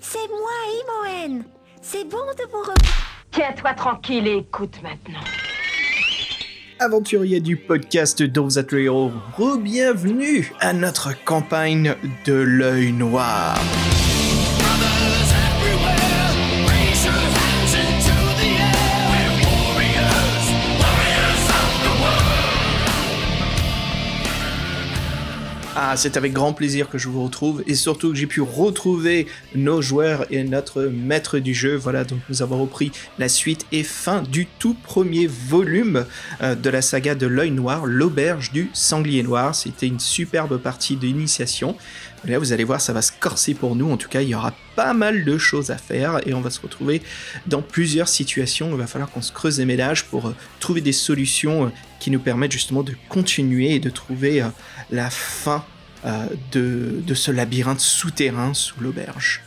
C'est 0.00 0.28
moi, 0.28 1.10
Imoen. 1.24 1.44
C'est 1.80 2.04
bon 2.04 2.18
de 2.38 2.44
vous 2.50 2.60
revoir. 2.60 2.76
Tiens-toi 3.30 3.74
tranquille 3.74 4.26
et 4.26 4.36
écoute 4.38 4.76
maintenant. 4.82 5.20
Aventurier 6.78 7.40
du 7.40 7.56
podcast 7.56 8.22
Dove 8.22 8.54
That 8.54 8.76
Hero, 8.76 9.12
re-bienvenue 9.38 10.52
à 10.60 10.72
notre 10.72 11.12
campagne 11.24 11.94
de 12.26 12.34
l'œil 12.34 12.92
noir. 12.92 13.56
Ah, 25.94 25.96
c'est 25.98 26.16
avec 26.16 26.32
grand 26.32 26.54
plaisir 26.54 26.88
que 26.88 26.96
je 26.96 27.10
vous 27.10 27.22
retrouve 27.22 27.62
et 27.66 27.74
surtout 27.74 28.12
que 28.12 28.14
j'ai 28.14 28.26
pu 28.26 28.40
retrouver 28.40 29.26
nos 29.54 29.82
joueurs 29.82 30.24
et 30.30 30.42
notre 30.42 30.84
maître 30.84 31.38
du 31.38 31.52
jeu. 31.52 31.76
Voilà, 31.76 32.04
donc 32.04 32.20
nous 32.30 32.40
avons 32.40 32.62
repris 32.62 32.92
la 33.18 33.28
suite 33.28 33.66
et 33.72 33.82
fin 33.82 34.22
du 34.22 34.46
tout 34.46 34.72
premier 34.72 35.26
volume 35.26 36.06
euh, 36.40 36.54
de 36.54 36.70
la 36.70 36.80
saga 36.80 37.14
de 37.14 37.26
l'œil 37.26 37.50
noir, 37.50 37.84
l'auberge 37.84 38.52
du 38.52 38.70
sanglier 38.72 39.22
noir. 39.22 39.54
C'était 39.54 39.86
une 39.86 40.00
superbe 40.00 40.56
partie 40.56 40.96
d'initiation. 40.96 41.76
Là, 42.24 42.38
vous 42.38 42.54
allez 42.54 42.64
voir, 42.64 42.80
ça 42.80 42.94
va 42.94 43.02
se 43.02 43.12
corser 43.20 43.52
pour 43.52 43.76
nous. 43.76 43.90
En 43.90 43.98
tout 43.98 44.08
cas, 44.08 44.22
il 44.22 44.28
y 44.28 44.34
aura 44.34 44.54
pas 44.76 44.94
mal 44.94 45.26
de 45.26 45.36
choses 45.36 45.70
à 45.70 45.76
faire 45.76 46.26
et 46.26 46.32
on 46.32 46.40
va 46.40 46.48
se 46.48 46.60
retrouver 46.62 47.02
dans 47.46 47.60
plusieurs 47.60 48.08
situations. 48.08 48.70
Il 48.70 48.78
va 48.78 48.86
falloir 48.86 49.10
qu'on 49.10 49.20
se 49.20 49.32
creuse 49.32 49.58
les 49.58 49.66
ménages 49.66 50.06
pour 50.06 50.28
euh, 50.28 50.34
trouver 50.58 50.80
des 50.80 50.92
solutions 50.92 51.66
euh, 51.66 51.68
qui 52.00 52.10
nous 52.10 52.20
permettent 52.20 52.52
justement 52.52 52.82
de 52.82 52.94
continuer 53.10 53.74
et 53.74 53.78
de 53.78 53.90
trouver 53.90 54.42
la 54.90 55.08
fin 55.10 55.62
de, 56.04 57.02
de 57.06 57.14
ce 57.14 57.30
labyrinthe 57.30 57.80
souterrain 57.80 58.54
sous 58.54 58.80
l'auberge. 58.80 59.42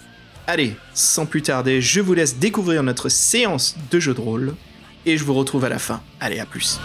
Allez, 0.47 0.75
sans 0.93 1.25
plus 1.25 1.41
tarder, 1.41 1.81
je 1.81 2.01
vous 2.01 2.13
laisse 2.13 2.37
découvrir 2.37 2.83
notre 2.83 3.09
séance 3.09 3.75
de 3.91 3.99
jeu 3.99 4.13
de 4.13 4.21
rôle 4.21 4.55
et 5.05 5.17
je 5.17 5.23
vous 5.23 5.33
retrouve 5.33 5.65
à 5.65 5.69
la 5.69 5.79
fin. 5.79 6.01
Allez, 6.19 6.39
à 6.39 6.45
plus. 6.45 6.79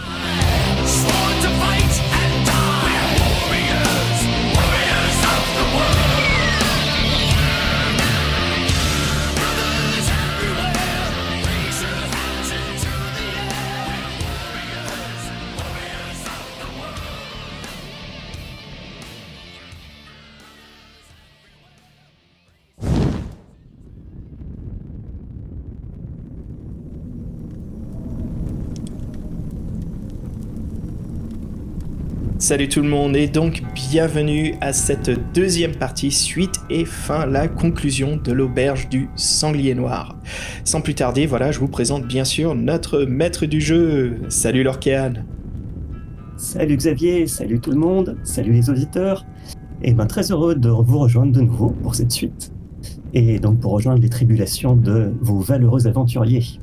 Salut 32.51 32.67
tout 32.67 32.81
le 32.81 32.89
monde 32.89 33.15
et 33.15 33.29
donc 33.29 33.63
bienvenue 33.73 34.55
à 34.59 34.73
cette 34.73 35.09
deuxième 35.33 35.73
partie 35.73 36.11
suite 36.11 36.55
et 36.69 36.83
fin 36.83 37.25
la 37.25 37.47
conclusion 37.47 38.17
de 38.17 38.33
l'auberge 38.33 38.89
du 38.89 39.07
sanglier 39.15 39.73
noir. 39.73 40.17
Sans 40.65 40.81
plus 40.81 40.93
tarder, 40.93 41.25
voilà, 41.27 41.53
je 41.53 41.59
vous 41.59 41.69
présente 41.69 42.05
bien 42.05 42.25
sûr 42.25 42.53
notre 42.53 43.05
maître 43.05 43.45
du 43.45 43.61
jeu. 43.61 44.17
Salut 44.27 44.63
Lorkéan. 44.63 45.13
Salut 46.35 46.75
Xavier, 46.75 47.25
salut 47.25 47.61
tout 47.61 47.71
le 47.71 47.77
monde, 47.77 48.17
salut 48.23 48.51
les 48.51 48.69
auditeurs. 48.69 49.25
Et 49.81 49.93
ben 49.93 50.05
très 50.05 50.29
heureux 50.33 50.55
de 50.55 50.67
vous 50.67 50.99
rejoindre 50.99 51.31
de 51.31 51.39
nouveau 51.39 51.69
pour 51.69 51.95
cette 51.95 52.11
suite. 52.11 52.51
Et 53.13 53.39
donc 53.39 53.61
pour 53.61 53.71
rejoindre 53.71 54.01
les 54.01 54.09
tribulations 54.09 54.75
de 54.75 55.13
vos 55.21 55.39
valeureux 55.39 55.87
aventuriers. 55.87 56.59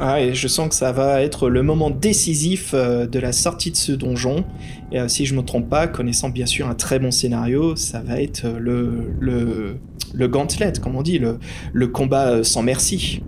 Ah, 0.00 0.20
et 0.20 0.32
je 0.32 0.46
sens 0.46 0.68
que 0.68 0.76
ça 0.76 0.92
va 0.92 1.22
être 1.22 1.48
le 1.50 1.62
moment 1.64 1.90
décisif 1.90 2.70
euh, 2.72 3.06
de 3.08 3.18
la 3.18 3.32
sortie 3.32 3.72
de 3.72 3.76
ce 3.76 3.90
donjon. 3.90 4.44
Et 4.92 5.00
euh, 5.00 5.08
si 5.08 5.26
je 5.26 5.34
me 5.34 5.42
trompe 5.42 5.68
pas, 5.68 5.88
connaissant 5.88 6.28
bien 6.28 6.46
sûr 6.46 6.68
un 6.68 6.74
très 6.74 7.00
bon 7.00 7.10
scénario, 7.10 7.74
ça 7.74 8.00
va 8.00 8.20
être 8.22 8.44
euh, 8.44 8.58
le, 8.60 9.10
le, 9.18 9.76
le 10.14 10.28
gauntlet, 10.28 10.72
comme 10.80 10.94
on 10.94 11.02
dit, 11.02 11.18
le, 11.18 11.38
le 11.72 11.88
combat 11.88 12.44
sans 12.44 12.62
merci. 12.62 13.22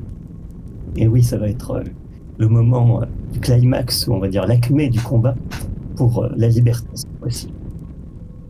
Et 0.97 1.09
oui, 1.09 1.25
ça 1.25 1.38
va 1.38 1.48
être 1.48 1.82
le 2.38 2.48
moment 2.48 3.03
du 3.32 3.41
climax, 3.41 4.06
ou 4.06 4.14
on 4.14 4.20
va 4.20 4.28
dire 4.28 4.47
l'acmé 4.47 4.88
du 4.88 5.00
combat 5.00 5.34
pour 5.97 6.28
la 6.36 6.48
liberté 6.48 6.86
aussi. 7.22 7.48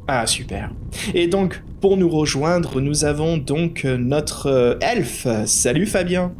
Ah, 0.06 0.26
super. 0.26 0.72
Et 1.14 1.26
donc, 1.26 1.62
pour 1.80 1.96
nous 1.96 2.08
rejoindre, 2.08 2.80
nous 2.80 3.04
avons 3.04 3.38
donc 3.38 3.84
notre 3.84 4.78
elfe. 4.80 5.26
Salut 5.46 5.86
Fabien. 5.86 6.32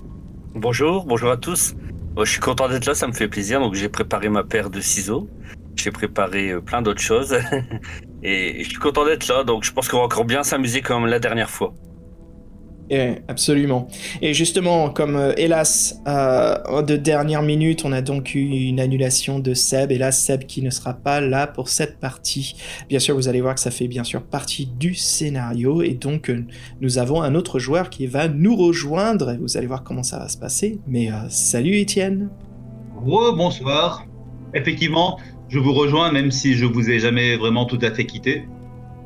Bonjour, 0.54 1.04
bonjour 1.04 1.30
à 1.30 1.36
tous. 1.36 1.76
je 2.18 2.24
suis 2.24 2.40
content 2.40 2.68
d'être 2.68 2.84
là, 2.84 2.94
ça 2.94 3.06
me 3.06 3.12
fait 3.12 3.28
plaisir. 3.28 3.60
Donc 3.60 3.74
j'ai 3.74 3.88
préparé 3.88 4.28
ma 4.28 4.42
paire 4.42 4.68
de 4.68 4.80
ciseaux. 4.80 5.28
J'ai 5.76 5.92
préparé 5.92 6.50
euh, 6.50 6.60
plein 6.60 6.82
d'autres 6.82 7.00
choses. 7.00 7.36
et 8.24 8.64
je 8.64 8.68
suis 8.68 8.78
content 8.78 9.04
d'être 9.04 9.28
là, 9.28 9.44
donc 9.44 9.62
je 9.62 9.72
pense 9.72 9.88
qu'on 9.88 9.98
va 9.98 10.02
encore 10.02 10.24
bien 10.24 10.42
s'amuser 10.42 10.82
comme 10.82 11.06
la 11.06 11.20
dernière 11.20 11.48
fois. 11.48 11.72
Eh, 12.92 13.14
absolument. 13.28 13.86
Et 14.20 14.34
justement, 14.34 14.90
comme 14.90 15.14
euh, 15.14 15.32
hélas, 15.36 16.02
euh, 16.08 16.82
de 16.82 16.96
dernière 16.96 17.42
minute, 17.42 17.84
on 17.84 17.92
a 17.92 18.02
donc 18.02 18.34
eu 18.34 18.40
une 18.40 18.80
annulation 18.80 19.38
de 19.38 19.54
Seb. 19.54 19.92
Hélas, 19.92 20.20
Seb 20.20 20.44
qui 20.44 20.60
ne 20.60 20.70
sera 20.70 20.94
pas 20.94 21.20
là 21.20 21.46
pour 21.46 21.68
cette 21.68 22.00
partie. 22.00 22.56
Bien 22.88 22.98
sûr, 22.98 23.14
vous 23.14 23.28
allez 23.28 23.40
voir 23.40 23.54
que 23.54 23.60
ça 23.60 23.70
fait 23.70 23.86
bien 23.86 24.02
sûr 24.02 24.22
partie 24.22 24.66
du 24.66 24.96
scénario. 24.96 25.82
Et 25.82 25.94
donc, 25.94 26.30
euh, 26.30 26.44
nous 26.80 26.98
avons 26.98 27.22
un 27.22 27.36
autre 27.36 27.60
joueur 27.60 27.90
qui 27.90 28.08
va 28.08 28.26
nous 28.26 28.56
rejoindre. 28.56 29.30
Et 29.30 29.36
vous 29.36 29.56
allez 29.56 29.68
voir 29.68 29.84
comment 29.84 30.02
ça 30.02 30.18
va 30.18 30.28
se 30.28 30.36
passer. 30.36 30.80
Mais 30.88 31.10
salut 31.28 31.76
Étienne. 31.76 32.28
bonsoir. 33.04 34.04
Effectivement, 34.52 35.16
je 35.48 35.60
vous 35.60 35.72
rejoins, 35.72 36.10
même 36.10 36.32
si 36.32 36.54
je 36.54 36.66
vous 36.66 36.90
ai 36.90 36.98
jamais 36.98 37.36
vraiment 37.36 37.66
tout 37.66 37.78
à 37.82 37.92
fait 37.92 38.04
quitté. 38.04 38.48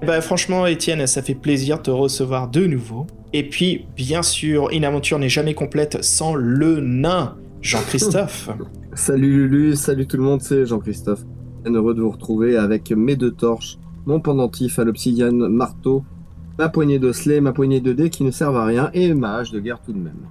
Bah, 0.06 0.20
franchement, 0.22 0.66
Étienne, 0.66 1.06
ça 1.06 1.22
fait 1.22 1.34
plaisir 1.34 1.78
de 1.78 1.82
te 1.82 1.90
recevoir 1.90 2.48
de 2.48 2.66
nouveau. 2.66 3.06
Et 3.36 3.42
puis, 3.42 3.86
bien 3.96 4.22
sûr, 4.22 4.70
une 4.70 4.84
aventure 4.84 5.18
n'est 5.18 5.28
jamais 5.28 5.54
complète 5.54 6.04
sans 6.04 6.36
le 6.36 6.78
nain, 6.78 7.36
Jean-Christophe. 7.62 8.48
salut 8.94 9.48
Lulu, 9.48 9.74
salut 9.74 10.06
tout 10.06 10.16
le 10.16 10.22
monde, 10.22 10.40
c'est 10.40 10.64
Jean-Christophe. 10.64 11.24
Bien 11.64 11.74
heureux 11.74 11.94
de 11.94 12.00
vous 12.00 12.12
retrouver 12.12 12.56
avec 12.56 12.92
mes 12.92 13.16
deux 13.16 13.32
torches, 13.32 13.76
mon 14.06 14.20
pendentif 14.20 14.78
à 14.78 14.84
l'obsidienne 14.84 15.48
marteau, 15.48 16.04
ma 16.60 16.68
poignée 16.68 17.00
de 17.00 17.10
slay, 17.10 17.40
ma 17.40 17.52
poignée 17.52 17.80
de 17.80 17.92
dés 17.92 18.08
qui 18.08 18.22
ne 18.22 18.30
servent 18.30 18.56
à 18.56 18.66
rien, 18.66 18.90
et 18.94 19.12
ma 19.14 19.38
hache 19.38 19.50
de 19.50 19.58
guerre 19.58 19.80
tout 19.84 19.92
de 19.92 19.98
même. 19.98 20.28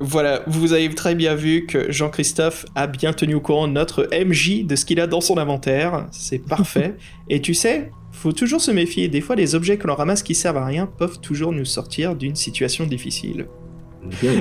Voilà, 0.00 0.40
vous 0.46 0.72
avez 0.72 0.88
très 0.94 1.14
bien 1.14 1.34
vu 1.34 1.66
que 1.66 1.92
Jean-Christophe 1.92 2.64
a 2.74 2.86
bien 2.86 3.12
tenu 3.12 3.34
au 3.34 3.40
courant 3.40 3.68
notre 3.68 4.08
MJ 4.14 4.64
de 4.64 4.76
ce 4.76 4.86
qu'il 4.86 4.98
a 4.98 5.06
dans 5.06 5.20
son 5.20 5.36
inventaire. 5.36 6.06
C'est 6.10 6.38
parfait. 6.38 6.96
Et 7.28 7.42
tu 7.42 7.52
sais, 7.52 7.92
faut 8.12 8.32
toujours 8.32 8.60
se 8.60 8.70
méfier, 8.70 9.08
des 9.08 9.20
fois 9.20 9.34
les 9.34 9.54
objets 9.54 9.78
que 9.78 9.86
l'on 9.86 9.94
ramasse 9.94 10.22
qui 10.22 10.34
servent 10.34 10.58
à 10.58 10.64
rien 10.64 10.86
peuvent 10.86 11.20
toujours 11.20 11.52
nous 11.52 11.64
sortir 11.64 12.14
d'une 12.14 12.36
situation 12.36 12.86
difficile. 12.86 13.46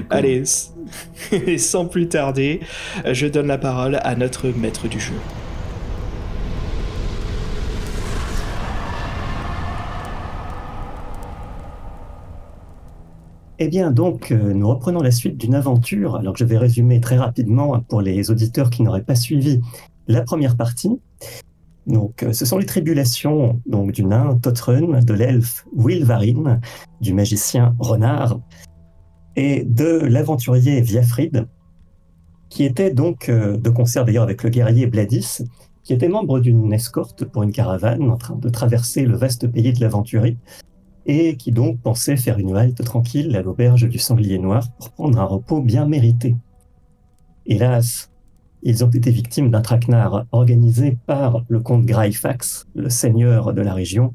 Allez, 0.10 0.44
sans 1.58 1.86
plus 1.86 2.08
tarder, 2.08 2.60
je 3.12 3.28
donne 3.28 3.48
la 3.48 3.58
parole 3.58 4.00
à 4.04 4.16
notre 4.16 4.50
maître 4.50 4.88
du 4.88 5.00
jeu. 5.00 5.14
Eh 13.64 13.68
bien, 13.68 13.92
donc, 13.92 14.32
euh, 14.32 14.54
nous 14.54 14.68
reprenons 14.68 15.04
la 15.04 15.12
suite 15.12 15.38
d'une 15.38 15.54
aventure. 15.54 16.16
Alors 16.16 16.34
que 16.34 16.40
je 16.40 16.46
vais 16.46 16.58
résumer 16.58 17.00
très 17.00 17.18
rapidement 17.18 17.80
pour 17.82 18.02
les 18.02 18.32
auditeurs 18.32 18.72
qui 18.72 18.82
n'auraient 18.82 19.04
pas 19.04 19.14
suivi 19.14 19.62
la 20.08 20.24
première 20.24 20.58
partie. 20.58 20.90
Donc, 21.92 22.24
euh, 22.24 22.32
ce 22.32 22.46
sont 22.46 22.58
les 22.58 22.66
tribulations 22.66 23.62
donc, 23.66 23.92
du 23.92 24.06
nain 24.06 24.38
Totrun, 24.42 25.02
de 25.02 25.14
l'elfe 25.14 25.66
Wilvarin, 25.76 26.62
du 27.02 27.14
magicien 27.14 27.76
Renard 27.80 28.40
et 29.36 29.64
de 29.64 30.00
l'aventurier 30.00 30.82
Viafrid, 30.82 31.48
qui 32.50 32.64
était 32.64 32.92
donc 32.92 33.28
euh, 33.28 33.58
de 33.58 33.70
concert 33.70 34.06
d'ailleurs 34.06 34.24
avec 34.24 34.44
le 34.44 34.50
guerrier 34.50 34.88
Bladis, 34.88 35.44
qui 35.84 35.94
était 35.94 36.08
membre 36.08 36.40
d'une 36.40 36.72
escorte 36.72 37.26
pour 37.26 37.44
une 37.44 37.52
caravane 37.52 38.10
en 38.10 38.18
train 38.18 38.36
de 38.36 38.50
traverser 38.50 39.06
le 39.06 39.18
vaste 39.18 39.48
pays 39.48 39.74
de 39.74 39.82
l'aventurier 39.82 40.38
et 41.06 41.36
qui 41.36 41.52
donc 41.52 41.80
pensait 41.82 42.16
faire 42.16 42.38
une 42.38 42.56
halte 42.56 42.84
tranquille 42.86 43.36
à 43.36 43.42
l'auberge 43.42 43.90
du 43.90 43.98
sanglier 43.98 44.38
noir 44.38 44.64
pour 44.78 44.92
prendre 44.92 45.20
un 45.20 45.26
repos 45.26 45.62
bien 45.62 45.88
mérité. 45.88 46.36
Hélas, 47.48 48.11
ils 48.64 48.84
ont 48.84 48.90
été 48.90 49.12
victimes 49.12 49.50
d'un 49.50 49.62
traquenard 49.62 50.26
organisé 50.32 50.98
par 51.08 51.44
le 51.48 51.60
comte 51.60 51.86
Graifax, 51.86 52.68
le 52.76 52.90
seigneur 52.90 53.54
de 53.54 53.62
la 53.62 53.74
région, 53.74 54.14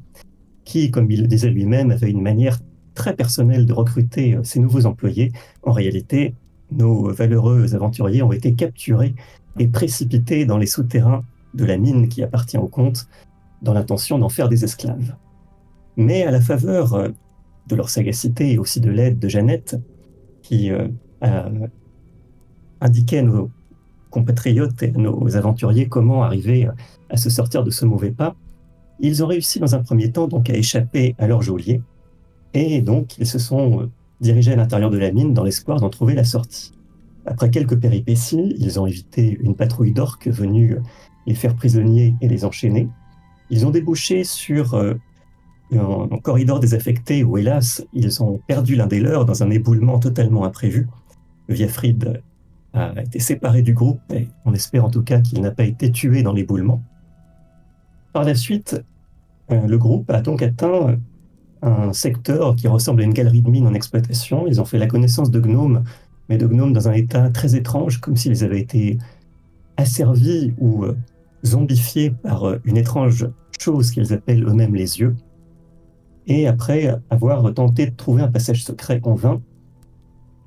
qui, 0.64 0.90
comme 0.90 1.10
il 1.10 1.22
le 1.22 1.26
disait 1.26 1.50
lui-même, 1.50 1.90
avait 1.90 2.10
une 2.10 2.22
manière 2.22 2.58
très 2.94 3.14
personnelle 3.14 3.66
de 3.66 3.72
recruter 3.72 4.34
euh, 4.34 4.42
ses 4.42 4.60
nouveaux 4.60 4.86
employés. 4.86 5.32
En 5.62 5.72
réalité, 5.72 6.34
nos 6.70 7.12
valeureux 7.12 7.74
aventuriers 7.74 8.22
ont 8.22 8.32
été 8.32 8.54
capturés 8.54 9.14
et 9.58 9.68
précipités 9.68 10.44
dans 10.44 10.58
les 10.58 10.66
souterrains 10.66 11.24
de 11.54 11.64
la 11.64 11.76
mine 11.76 12.08
qui 12.08 12.22
appartient 12.22 12.58
au 12.58 12.68
comte, 12.68 13.08
dans 13.62 13.72
l'intention 13.72 14.18
d'en 14.18 14.28
faire 14.28 14.48
des 14.48 14.64
esclaves. 14.64 15.14
Mais 15.96 16.24
à 16.24 16.30
la 16.30 16.40
faveur 16.40 16.94
euh, 16.94 17.08
de 17.68 17.74
leur 17.74 17.88
sagacité 17.88 18.52
et 18.52 18.58
aussi 18.58 18.80
de 18.80 18.90
l'aide 18.90 19.18
de 19.18 19.28
Jeannette, 19.28 19.80
qui 20.42 20.70
euh, 20.70 20.88
a 21.20 21.48
indiqué 22.80 23.22
nos 23.22 23.50
compatriotes 24.16 24.82
et 24.82 24.92
nos 24.92 25.36
aventuriers 25.36 25.88
comment 25.88 26.22
arriver 26.22 26.68
à 27.10 27.16
se 27.16 27.28
sortir 27.28 27.64
de 27.64 27.70
ce 27.70 27.84
mauvais 27.84 28.14
pas. 28.20 28.34
Ils 28.98 29.22
ont 29.22 29.26
réussi 29.26 29.60
dans 29.60 29.74
un 29.74 29.82
premier 29.82 30.10
temps 30.10 30.26
donc 30.26 30.48
à 30.48 30.54
échapper 30.54 31.14
à 31.18 31.26
leur 31.26 31.42
geôlier, 31.42 31.82
et 32.54 32.80
donc 32.80 33.18
ils 33.18 33.26
se 33.26 33.38
sont 33.38 33.82
euh, 33.82 33.90
dirigés 34.20 34.54
à 34.54 34.56
l'intérieur 34.56 34.90
de 34.90 34.96
la 34.96 35.12
mine 35.12 35.34
dans 35.34 35.44
l'espoir 35.44 35.80
d'en 35.80 35.90
trouver 35.90 36.14
la 36.14 36.24
sortie. 36.24 36.72
Après 37.26 37.50
quelques 37.50 37.78
péripéties, 37.78 38.54
ils 38.58 38.80
ont 38.80 38.86
évité 38.86 39.36
une 39.46 39.54
patrouille 39.54 39.92
d'orques 39.92 40.28
venue 40.28 40.78
les 41.26 41.34
faire 41.34 41.54
prisonniers 41.54 42.14
et 42.22 42.28
les 42.28 42.44
enchaîner. 42.44 42.88
Ils 43.50 43.66
ont 43.66 43.70
débouché 43.70 44.24
sur 44.24 44.74
euh, 44.74 44.94
un, 45.72 46.08
un 46.10 46.18
corridor 46.18 46.58
désaffecté 46.58 47.22
où, 47.22 47.36
hélas, 47.36 47.84
ils 47.92 48.22
ont 48.22 48.40
perdu 48.46 48.76
l'un 48.76 48.86
des 48.86 49.00
leurs 49.00 49.26
dans 49.26 49.42
un 49.42 49.50
éboulement 49.50 49.98
totalement 49.98 50.44
imprévu. 50.44 50.88
Viafrid 51.48 52.22
a 52.76 53.02
été 53.02 53.18
séparé 53.18 53.62
du 53.62 53.72
groupe 53.72 54.00
et 54.12 54.28
on 54.44 54.52
espère 54.52 54.84
en 54.84 54.90
tout 54.90 55.02
cas 55.02 55.20
qu'il 55.20 55.40
n'a 55.40 55.50
pas 55.50 55.64
été 55.64 55.90
tué 55.90 56.22
dans 56.22 56.32
l'éboulement. 56.32 56.82
Par 58.12 58.24
la 58.24 58.34
suite, 58.34 58.82
euh, 59.50 59.66
le 59.66 59.78
groupe 59.78 60.10
a 60.10 60.20
donc 60.20 60.42
atteint 60.42 60.96
un 61.62 61.92
secteur 61.92 62.54
qui 62.54 62.68
ressemble 62.68 63.00
à 63.00 63.04
une 63.04 63.12
galerie 63.12 63.42
de 63.42 63.50
mines 63.50 63.66
en 63.66 63.74
exploitation. 63.74 64.46
Ils 64.46 64.60
ont 64.60 64.64
fait 64.64 64.78
la 64.78 64.86
connaissance 64.86 65.30
de 65.30 65.40
gnomes, 65.40 65.84
mais 66.28 66.36
de 66.36 66.46
gnomes 66.46 66.72
dans 66.72 66.88
un 66.88 66.92
état 66.92 67.30
très 67.30 67.56
étrange, 67.56 68.00
comme 68.00 68.16
s'ils 68.16 68.44
avaient 68.44 68.60
été 68.60 68.98
asservis 69.76 70.52
ou 70.58 70.84
euh, 70.84 70.96
zombifiés 71.44 72.10
par 72.10 72.44
euh, 72.44 72.58
une 72.64 72.76
étrange 72.76 73.28
chose 73.58 73.90
qu'ils 73.90 74.12
appellent 74.12 74.44
eux-mêmes 74.44 74.74
les 74.74 75.00
yeux. 75.00 75.16
Et 76.26 76.46
après 76.46 76.98
avoir 77.08 77.54
tenté 77.54 77.86
de 77.86 77.94
trouver 77.94 78.22
un 78.22 78.28
passage 78.28 78.64
secret 78.64 79.00
en 79.04 79.14
vain, 79.14 79.40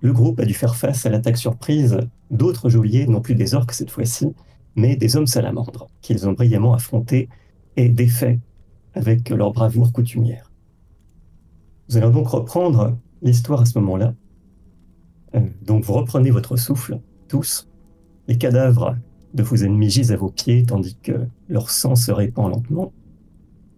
le 0.02 0.14
groupe 0.14 0.40
a 0.40 0.46
dû 0.46 0.54
faire 0.54 0.76
face 0.76 1.06
à 1.06 1.10
l'attaque 1.10 1.38
surprise 1.38 2.00
d'autres 2.32 2.70
geôliers, 2.70 3.08
non 3.08 3.22
plus 3.22 3.36
des 3.36 3.56
orques 3.56 3.74
cette 3.74 3.92
fois-ci, 3.92 4.34
mais 4.76 4.96
des 4.96 5.16
hommes 5.16 5.28
salamandres, 5.28 5.88
qu'ils 6.02 6.28
ont 6.28 6.34
brillamment 6.34 6.74
affrontés 6.74 7.30
et 7.76 7.90
défaits 7.90 8.40
avec 8.94 9.30
leur 9.30 9.52
bravoure 9.52 9.92
coutumière. 9.92 10.52
Nous 11.90 11.98
allons 11.98 12.12
donc 12.12 12.28
reprendre 12.28 12.98
l'histoire 13.22 13.62
à 13.62 13.66
ce 13.66 13.78
moment-là. 13.80 14.14
Euh, 15.36 15.42
donc 15.64 15.84
vous 15.84 15.94
reprenez 15.94 16.32
votre 16.32 16.56
souffle, 16.56 17.00
tous. 17.28 17.68
Les 18.28 18.38
cadavres 18.38 18.96
de 19.34 19.44
vos 19.44 19.58
ennemis 19.58 19.90
gisent 19.90 20.12
à 20.12 20.18
vos 20.18 20.30
pieds 20.30 20.64
tandis 20.64 20.98
que 21.02 21.28
leur 21.48 21.70
sang 21.70 21.96
se 21.96 22.12
répand 22.12 22.50
lentement. 22.50 22.94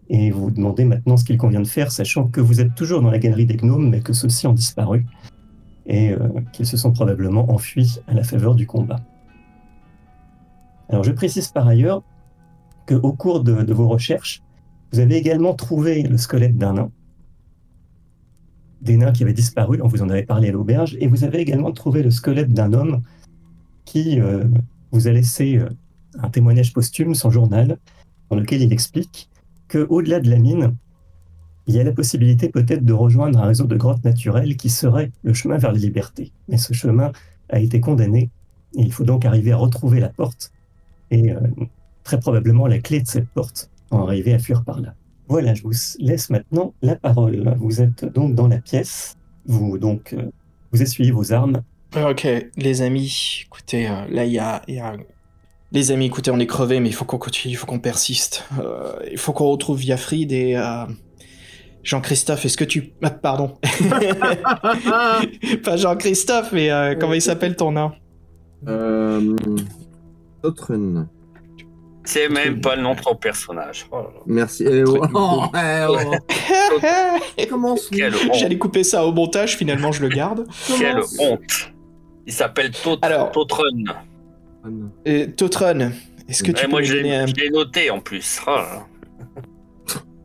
Et 0.09 0.29
vous 0.29 0.41
vous 0.41 0.51
demandez 0.51 0.83
maintenant 0.83 1.15
ce 1.15 1.23
qu'il 1.23 1.37
convient 1.37 1.61
de 1.61 1.67
faire, 1.67 1.91
sachant 1.91 2.27
que 2.27 2.41
vous 2.41 2.59
êtes 2.59 2.75
toujours 2.75 3.01
dans 3.01 3.11
la 3.11 3.19
galerie 3.19 3.45
des 3.45 3.55
gnomes, 3.55 3.89
mais 3.89 4.01
que 4.01 4.11
ceux-ci 4.11 4.45
ont 4.45 4.53
disparu 4.53 5.05
et 5.85 6.11
euh, 6.11 6.29
qu'ils 6.51 6.65
se 6.65 6.77
sont 6.77 6.91
probablement 6.91 7.51
enfuis 7.51 7.99
à 8.07 8.13
la 8.13 8.23
faveur 8.23 8.55
du 8.55 8.67
combat. 8.67 8.99
Alors 10.89 11.03
je 11.03 11.11
précise 11.11 11.47
par 11.47 11.67
ailleurs 11.67 12.03
qu'au 12.87 13.13
cours 13.13 13.43
de, 13.43 13.73
vos 13.73 13.87
recherches, 13.87 14.41
vous 14.91 14.99
avez 14.99 15.15
également 15.15 15.53
trouvé 15.53 16.03
le 16.03 16.17
squelette 16.17 16.57
d'un 16.57 16.73
nain, 16.73 16.91
des 18.81 18.97
nains 18.97 19.11
qui 19.11 19.23
avaient 19.23 19.33
disparu, 19.33 19.79
on 19.81 19.87
vous 19.87 20.01
en 20.01 20.09
avait 20.09 20.23
parlé 20.23 20.49
à 20.49 20.51
l'auberge, 20.51 20.97
et 20.99 21.07
vous 21.07 21.23
avez 21.23 21.39
également 21.39 21.71
trouvé 21.71 22.03
le 22.03 22.11
squelette 22.11 22.51
d'un 22.51 22.73
homme 22.73 23.01
qui 23.85 24.19
euh, 24.19 24.43
vous 24.91 25.07
a 25.07 25.11
laissé 25.11 25.57
euh, 25.57 25.69
un 26.19 26.29
témoignage 26.29 26.73
posthume, 26.73 27.15
son 27.15 27.29
journal, 27.29 27.77
dans 28.29 28.35
lequel 28.35 28.61
il 28.61 28.73
explique 28.73 29.29
que 29.67 29.85
au-delà 29.89 30.19
de 30.19 30.29
la 30.29 30.39
mine, 30.39 30.75
il 31.67 31.75
y 31.75 31.79
a 31.79 31.83
la 31.83 31.91
possibilité 31.91 32.49
peut-être 32.49 32.83
de 32.83 32.93
rejoindre 32.93 33.39
un 33.39 33.45
réseau 33.45 33.65
de 33.65 33.75
grottes 33.75 34.03
naturelles 34.03 34.55
qui 34.55 34.69
serait 34.69 35.11
le 35.23 35.33
chemin 35.33 35.57
vers 35.57 35.71
la 35.71 35.79
liberté. 35.79 36.31
Mais 36.47 36.57
ce 36.57 36.73
chemin 36.73 37.11
a 37.49 37.59
été 37.59 37.79
condamné, 37.79 38.29
il 38.73 38.91
faut 38.91 39.03
donc 39.03 39.25
arriver 39.25 39.51
à 39.51 39.57
retrouver 39.57 39.99
la 39.99 40.09
porte, 40.09 40.51
et 41.11 41.31
euh, 41.31 41.39
très 42.03 42.19
probablement 42.19 42.67
la 42.67 42.79
clé 42.79 43.01
de 43.01 43.07
cette 43.07 43.29
porte, 43.29 43.69
pour 43.89 43.99
arriver 44.01 44.33
à 44.33 44.39
fuir 44.39 44.63
par 44.63 44.79
là. 44.79 44.95
Voilà, 45.27 45.53
je 45.53 45.63
vous 45.63 45.71
laisse 45.99 46.29
maintenant 46.29 46.73
la 46.81 46.95
parole. 46.95 47.55
Vous 47.59 47.81
êtes 47.81 48.05
donc 48.05 48.35
dans 48.35 48.47
la 48.47 48.57
pièce, 48.57 49.15
vous 49.45 49.77
donc 49.77 50.13
euh, 50.13 50.31
vous 50.71 50.81
essuyez 50.81 51.11
vos 51.11 51.31
armes. 51.31 51.61
Ok, 51.95 52.27
les 52.55 52.81
amis, 52.81 53.43
écoutez, 53.45 53.87
euh, 53.87 54.07
là 54.09 54.25
il 54.25 54.31
y 54.31 54.39
a, 54.39 54.61
Les 55.73 55.91
amis, 55.91 56.05
écoutez, 56.07 56.31
on 56.31 56.39
est 56.39 56.47
crevés, 56.47 56.79
mais 56.79 56.89
il 56.89 56.93
faut 56.93 57.05
qu'on 57.05 57.17
continue, 57.17 57.53
il 57.53 57.57
faut 57.57 57.65
qu'on 57.65 57.79
persiste. 57.79 58.45
Euh, 58.59 58.93
il 59.11 59.17
faut 59.17 59.33
qu'on 59.33 59.49
retrouve 59.49 59.79
Viafrid 59.79 60.31
et... 60.31 60.55
euh, 60.55 60.85
Jean-Christophe, 61.83 62.45
est-ce 62.45 62.57
que 62.57 62.63
tu... 62.63 62.93
Ah, 63.01 63.09
pardon. 63.09 63.57
Pas 65.63 65.77
Jean-Christophe, 65.77 66.51
mais 66.51 66.71
euh, 66.71 66.95
comment 66.99 67.13
il 67.13 67.21
s'appelle 67.21 67.55
ton 67.55 67.71
nom? 67.71 67.91
Euh... 68.67 69.35
Totrun. 70.43 71.07
C'est 72.03 72.29
même 72.29 72.61
pas 72.61 72.75
le 72.75 72.81
nom 72.81 72.95
de 72.95 72.99
ton 72.99 73.15
personnage. 73.15 73.85
Oh 73.91 73.97
là 73.97 74.03
là. 74.03 74.09
Merci. 74.25 74.65
Eh, 74.67 74.83
oh, 74.83 75.05
oh, 75.13 75.43
eh, 75.55 75.85
oh. 75.87 77.45
Comment 77.49 77.75
J'allais 78.33 78.57
couper 78.57 78.83
ça 78.83 79.05
au 79.05 79.11
montage, 79.11 79.55
finalement 79.55 79.91
je 79.91 80.01
le 80.01 80.09
garde. 80.09 80.47
Quelle 80.79 80.99
honte. 81.19 81.71
Il 82.25 82.33
s'appelle 82.33 82.71
Tot 82.71 82.97
Alors- 83.03 83.31
Totrun. 83.31 83.83
Euh, 85.07 85.27
Totron, 85.35 85.91
est-ce 86.27 86.43
que 86.43 86.51
tu 86.51 86.65
peux 86.65 86.71
moi, 86.71 86.81
je 86.83 86.97
un... 86.97 87.25
l'ai 87.25 87.33
l'ai 87.33 87.49
noté 87.49 87.89
en 87.89 87.99
plus. 87.99 88.39
Oh 88.45 88.51
là. 88.51 88.85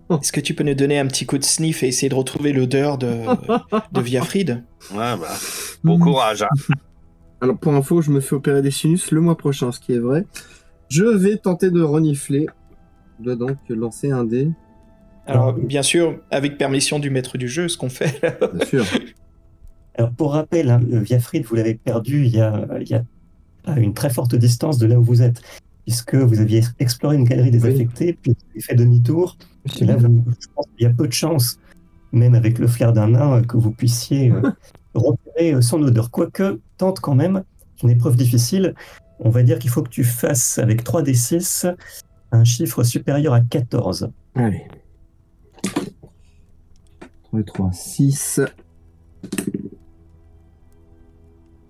Est-ce 0.22 0.32
que 0.32 0.40
tu 0.40 0.54
peux 0.54 0.64
nous 0.64 0.74
donner 0.74 0.98
un 0.98 1.06
petit 1.06 1.26
coup 1.26 1.38
de 1.38 1.44
sniff 1.44 1.82
et 1.82 1.88
essayer 1.88 2.08
de 2.08 2.14
retrouver 2.14 2.52
l'odeur 2.52 2.98
de, 2.98 3.12
de 3.92 4.00
Viafrid 4.00 4.62
Ouais, 4.92 5.16
bah, 5.16 5.28
bon 5.82 5.98
courage. 5.98 6.42
hein. 6.42 6.48
Alors 7.40 7.58
pour 7.58 7.74
info, 7.74 8.00
je 8.00 8.10
me 8.10 8.20
fais 8.20 8.34
opérer 8.34 8.62
des 8.62 8.70
sinus 8.70 9.10
le 9.10 9.20
mois 9.20 9.36
prochain, 9.36 9.70
ce 9.72 9.78
qui 9.80 9.92
est 9.92 9.98
vrai. 9.98 10.24
Je 10.88 11.04
vais 11.04 11.36
tenter 11.36 11.70
de 11.70 11.82
renifler. 11.82 12.46
Je 13.18 13.24
dois 13.24 13.36
donc 13.36 13.56
lancer 13.68 14.10
un 14.10 14.24
dé, 14.24 14.50
Alors, 15.26 15.52
bien 15.52 15.82
sûr, 15.82 16.18
avec 16.30 16.56
permission 16.58 16.98
du 16.98 17.10
maître 17.10 17.36
du 17.38 17.48
jeu, 17.48 17.68
ce 17.68 17.76
qu'on 17.76 17.88
fait. 17.90 18.20
bien 18.54 18.64
sûr. 18.66 18.84
Alors 19.98 20.10
pour 20.12 20.32
rappel, 20.34 20.70
hein, 20.70 20.80
le 20.88 20.98
Viafrid, 20.98 21.44
vous 21.46 21.56
l'avez 21.56 21.74
perdu 21.74 22.24
il 22.26 22.34
y, 22.36 22.40
a, 22.40 22.66
il 22.80 22.88
y 22.88 22.94
a 22.94 23.02
à 23.66 23.78
une 23.80 23.94
très 23.94 24.10
forte 24.10 24.34
distance 24.36 24.78
de 24.78 24.86
là 24.86 24.98
où 24.98 25.02
vous 25.02 25.22
êtes, 25.22 25.40
puisque 25.86 26.16
vous 26.16 26.40
aviez 26.40 26.62
exploré 26.80 27.14
une 27.14 27.22
galerie 27.24 27.52
désaffectée, 27.52 28.12
puis 28.20 28.32
vous 28.32 28.50
avez 28.50 28.60
fait 28.60 28.74
demi-tour. 28.74 29.38
Et 29.80 29.84
là, 29.84 29.94
vous- 29.96 30.24
je 30.40 30.46
pense 30.54 30.66
qu'il 30.76 30.82
y 30.82 30.86
a 30.86 30.92
peu 30.92 31.06
de 31.06 31.12
chances, 31.12 31.60
même 32.10 32.34
avec 32.34 32.58
le 32.58 32.66
flair 32.66 32.92
d'un 32.92 33.08
nain, 33.10 33.42
que 33.42 33.56
vous 33.56 33.70
puissiez 33.70 34.32
euh, 34.32 34.42
repérer 34.94 35.54
euh, 35.54 35.61
son 35.61 35.80
odeur. 35.82 36.11
Quoique, 36.11 36.61
tente 36.76 36.99
quand 36.99 37.14
même, 37.14 37.44
c'est 37.76 37.84
une 37.84 37.90
épreuve 37.90 38.16
difficile. 38.16 38.75
On 39.20 39.30
va 39.30 39.44
dire 39.44 39.61
qu'il 39.61 39.70
faut 39.70 39.82
que 39.84 39.88
tu 39.88 40.02
fasses 40.02 40.58
avec 40.58 40.82
3d6 40.82 41.72
un 42.32 42.42
chiffre 42.44 42.82
supérieur 42.82 43.32
à 43.32 43.40
14. 43.40 44.11
Allez. 44.34 44.66
3 47.22 47.40
et 47.40 47.44
3, 47.44 47.70
6. 47.72 48.40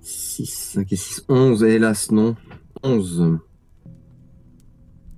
6, 0.00 0.46
5 0.46 0.92
et 0.92 0.96
6, 0.96 1.24
11. 1.28 1.62
Hélas, 1.64 2.10
non. 2.10 2.34
11. 2.82 3.38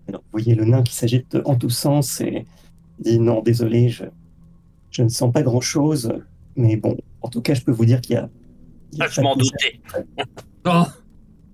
Alors, 0.08 0.22
vous 0.22 0.30
voyez 0.32 0.54
le 0.54 0.64
nain 0.64 0.82
qui 0.82 0.94
s'agite 0.94 1.36
en 1.44 1.54
tous 1.56 1.70
sens 1.70 2.20
et 2.20 2.46
dit 2.98 3.18
non, 3.18 3.42
désolé, 3.42 3.88
je, 3.88 4.04
je 4.90 5.02
ne 5.02 5.08
sens 5.08 5.32
pas 5.32 5.42
grand-chose, 5.42 6.12
mais 6.56 6.76
bon, 6.76 6.96
en 7.20 7.28
tout 7.28 7.42
cas, 7.42 7.54
je 7.54 7.62
peux 7.62 7.72
vous 7.72 7.84
dire 7.84 8.00
qu'il 8.00 8.14
y 8.14 8.18
a, 8.18 8.28
il 8.92 8.98
y 8.98 9.02
a 9.02 9.04
Ah, 9.04 9.08
je 9.10 9.20
m'en 9.20 9.36
doutais. 9.36 9.80
Oh. 10.66 10.84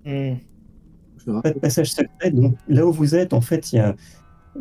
Je 0.05 1.31
pas 1.41 1.51
de 1.51 1.59
passage 1.59 1.91
secret. 1.91 2.31
Donc, 2.31 2.55
là 2.67 2.85
où 2.85 2.91
vous 2.91 3.15
êtes, 3.15 3.33
en 3.33 3.41
fait, 3.41 3.73
il 3.73 3.77
y 3.77 3.79
a 3.79 3.95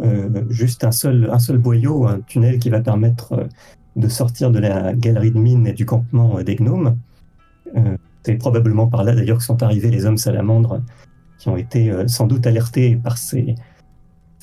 euh, 0.01 0.45
juste 0.49 0.83
un 0.85 0.93
seul, 0.93 1.29
un 1.31 1.39
seul 1.39 1.59
boyau, 1.59 2.07
un 2.07 2.21
tunnel 2.21 2.59
qui 2.59 2.71
va 2.71 2.81
permettre 2.81 3.33
euh, 3.35 3.45
de 3.97 4.09
sortir 4.09 4.51
de 4.51 4.59
la 4.59 4.93
galerie 4.95 5.31
de 5.31 5.39
mine 5.39 5.67
et 5.67 5.73
du 5.73 5.87
campement 5.87 6.39
euh, 6.39 6.43
des 6.43 6.57
gnomes. 6.57 6.97
Euh, 7.77 7.97
C'est 8.25 8.37
probablement 8.37 8.87
par 8.87 9.05
là, 9.05 9.15
d'ailleurs, 9.15 9.39
que 9.39 9.45
sont 9.45 9.63
arrivés 9.63 9.91
les 9.91 10.07
hommes 10.07 10.17
salamandres 10.17 10.81
qui 11.39 11.49
ont 11.49 11.57
été 11.57 11.91
euh, 11.91 12.09
sans 12.09 12.27
doute 12.27 12.47
alertés 12.47 12.97
par 12.97 13.19
ces, 13.19 13.55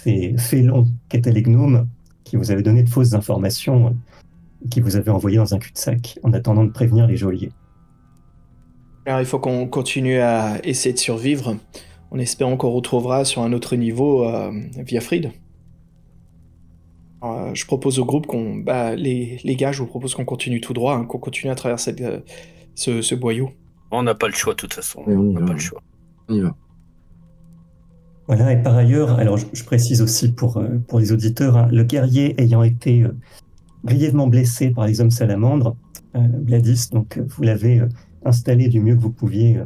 ces 0.03 0.36
félons 0.38 0.88
qu'étaient 1.10 1.31
les 1.31 1.43
gnomes, 1.43 1.88
qui 2.24 2.36
vous 2.36 2.51
avaient 2.51 2.63
donné 2.63 2.84
de 2.84 2.89
fausses 2.89 3.13
informations, 3.13 3.96
qui 4.70 4.81
vous 4.81 4.96
avaient 4.96 5.12
envoyé 5.12 5.38
dans 5.38 5.53
un 5.53 5.60
cul-de-sac 5.60 6.20
en 6.24 6.34
attendant 6.34 6.63
de 6.63 6.72
prévenir 6.72 7.08
les 7.08 7.17
geôliers. 7.17 7.51
Alors, 9.05 9.20
il 9.20 9.25
faut 9.25 9.39
qu'on 9.39 9.67
continue 9.67 10.20
à 10.20 10.63
essayer 10.63 10.93
de 10.93 11.00
survivre, 11.00 11.58
en 12.12 12.20
espérant 12.20 12.58
qu'on 12.58 12.70
retrouvera 12.70 13.25
sur 13.25 13.41
un 13.41 13.53
autre 13.53 13.75
niveau 13.75 14.24
euh, 14.25 14.51
Viafrid. 14.77 15.31
Euh, 17.24 17.53
je 17.53 17.65
propose 17.65 18.00
au 18.00 18.05
groupe 18.05 18.27
qu'on... 18.27 18.55
Bah, 18.55 18.96
les, 18.96 19.39
les 19.43 19.55
gars, 19.55 19.72
je 19.72 19.79
vous 19.79 19.88
propose 19.88 20.15
qu'on 20.15 20.25
continue 20.25 20.62
tout 20.62 20.74
droit, 20.74 20.96
hein, 20.96 21.05
qu'on 21.05 21.20
continue 21.20 21.51
à 21.51 21.55
travers 21.55 21.79
cette, 21.79 22.01
euh, 22.01 22.20
ce, 22.75 23.01
ce 23.01 23.15
boyau. 23.15 23.51
On 23.91 24.03
n'a 24.03 24.15
pas 24.15 24.27
le 24.27 24.34
choix 24.34 24.53
de 24.53 24.58
toute 24.58 24.74
façon. 24.74 25.03
Et 25.08 25.15
on 25.15 25.34
n'a 25.34 25.41
pas 25.46 25.53
le 25.53 25.60
choix. 25.60 25.81
On 26.29 26.36
y 26.36 26.41
va. 26.41 26.55
Voilà, 28.28 28.54
et 28.54 28.62
par 28.62 28.75
ailleurs, 28.75 29.20
alors 29.20 29.38
je, 29.38 29.46
je 29.51 29.63
précise 29.63 30.01
aussi 30.01 30.32
pour, 30.32 30.58
euh, 30.58 30.78
pour 30.88 31.00
les 31.00 31.12
auditeurs, 31.12 31.58
hein, 31.58 31.68
le 31.72 31.84
guerrier 31.84 32.40
ayant 32.42 32.63
été 32.63 33.04
euh, 33.04 33.16
grièvement 33.84 34.28
blessé 34.28 34.70
par 34.72 34.88
les 34.88 35.01
hommes 35.01 35.12
salamandres. 35.12 35.75
Euh, 36.16 36.28
Gladys, 36.44 36.90
donc 36.92 37.18
euh, 37.18 37.25
vous 37.28 37.44
l'avez 37.44 37.80
euh, 37.80 37.90
installé 38.25 38.68
du 38.68 38.80
mieux 38.80 38.96
que 38.96 39.01
vous 39.01 39.12
pouviez 39.12 39.58
euh, 39.58 39.66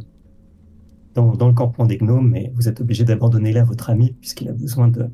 dans, 1.14 1.34
dans 1.36 1.48
le 1.48 1.54
campement 1.54 1.86
des 1.86 1.98
gnomes, 1.98 2.30
mais 2.30 2.52
vous 2.56 2.68
êtes 2.68 2.82
obligé 2.82 3.04
d'abandonner 3.04 3.52
là 3.52 3.64
votre 3.64 3.90
ami 3.90 4.14
puisqu'il 4.20 4.50
a 4.50 4.54
besoin 4.54 4.88
de, 4.88 5.10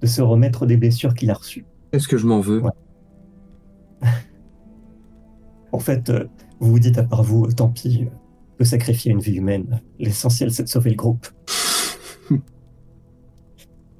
de 0.00 0.06
se 0.06 0.22
remettre 0.22 0.66
des 0.66 0.76
blessures 0.76 1.14
qu'il 1.14 1.30
a 1.30 1.34
reçues. 1.34 1.64
Est-ce 1.92 2.08
que 2.08 2.16
je 2.18 2.26
m'en 2.26 2.40
veux? 2.40 2.60
Ouais. 2.60 2.70
En 5.72 5.78
fait, 5.78 6.08
euh, 6.08 6.24
vous 6.60 6.70
vous 6.70 6.78
dites 6.78 6.96
à 6.96 7.02
part 7.02 7.22
vous, 7.22 7.44
euh, 7.44 7.52
tant 7.52 7.68
pis, 7.68 8.04
euh, 8.04 8.10
peux 8.56 8.64
sacrifier 8.64 9.12
une 9.12 9.18
vie 9.18 9.34
humaine. 9.34 9.82
L'essentiel, 9.98 10.50
c'est 10.50 10.62
de 10.62 10.68
sauver 10.68 10.90
le 10.90 10.96
groupe. 10.96 11.26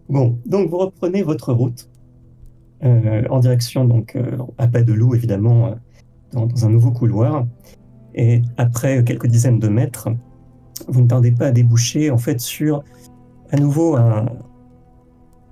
Bon, 0.09 0.39
donc 0.47 0.71
vous 0.71 0.79
reprenez 0.79 1.23
votre 1.23 1.53
route 1.53 1.89
euh, 2.85 3.25
en 3.31 3.41
direction, 3.41 3.85
donc 3.85 4.17
euh, 4.17 4.37
à 4.59 4.69
pas 4.69 4.83
de 4.83 4.93
loup, 4.93 5.15
évidemment, 5.15 5.67
euh, 5.67 5.75
dans, 6.33 6.47
dans 6.47 6.67
un 6.67 6.71
nouveau 6.71 6.93
couloir. 6.93 7.47
Et 8.15 8.43
après 8.57 9.05
quelques 9.05 9.27
dizaines 9.27 9.59
de 9.59 9.69
mètres, 9.69 10.09
vous 10.89 11.03
ne 11.03 11.07
tardez 11.07 11.33
pas 11.33 11.47
à 11.47 11.53
déboucher 11.53 12.11
en 12.11 12.19
fait 12.19 12.41
sur 12.41 12.83
à 13.51 13.57
nouveau 13.57 13.97
un, 13.97 14.27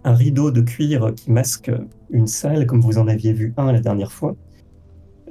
un 0.04 0.14
rideau 0.14 0.50
de 0.50 0.60
cuir 0.60 1.12
qui 1.14 1.30
masque 1.30 1.70
une 2.10 2.26
salle, 2.26 2.66
comme 2.66 2.80
vous 2.80 2.98
en 2.98 3.08
aviez 3.08 3.32
vu 3.32 3.54
un 3.56 3.72
la 3.72 3.80
dernière 3.80 4.12
fois. 4.12 4.36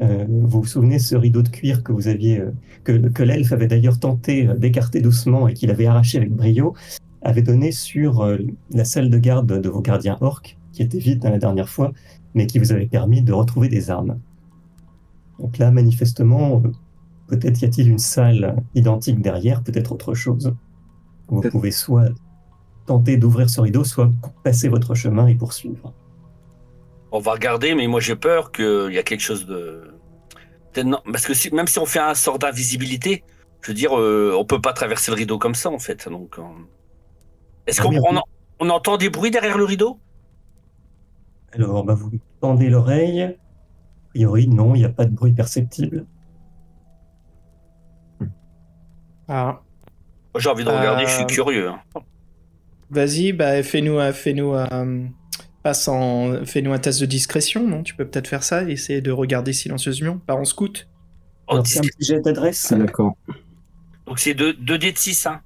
Euh, 0.01 0.25
vous 0.27 0.61
vous 0.61 0.65
souvenez 0.65 0.97
ce 0.97 1.15
rideau 1.15 1.43
de 1.43 1.49
cuir 1.49 1.83
que 1.83 1.91
vous 1.91 2.07
aviez, 2.07 2.39
euh, 2.39 2.51
que, 2.83 2.93
que 3.09 3.23
l'elfe 3.23 3.51
avait 3.51 3.67
d'ailleurs 3.67 3.99
tenté 3.99 4.47
euh, 4.47 4.55
d'écarter 4.55 5.01
doucement 5.01 5.47
et 5.47 5.53
qu'il 5.53 5.69
avait 5.69 5.85
arraché 5.85 6.17
avec 6.17 6.31
brio, 6.31 6.73
avait 7.23 7.41
donné 7.41 7.71
sur 7.71 8.21
euh, 8.21 8.37
la 8.71 8.85
salle 8.85 9.09
de 9.09 9.17
garde 9.17 9.59
de 9.59 9.69
vos 9.69 9.81
gardiens 9.81 10.17
orques, 10.21 10.57
qui 10.71 10.81
était 10.83 10.97
vide 10.99 11.23
la 11.23 11.37
dernière 11.37 11.69
fois, 11.69 11.91
mais 12.33 12.47
qui 12.47 12.59
vous 12.59 12.71
avait 12.71 12.87
permis 12.87 13.21
de 13.21 13.31
retrouver 13.33 13.69
des 13.69 13.89
armes. 13.89 14.19
Donc 15.39 15.57
là, 15.57 15.71
manifestement, 15.71 16.61
peut-être 17.27 17.61
y 17.61 17.65
a-t-il 17.65 17.89
une 17.89 17.99
salle 17.99 18.55
identique 18.75 19.21
derrière, 19.21 19.63
peut-être 19.63 19.91
autre 19.91 20.13
chose. 20.13 20.53
Vous 21.27 21.41
pouvez 21.41 21.71
soit 21.71 22.09
tenter 22.85 23.17
d'ouvrir 23.17 23.49
ce 23.49 23.61
rideau, 23.61 23.83
soit 23.83 24.11
passer 24.43 24.67
votre 24.67 24.93
chemin 24.93 25.27
et 25.27 25.35
poursuivre. 25.35 25.93
On 27.11 27.19
va 27.19 27.31
regarder, 27.33 27.75
mais 27.75 27.87
moi 27.87 27.99
j'ai 27.99 28.15
peur 28.15 28.51
qu'il 28.51 28.91
y 28.91 28.97
a 28.97 29.03
quelque 29.03 29.21
chose 29.21 29.45
de. 29.45 29.83
Non, 30.83 30.99
Parce 31.05 31.25
que 31.27 31.33
si- 31.35 31.53
même 31.53 31.67
si 31.67 31.77
on 31.77 31.85
fait 31.85 31.99
un 31.99 32.15
sort 32.15 32.39
d'invisibilité, 32.39 33.23
je 33.61 33.67
veux 33.69 33.75
dire, 33.75 33.97
euh, 33.97 34.35
on 34.37 34.43
peut 34.43 34.59
pas 34.59 34.73
traverser 34.73 35.11
le 35.11 35.17
rideau 35.17 35.37
comme 35.37 35.53
ça 35.53 35.69
en 35.69 35.77
fait. 35.77 36.09
Donc, 36.09 36.39
euh, 36.39 36.41
est-ce 37.67 37.81
Ah 37.81 37.85
qu'on 37.85 38.21
on 38.59 38.69
entend 38.69 38.97
des 38.97 39.09
bruits 39.09 39.31
derrière 39.31 39.57
le 39.57 39.63
rideau? 39.65 39.99
Alors, 41.53 41.83
bah, 41.83 41.93
vous 41.93 42.11
tendez 42.41 42.69
l'oreille. 42.69 43.21
A 43.23 43.31
priori, 44.09 44.47
non, 44.47 44.75
il 44.75 44.79
n'y 44.79 44.85
a 44.85 44.89
pas 44.89 45.05
de 45.05 45.11
bruit 45.11 45.33
perceptible. 45.33 46.05
Ah. 49.27 49.61
J'ai 50.37 50.49
envie 50.49 50.63
de 50.63 50.69
regarder, 50.69 51.05
je 51.05 51.11
suis 51.11 51.23
Euh, 51.23 51.27
curieux. 51.27 51.69
hein. 51.69 51.79
Vas-y, 52.89 53.33
bah, 53.33 53.61
fais-nous, 53.63 53.99
un- 53.99 54.13
fais-nous, 54.13 54.53
un- 54.53 55.09
passe 55.63 55.87
en, 55.87 56.45
fais-nous 56.45 56.73
un 56.73 56.79
test 56.79 56.99
de 56.99 57.05
discrétion, 57.05 57.67
non? 57.67 57.83
Tu 57.83 57.95
peux 57.95 58.05
peut-être 58.05 58.27
faire 58.27 58.43
ça, 58.43 58.63
essayer 58.63 59.01
de 59.01 59.11
regarder 59.11 59.53
silencieusement, 59.53 60.17
pas 60.17 60.35
en 60.35 60.43
scout. 60.45 60.87
Oh, 61.47 61.53
Alors, 61.53 61.67
c'est 61.67 61.79
un 61.79 61.81
petit 61.83 62.03
jet 62.05 62.19
d'adresse, 62.21 62.71
Ah, 62.71 62.75
D'accord. 62.77 63.15
Donc 64.05 64.19
c'est 64.19 64.33
2 64.33 64.53
dés 64.77 64.91
de 64.91 64.97
6, 64.97 65.25
hein 65.25 65.41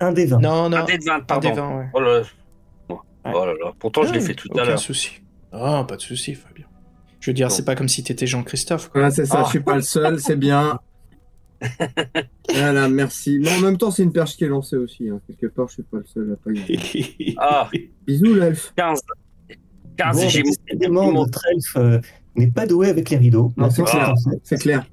un 0.00 0.12
des 0.12 0.26
20. 0.26 0.38
Non, 0.40 0.68
non, 0.68 0.76
Un 0.78 0.84
dé 0.84 0.98
de 0.98 1.04
20, 1.04 1.14
un 1.16 1.20
pardon. 1.20 1.48
des 1.48 1.54
20, 1.54 1.78
ouais. 1.78 1.86
Oh 1.94 2.00
là 2.00 2.20
là. 2.20 2.24
Oh 2.90 3.44
là 3.44 3.52
là. 3.62 3.72
Pourtant, 3.78 4.02
je 4.04 4.12
l'ai 4.12 4.18
Ah, 4.18 4.22
fait 4.26 4.34
tout 4.34 4.48
aucun 4.50 4.62
à 4.62 4.66
l'heure. 4.66 4.78
souci. 4.78 5.20
Ah, 5.52 5.84
pas 5.86 5.96
de 5.96 6.00
souci, 6.00 6.34
Fabien. 6.34 6.64
Je 7.20 7.30
veux 7.30 7.34
dire, 7.34 7.48
Bon. 7.48 7.54
c'est 7.54 7.64
pas 7.64 7.74
comme 7.74 7.88
si 7.88 8.02
t'étais 8.04 8.26
Jean-Christophe. 8.26 8.90
Voilà, 8.94 9.10
c'est 9.10 9.26
ça, 9.26 9.38
Ah. 9.40 9.44
je 9.44 9.50
suis 9.50 9.60
pas 9.60 9.74
le 9.76 9.82
seul, 9.82 10.20
c'est 10.20 10.36
bien. 10.36 10.78
Voilà, 12.54 12.88
merci. 12.88 13.38
Mais 13.42 13.52
en 13.56 13.60
même 13.60 13.76
temps, 13.76 13.90
c'est 13.90 14.02
une 14.02 14.12
perche 14.12 14.36
qui 14.36 14.44
est 14.44 14.48
lancée 14.48 14.76
aussi. 14.76 15.08
hein. 15.08 15.20
Quelque 15.26 15.52
part, 15.52 15.68
je 15.68 15.74
suis 15.74 15.82
pas 15.82 15.98
le 15.98 16.04
seul 16.06 16.32
à 16.32 16.36
pas 16.36 16.50
gagner. 16.52 17.34
Ah, 17.38 17.68
Bisous, 18.06 18.34
l'elfe. 18.34 18.72
15. 18.76 19.00
15, 19.96 20.16
Bon, 20.22 20.28
j'ai 20.28 20.42
notre 21.12 21.40
elfe 21.52 21.76
euh, 21.76 22.00
n'est 22.36 22.50
pas 22.50 22.66
doué 22.66 22.88
avec 22.88 23.10
les 23.10 23.16
rideaux. 23.16 23.52
Non, 23.56 23.68
c'est 23.70 23.82
clair. 23.84 24.14
C'est 24.44 24.58
clair. 24.58 24.86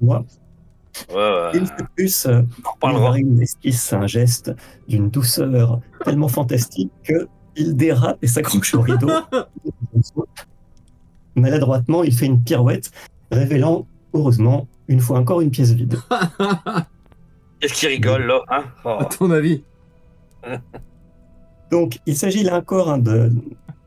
Ouais, 1.10 1.14
ouais. 1.16 1.58
une 1.58 1.66
fois 1.66 1.76
de 1.76 1.86
plus, 1.94 2.26
euh, 2.26 2.42
On 2.64 2.70
reparlera. 2.72 3.00
Wolverine 3.00 3.40
esquisse 3.40 3.92
un 3.92 4.06
geste 4.06 4.52
d'une 4.88 5.10
douceur 5.10 5.80
tellement 6.04 6.28
fantastique 6.28 6.90
que 7.04 7.28
il 7.56 7.74
dérape 7.74 8.18
et 8.22 8.26
s'accroche 8.26 8.74
au 8.74 8.82
rideau. 8.82 9.08
Maladroitement, 11.34 12.02
il 12.02 12.14
fait 12.14 12.26
une 12.26 12.42
pirouette, 12.42 12.90
révélant, 13.30 13.86
heureusement, 14.14 14.68
une 14.88 15.00
fois 15.00 15.18
encore 15.18 15.40
une 15.40 15.50
pièce 15.50 15.72
vide. 15.72 15.98
Qu'est-ce 17.60 17.74
qui 17.74 17.86
rigole 17.86 18.26
là 18.26 18.40
hein? 18.50 18.64
Oh. 18.84 18.96
À 19.00 19.04
ton 19.06 19.30
avis 19.30 19.62
Donc, 21.70 21.98
il 22.06 22.16
s'agit 22.16 22.42
là 22.42 22.58
encore 22.58 22.90
hein, 22.90 22.98
de, 22.98 23.32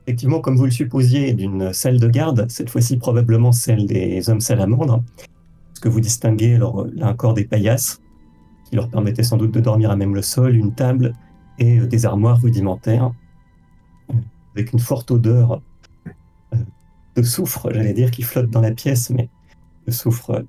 effectivement, 0.05 0.41
comme 0.41 0.57
vous 0.57 0.65
le 0.65 0.71
supposiez, 0.71 1.33
d'une 1.33 1.71
salle 1.71 1.99
de 1.99 2.07
garde, 2.07 2.45
cette 2.49 2.69
fois-ci 2.69 2.97
probablement 2.97 3.51
celle 3.51 3.85
des 3.85 4.29
hommes 4.29 4.41
salamandres, 4.41 5.03
que 5.79 5.89
vous 5.89 5.99
distinguez 6.01 6.55
alors, 6.55 6.85
là 6.93 7.09
encore 7.09 7.33
des 7.33 7.45
paillasses, 7.45 8.01
qui 8.69 8.75
leur 8.75 8.89
permettaient 8.89 9.23
sans 9.23 9.37
doute 9.37 9.51
de 9.51 9.59
dormir 9.59 9.91
à 9.91 9.95
même 9.95 10.13
le 10.15 10.21
sol, 10.21 10.55
une 10.55 10.73
table 10.73 11.13
et 11.57 11.79
euh, 11.79 11.87
des 11.87 12.05
armoires 12.05 12.41
rudimentaires, 12.41 13.11
euh, 14.11 14.13
avec 14.55 14.73
une 14.73 14.79
forte 14.79 15.11
odeur 15.11 15.61
euh, 16.53 16.57
de 17.15 17.21
soufre, 17.23 17.69
j'allais 17.73 17.93
dire, 17.93 18.11
qui 18.11 18.21
flotte 18.23 18.49
dans 18.49 18.61
la 18.61 18.71
pièce, 18.71 19.09
mais 19.09 19.29
le 19.85 19.91
soufre 19.91 20.31
euh, 20.31 20.41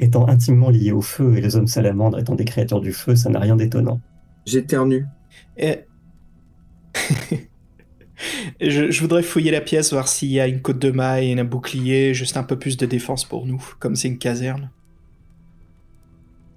étant 0.00 0.28
intimement 0.28 0.70
lié 0.70 0.92
au 0.92 1.02
feu 1.02 1.36
et 1.36 1.40
les 1.40 1.56
hommes 1.56 1.66
salamandres 1.66 2.18
étant 2.18 2.34
des 2.34 2.44
créatures 2.44 2.80
du 2.80 2.92
feu, 2.92 3.16
ça 3.16 3.30
n'a 3.30 3.40
rien 3.40 3.56
d'étonnant. 3.56 4.00
J'éternue. 4.46 5.04
Et- 5.56 5.80
je, 8.60 8.90
je 8.90 9.00
voudrais 9.00 9.22
fouiller 9.22 9.50
la 9.50 9.60
pièce, 9.60 9.92
voir 9.92 10.08
s'il 10.08 10.30
y 10.30 10.40
a 10.40 10.46
une 10.46 10.62
côte 10.62 10.78
de 10.78 10.90
maille 10.90 11.30
et 11.32 11.38
un 11.38 11.44
bouclier, 11.44 12.14
juste 12.14 12.36
un 12.36 12.42
peu 12.42 12.58
plus 12.58 12.76
de 12.76 12.86
défense 12.86 13.24
pour 13.24 13.46
nous, 13.46 13.62
comme 13.78 13.96
c'est 13.96 14.08
une 14.08 14.18
caserne. 14.18 14.70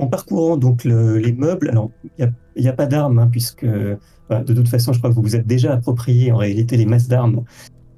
En 0.02 0.08
parcourant 0.08 0.58
donc 0.58 0.84
le- 0.84 1.20
les 1.20 1.32
meubles, 1.32 1.72
il 2.18 2.34
n'y 2.58 2.68
a, 2.68 2.74
pas 2.74 2.88
d'armes, 2.88 3.20
hein, 3.20 3.28
puisque 3.32 3.66
de 3.66 4.54
toute 4.54 4.68
façon, 4.68 4.94
je 4.94 4.98
crois 4.98 5.12
que 5.12 5.16
vous 5.16 5.22
vous 5.22 5.36
êtes 5.36 5.46
déjà 5.46 5.74
approprié 5.74 6.32
en 6.32 6.38
réalité 6.38 6.76
les 6.76 6.88
masses 6.88 7.08
d'armes 7.08 7.44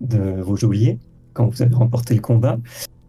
de 0.02 0.42
vos 0.42 0.58
geôliers 0.58 1.00
quand 1.32 1.48
vous 1.48 1.62
avez 1.62 1.74
remporté 1.74 2.14
le 2.14 2.20
combat. 2.20 2.58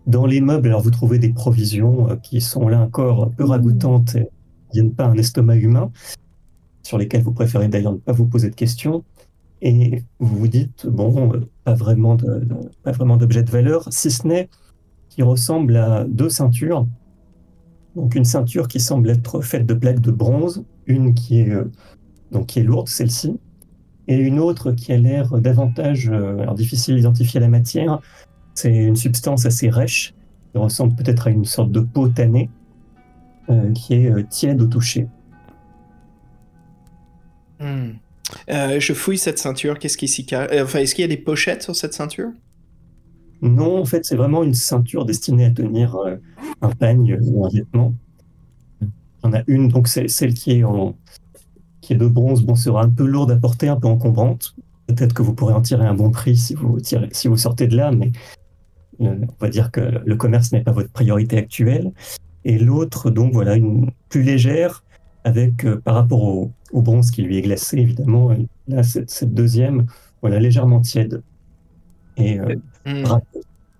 Dans 0.06 0.26
les 0.26 0.40
meubles, 0.40 0.72
vous 0.80 0.90
trouvez 0.92 1.18
des 1.18 1.32
provisions 1.32 2.08
euh, 2.10 2.16
qui 2.16 2.40
sont 2.40 2.68
là 2.68 2.78
encore 2.80 3.30
peu 3.36 3.44
ragoûtantes 3.44 4.14
et 4.14 4.28
viennent 4.72 4.92
pas 4.94 5.06
un 5.06 5.16
estomac 5.16 5.56
humain, 5.56 5.90
sur 6.82 6.96
lesquelles 6.96 7.22
vous 7.22 7.32
préférez 7.32 7.68
d'ailleurs 7.68 7.94
ne 7.94 7.98
pas 7.98 8.12
vous 8.12 8.26
poser 8.26 8.48
de 8.48 8.54
questions. 8.54 9.02
Et 9.60 10.04
vous 10.20 10.36
vous 10.36 10.48
dites, 10.48 10.86
bon, 10.86 11.32
euh, 11.32 11.40
pas 11.64 11.74
vraiment 11.74 12.14
de, 12.14 12.44
de- 12.44 13.16
d'objet 13.16 13.42
de 13.42 13.50
valeur, 13.50 13.88
si 13.90 14.10
ce 14.10 14.26
n'est 14.26 14.48
qui 15.08 15.22
ressemble 15.22 15.76
à 15.76 16.04
deux 16.04 16.28
ceintures 16.28 16.86
donc 17.96 18.14
une 18.14 18.24
ceinture 18.24 18.68
qui 18.68 18.80
semble 18.80 19.10
être 19.10 19.40
faite 19.40 19.66
de 19.66 19.74
plaques 19.74 20.00
de 20.00 20.10
bronze, 20.10 20.64
une 20.86 21.14
qui 21.14 21.40
est, 21.40 21.50
euh, 21.50 21.70
donc 22.32 22.46
qui 22.46 22.60
est 22.60 22.62
lourde, 22.62 22.88
celle-ci, 22.88 23.38
et 24.08 24.16
une 24.16 24.38
autre 24.38 24.72
qui 24.72 24.92
a 24.92 24.98
l'air 24.98 25.40
davantage, 25.40 26.10
euh, 26.10 26.38
alors 26.38 26.54
difficile 26.54 26.96
d'identifier 26.96 27.40
la 27.40 27.48
matière, 27.48 28.00
c'est 28.54 28.74
une 28.74 28.96
substance 28.96 29.46
assez 29.46 29.70
rêche, 29.70 30.14
qui 30.52 30.58
ressemble 30.58 30.94
peut-être 30.94 31.26
à 31.28 31.30
une 31.30 31.44
sorte 31.44 31.72
de 31.72 31.80
peau 31.80 32.08
tannée, 32.08 32.50
euh, 33.50 33.72
qui 33.72 33.94
est 33.94 34.28
tiède 34.28 34.60
au 34.60 34.66
toucher. 34.66 35.06
Hmm. 37.60 37.92
Je 38.48 38.92
fouille 38.92 39.18
cette 39.18 39.38
ceinture, 39.38 39.78
qu'est-ce 39.78 39.96
qui 39.96 40.08
s'y 40.08 40.26
ca- 40.28 40.48
euh, 40.50 40.64
Enfin, 40.64 40.80
est-ce 40.80 40.94
qu'il 40.94 41.02
y 41.02 41.04
a 41.04 41.08
des 41.08 41.16
pochettes 41.22 41.62
sur 41.62 41.76
cette 41.76 41.94
ceinture? 41.94 42.30
Non, 43.44 43.78
en 43.78 43.84
fait, 43.84 44.06
c'est 44.06 44.16
vraiment 44.16 44.42
une 44.42 44.54
ceinture 44.54 45.04
destinée 45.04 45.44
à 45.44 45.50
tenir 45.50 45.96
euh, 45.96 46.16
un 46.62 46.70
pagne 46.70 47.18
ou 47.22 47.44
un 47.44 47.50
vêtement. 47.50 47.92
Il 48.80 48.88
y 49.22 49.26
en 49.26 49.32
a 49.34 49.42
une, 49.46 49.68
donc 49.68 49.86
c'est 49.86 50.08
celle 50.08 50.32
qui 50.32 50.52
est, 50.52 50.64
en, 50.64 50.96
qui 51.82 51.92
est 51.92 51.96
de 51.96 52.06
bronze, 52.06 52.42
bon, 52.42 52.54
sera 52.54 52.82
un 52.82 52.88
peu 52.88 53.04
lourde 53.04 53.30
à 53.32 53.36
porter, 53.36 53.68
un 53.68 53.76
peu 53.76 53.86
encombrante. 53.86 54.56
Peut-être 54.86 55.12
que 55.12 55.20
vous 55.20 55.34
pourrez 55.34 55.52
en 55.52 55.60
tirer 55.60 55.84
un 55.84 55.92
bon 55.92 56.10
prix 56.10 56.38
si 56.38 56.54
vous, 56.54 57.36
sortez 57.36 57.66
de 57.66 57.76
là, 57.76 57.92
mais 57.92 58.12
euh, 59.02 59.14
on 59.20 59.44
va 59.44 59.50
dire 59.50 59.70
que 59.70 60.00
le 60.02 60.16
commerce 60.16 60.50
n'est 60.52 60.62
pas 60.62 60.72
votre 60.72 60.90
priorité 60.90 61.36
actuelle. 61.36 61.92
Et 62.46 62.58
l'autre, 62.58 63.10
donc 63.10 63.34
voilà, 63.34 63.56
une 63.56 63.90
plus 64.08 64.22
légère, 64.22 64.84
avec 65.24 65.66
euh, 65.66 65.76
par 65.76 65.96
rapport 65.96 66.24
au, 66.24 66.50
au 66.72 66.80
bronze 66.80 67.10
qui 67.10 67.20
lui 67.20 67.36
est 67.36 67.42
glacé, 67.42 67.76
évidemment. 67.76 68.34
là, 68.68 68.82
cette, 68.82 69.34
deuxième, 69.34 69.84
voilà, 70.22 70.40
légèrement 70.40 70.80
tiède. 70.80 71.22
Et 72.16 72.38
Hmm. 72.86 73.04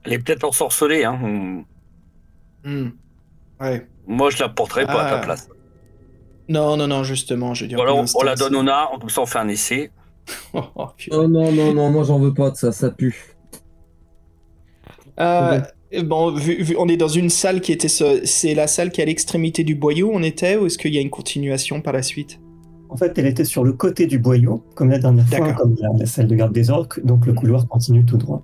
Elle 0.04 0.12
est 0.14 0.18
peut-être 0.18 0.44
ensorcelée. 0.44 1.04
Hein. 1.04 1.18
Hmm. 1.22 1.64
Hmm. 2.64 2.90
Ouais. 3.60 3.86
Moi, 4.06 4.30
je 4.30 4.38
la 4.42 4.48
porterai 4.48 4.84
pas 4.86 5.02
à 5.02 5.06
Ah. 5.06 5.10
ta 5.10 5.18
place. 5.18 5.48
Non, 6.48 6.76
non, 6.76 6.86
non, 6.86 7.04
justement, 7.04 7.54
je. 7.54 7.64
Ou 7.74 7.80
alors, 7.80 8.04
pour 8.04 8.20
on 8.20 8.24
la 8.24 8.34
donne 8.34 8.54
au 8.56 8.62
nain, 8.62 8.86
comme 9.00 9.08
ça 9.08 9.22
on 9.22 9.26
fait 9.26 9.38
un 9.38 9.48
essai. 9.48 9.90
Oh. 10.54 10.62
Oh 11.10 11.28
non, 11.28 11.52
non, 11.52 11.74
non, 11.74 11.90
moi 11.90 12.02
j'en 12.04 12.18
veux 12.18 12.32
pas 12.32 12.50
de 12.50 12.56
ça, 12.56 12.72
ça 12.72 12.90
pue. 12.90 13.34
Euh, 15.20 15.60
bon, 16.04 16.32
vu, 16.34 16.62
vu- 16.62 16.76
on 16.78 16.88
est 16.88 16.96
dans 16.96 17.08
une 17.08 17.30
salle 17.30 17.60
qui 17.60 17.72
était. 17.72 17.88
ce- 17.88 18.22
C'est 18.24 18.54
la 18.54 18.66
salle 18.66 18.90
qui 18.90 19.00
est 19.00 19.04
à 19.04 19.06
l'extrémité 19.06 19.64
du 19.64 19.74
boyau, 19.74 20.10
on 20.12 20.22
était, 20.22 20.56
ou 20.56 20.66
est-ce 20.66 20.78
qu'il 20.78 20.94
y 20.94 20.98
a 20.98 21.00
une 21.00 21.10
continuation 21.10 21.80
par 21.80 21.92
la 21.92 22.02
suite? 22.02 22.40
En 22.88 22.96
fait, 22.96 23.16
elle 23.18 23.26
était 23.26 23.44
sur 23.44 23.64
le 23.64 23.72
côté 23.72 24.06
du 24.06 24.18
boyau, 24.18 24.64
comme 24.74 24.88
la 24.90 24.98
dernière 24.98 25.26
fois, 25.28 25.52
comme 25.52 25.76
la, 25.80 25.88
la 25.98 26.06
salle 26.06 26.26
de 26.26 26.34
garde 26.34 26.52
des 26.52 26.70
orques, 26.70 27.04
donc 27.04 27.26
le 27.26 27.32
couloir 27.32 27.66
continue 27.68 28.04
tout 28.04 28.16
droit. 28.16 28.42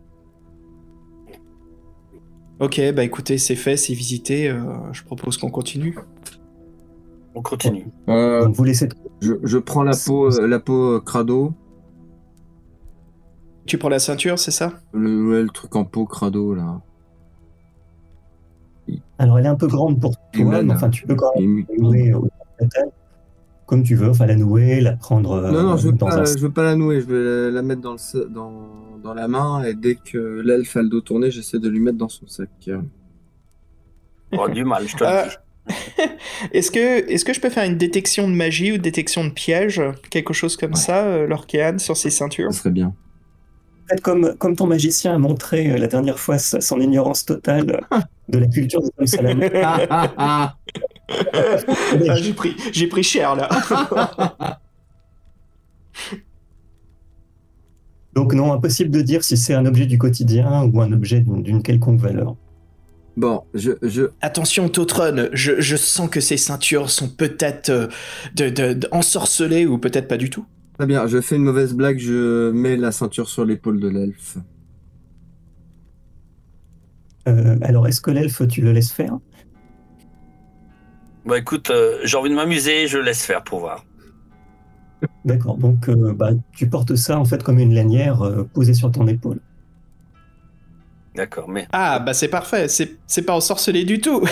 Ok, 2.60 2.80
bah 2.94 3.04
écoutez, 3.04 3.38
c'est 3.38 3.56
fait, 3.56 3.76
c'est 3.76 3.94
visité. 3.94 4.48
euh, 4.48 4.60
je 4.92 5.02
propose 5.04 5.36
qu'on 5.38 5.50
continue. 5.50 5.96
On 7.34 7.42
continue. 7.42 7.86
Euh, 8.08 8.44
Donc 8.44 8.54
vous 8.56 8.64
laissez 8.64 8.88
je, 9.20 9.34
je 9.42 9.58
prends 9.58 9.82
la 9.82 9.96
peau, 9.96 10.30
euh, 10.40 10.46
la 10.46 10.58
peau 10.60 10.96
euh, 10.96 11.00
crado, 11.00 11.54
Tu 13.66 13.78
prends 13.78 13.88
la 13.88 13.98
ceinture, 13.98 14.38
c'est 14.38 14.50
ça? 14.50 14.72
Le, 14.92 15.28
ouais, 15.30 15.42
le 15.42 15.48
truc 15.48 15.74
en 15.76 15.84
peau 15.84 16.04
crado 16.06 16.54
là. 16.54 16.80
Alors, 19.18 19.38
elle 19.38 19.44
est 19.46 19.48
un 19.48 19.54
peu 19.56 19.68
grande 19.68 20.00
pour 20.00 20.16
toi, 20.32 20.62
mais 20.62 20.72
enfin, 20.72 20.90
tu 20.90 21.06
peux 21.06 21.14
quand 21.14 21.30
même 21.38 21.64
la 21.68 21.76
nouer 21.78 22.12
au 22.14 22.28
total, 22.58 22.90
comme 23.66 23.82
tu 23.82 23.94
veux. 23.94 24.08
Enfin, 24.08 24.26
la 24.26 24.34
nouer, 24.36 24.80
la 24.80 24.96
prendre 24.96 25.32
euh, 25.32 25.50
Non, 25.52 25.62
non, 25.62 25.76
je 25.76 25.88
veux, 25.88 25.92
dans 25.92 26.06
pas, 26.06 26.18
un 26.20 26.24
je 26.24 26.38
veux 26.38 26.50
pas 26.50 26.64
la 26.64 26.74
nouer, 26.74 27.00
je 27.00 27.06
vais 27.06 27.50
la, 27.50 27.50
la 27.52 27.62
mettre 27.62 27.82
dans, 27.82 27.92
le, 27.92 28.28
dans, 28.28 28.52
dans 29.02 29.14
la 29.14 29.28
main 29.28 29.62
et 29.64 29.74
dès 29.74 29.94
que 29.96 30.40
l'elfe 30.44 30.76
a 30.76 30.82
le 30.82 30.88
dos 30.88 31.00
tourné, 31.00 31.30
j'essaie 31.30 31.58
de 31.58 31.68
lui 31.68 31.80
mettre 31.80 31.98
dans 31.98 32.08
son 32.08 32.26
sac. 32.26 32.48
Oh, 34.32 34.48
du 34.48 34.64
mal, 34.64 34.86
je 34.86 34.96
te 34.96 35.04
Euh, 35.04 35.24
le 35.24 35.30
dis. 35.30 35.36
Est-ce 36.52 36.70
que, 36.70 36.78
est 37.10 37.24
que 37.24 37.32
je 37.32 37.40
peux 37.40 37.50
faire 37.50 37.64
une 37.64 37.76
détection 37.76 38.28
de 38.28 38.34
magie 38.34 38.72
ou 38.72 38.78
détection 38.78 39.24
de 39.24 39.30
piège 39.30 39.82
Quelque 40.10 40.32
chose 40.32 40.56
comme 40.56 40.72
Ouais. 40.72 40.76
ça, 40.76 41.04
euh, 41.04 41.26
sur 41.78 41.96
ses 41.96 42.10
ceintures 42.10 42.52
Ça 42.52 42.60
serait 42.60 42.70
bien. 42.70 42.94
Comme, 44.04 44.36
comme 44.38 44.54
ton 44.54 44.66
magicien 44.68 45.14
a 45.14 45.18
montré 45.18 45.68
euh, 45.72 45.76
la 45.76 45.88
dernière 45.88 46.18
fois 46.20 46.38
sa- 46.38 46.60
son 46.60 46.80
ignorance 46.80 47.24
totale 47.26 47.80
euh, 47.92 47.98
de 48.28 48.38
la 48.38 48.46
culture 48.46 48.80
des 48.82 48.90
hommes 48.98 49.06
salamandres, 49.06 49.50
Ah, 50.16 50.54
J'ai 52.16 52.32
pris, 52.32 52.54
j'ai 52.72 52.86
pris 52.86 53.02
cher 53.02 53.34
là. 53.34 53.48
Donc 58.20 58.34
non, 58.34 58.52
impossible 58.52 58.90
de 58.90 59.00
dire 59.00 59.24
si 59.24 59.38
c'est 59.38 59.54
un 59.54 59.64
objet 59.64 59.86
du 59.86 59.96
quotidien 59.96 60.64
ou 60.64 60.82
un 60.82 60.92
objet 60.92 61.20
d'une 61.20 61.62
quelconque 61.62 62.00
valeur. 62.00 62.36
Bon, 63.16 63.44
je, 63.54 63.70
je, 63.80 64.02
Attention, 64.20 64.68
Totron, 64.68 65.28
je, 65.32 65.58
je 65.58 65.76
sens 65.76 66.10
que 66.10 66.20
ces 66.20 66.36
ceintures 66.36 66.90
sont 66.90 67.08
peut-être 67.08 67.70
euh, 67.70 67.86
de, 68.34 68.50
de- 68.50 68.74
de- 68.74 68.88
ensorcelées 68.92 69.64
ou 69.64 69.78
peut-être 69.78 70.06
pas 70.06 70.18
du 70.18 70.28
tout. 70.28 70.44
très 70.76 70.86
bien, 70.86 71.06
je 71.06 71.22
fais 71.22 71.36
une 71.36 71.44
mauvaise 71.44 71.72
blague, 71.72 71.98
je 71.98 72.50
mets 72.50 72.76
la 72.76 72.92
ceinture 72.92 73.26
sur 73.26 73.46
l'épaule 73.46 73.80
de 73.80 73.88
l'elfe. 73.88 74.36
Euh, 77.26 77.56
alors, 77.62 77.88
est-ce 77.88 78.02
que 78.02 78.10
l'elfe, 78.10 78.46
tu 78.48 78.60
le 78.60 78.72
laisses 78.72 78.92
faire? 78.92 79.18
Bah 81.24 81.38
écoute, 81.38 81.70
euh, 81.70 81.98
j'ai 82.04 82.16
envie 82.18 82.30
de 82.30 82.34
m'amuser, 82.34 82.86
je 82.86 82.98
laisse 82.98 83.24
faire 83.24 83.42
pour 83.44 83.60
voir. 83.60 83.84
D'accord, 85.24 85.56
donc 85.56 85.88
euh, 85.88 86.12
bah, 86.12 86.30
tu 86.52 86.68
portes 86.68 86.94
ça 86.96 87.18
en 87.18 87.24
fait 87.24 87.42
comme 87.42 87.58
une 87.58 87.74
lanière 87.74 88.22
euh, 88.22 88.44
posée 88.52 88.74
sur 88.74 88.90
ton 88.90 89.06
épaule. 89.06 89.40
D'accord, 91.14 91.48
mais 91.48 91.66
Ah, 91.72 91.98
bah 91.98 92.14
c'est 92.14 92.28
parfait, 92.28 92.68
c'est 92.68 92.98
c'est 93.06 93.22
pas 93.22 93.34
ensorcelé 93.34 93.84
du 93.84 94.00
tout. 94.00 94.22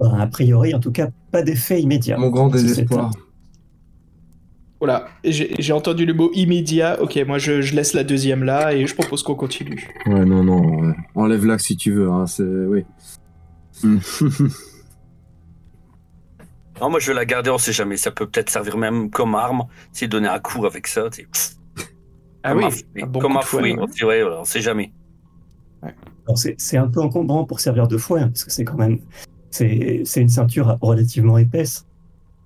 Bah, 0.00 0.16
a 0.18 0.26
priori, 0.26 0.74
en 0.74 0.80
tout 0.80 0.92
cas, 0.92 1.08
pas 1.30 1.42
d'effet 1.42 1.82
immédiat. 1.82 2.16
Mon 2.16 2.30
grand 2.30 2.48
désespoir. 2.48 3.10
Voilà, 4.80 5.08
j'ai 5.24 5.54
j'ai 5.58 5.72
entendu 5.74 6.06
le 6.06 6.14
mot 6.14 6.30
immédiat. 6.32 7.02
Ok, 7.02 7.18
moi 7.26 7.36
je, 7.36 7.60
je 7.60 7.76
laisse 7.76 7.92
la 7.92 8.02
deuxième 8.02 8.42
là 8.44 8.72
et 8.72 8.86
je 8.86 8.94
propose 8.94 9.22
qu'on 9.22 9.34
continue. 9.34 9.90
Ouais, 10.06 10.24
non, 10.24 10.42
non, 10.42 10.86
ouais. 10.86 10.94
enlève-la 11.14 11.58
si 11.58 11.76
tu 11.76 11.92
veux, 11.92 12.10
hein, 12.10 12.26
c'est... 12.26 12.42
Oui. 12.42 12.84
non, 16.80 16.90
moi 16.90 17.00
je 17.00 17.08
vais 17.08 17.14
la 17.14 17.24
garder, 17.24 17.50
on 17.50 17.58
sait 17.58 17.72
jamais. 17.72 17.96
Ça 17.96 18.10
peut 18.10 18.26
peut-être 18.26 18.50
servir 18.50 18.76
même 18.76 19.10
comme 19.10 19.34
arme. 19.34 19.64
Si 19.92 20.08
donner 20.08 20.28
un 20.28 20.38
coup 20.38 20.64
avec 20.66 20.86
ça, 20.86 21.08
Ah 22.42 22.50
comme 22.50 22.58
oui, 22.58 22.64
un 22.64 22.70
fouet, 22.70 23.02
un 23.02 23.06
bon 23.06 23.20
comme 23.20 23.36
un 23.36 23.42
fouet. 23.42 23.76
On 23.78 23.86
sait, 23.86 24.04
ouais, 24.04 24.22
voilà, 24.22 24.40
on 24.40 24.44
sait 24.44 24.60
jamais. 24.60 24.92
C'est 26.36 26.54
c'est 26.58 26.76
un 26.76 26.86
peu 26.88 27.00
encombrant 27.00 27.44
pour 27.44 27.58
servir 27.60 27.88
de 27.88 27.96
fouet, 27.96 28.20
hein, 28.20 28.28
parce 28.28 28.44
que 28.44 28.50
c'est 28.52 28.64
quand 28.64 28.76
même 28.76 28.98
c'est 29.50 30.02
c'est 30.04 30.20
une 30.20 30.28
ceinture 30.28 30.78
relativement 30.80 31.38
épaisse, 31.38 31.86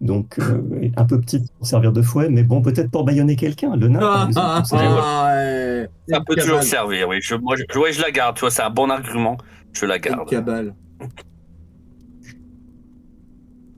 donc 0.01 0.39
euh, 0.39 0.89
un 0.97 1.05
peu 1.05 1.21
petite 1.21 1.53
pour 1.59 1.67
servir 1.67 1.93
de 1.93 2.01
fouet, 2.01 2.31
mais 2.31 2.43
bon, 2.45 2.63
peut-être 2.63 2.91
pour 2.91 3.05
baïonner 3.05 3.37
quelqu'un, 3.37 3.77
le 3.77 3.89
nain. 3.89 3.99
par 4.01 4.27
exemple, 4.29 4.49
on 4.61 4.65
sait 4.65 4.79
jamais. 4.79 4.95
ouais. 4.95 5.89
Ça 6.09 6.21
peut 6.21 6.35
Cabale. 6.35 6.45
toujours 6.45 6.63
servir, 6.63 7.09
oui. 7.09 7.19
Je, 7.21 7.35
moi, 7.35 7.57
je, 7.57 7.79
ouais, 7.79 7.93
je 7.93 8.01
la 8.01 8.11
garde, 8.11 8.37
tu 8.37 8.41
vois, 8.41 8.51
c'est 8.51 8.63
un 8.63 8.71
bon 8.71 8.89
argument. 8.91 9.37
Je 9.73 9.85
la 9.87 9.99
garde. 9.99 10.29
cabale. 10.29 10.75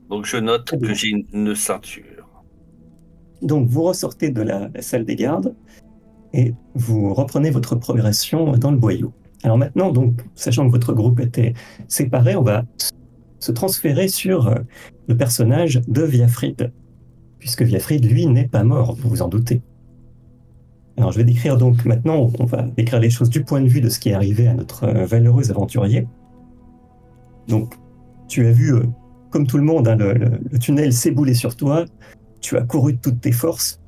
Donc 0.09 0.25
je 0.25 0.37
note 0.37 0.79
que 0.79 0.93
j'ai 0.93 1.09
une, 1.33 1.55
ceinture. 1.55 2.43
Donc 3.41 3.67
vous 3.67 3.83
ressortez 3.83 4.29
de 4.29 4.41
la, 4.41 4.69
la 4.73 4.81
salle 4.81 5.05
des 5.05 5.15
gardes 5.15 5.55
et 6.33 6.53
vous 6.75 7.13
reprenez 7.13 7.49
votre 7.49 7.75
progression 7.75 8.53
dans 8.53 8.71
le 8.71 8.77
boyau. 8.77 9.13
Alors 9.43 9.57
maintenant, 9.57 9.91
donc, 9.91 10.21
sachant 10.35 10.65
que 10.65 10.71
votre 10.71 10.93
groupe 10.93 11.19
était 11.19 11.53
séparé, 11.87 12.35
on 12.35 12.41
va 12.41 12.63
se 13.39 13.51
transférer 13.51 14.07
sur 14.07 14.47
euh, 14.47 14.55
le 15.07 15.15
personnage 15.15 15.81
de 15.87 16.01
Viafrid, 16.01 16.71
puisque 17.39 17.61
Viafrid, 17.61 18.03
lui, 18.03 18.25
n'est 18.25 18.47
pas 18.47 18.63
mort, 18.63 18.95
vous 18.95 19.09
vous 19.09 19.21
en 19.21 19.27
doutez. 19.27 19.61
Alors 20.97 21.11
je 21.11 21.17
vais 21.17 21.23
décrire 21.23 21.57
donc 21.57 21.85
maintenant, 21.85 22.31
on 22.39 22.45
va 22.45 22.63
décrire 22.63 22.99
les 22.99 23.11
choses 23.11 23.29
du 23.29 23.43
point 23.43 23.61
de 23.61 23.67
vue 23.67 23.81
de 23.81 23.89
ce 23.89 23.99
qui 23.99 24.09
est 24.09 24.13
arrivé 24.13 24.47
à 24.47 24.55
notre 24.55 24.85
euh, 24.85 25.05
valeureux 25.05 25.51
aventurier. 25.51 26.07
Donc, 27.47 27.75
tu 28.27 28.45
as 28.47 28.51
vu, 28.51 28.73
euh, 28.73 28.83
comme 29.29 29.47
tout 29.47 29.57
le 29.57 29.63
monde, 29.63 29.87
hein, 29.87 29.95
le, 29.95 30.59
tunnel 30.59 30.93
s'ébouler 30.93 31.33
sur 31.33 31.55
toi, 31.55 31.85
tu 32.41 32.57
as 32.57 32.61
couru 32.61 32.93
de 32.93 32.99
toutes 32.99 33.21
tes 33.21 33.31
forces, 33.31 33.79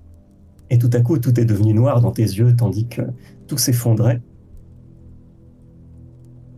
et 0.69 0.77
tout 0.77 0.89
à 0.93 1.01
coup, 1.01 1.17
tout 1.17 1.39
est 1.39 1.45
devenu 1.45 1.73
noir 1.73 2.01
dans 2.01 2.11
tes 2.11 2.23
yeux, 2.23 2.55
tandis 2.55 2.87
que 2.87 3.01
tout 3.47 3.57
s'effondrait. 3.57 4.21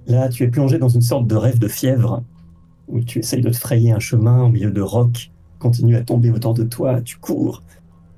Là, 0.07 0.29
tu 0.29 0.43
es 0.43 0.47
plongé 0.47 0.77
dans 0.77 0.89
une 0.89 1.01
sorte 1.01 1.27
de 1.27 1.35
rêve 1.35 1.59
de 1.59 1.67
fièvre, 1.67 2.23
où 2.87 3.01
tu 3.01 3.19
essayes 3.19 3.41
de 3.41 3.49
te 3.49 3.57
frayer 3.57 3.91
un 3.91 3.99
chemin 3.99 4.43
au 4.43 4.49
milieu 4.49 4.71
de 4.71 4.81
rocs, 4.81 5.31
continue 5.59 5.95
à 5.95 6.01
tomber 6.01 6.31
autour 6.31 6.53
de 6.53 6.63
toi, 6.63 7.01
tu 7.01 7.17
cours, 7.17 7.63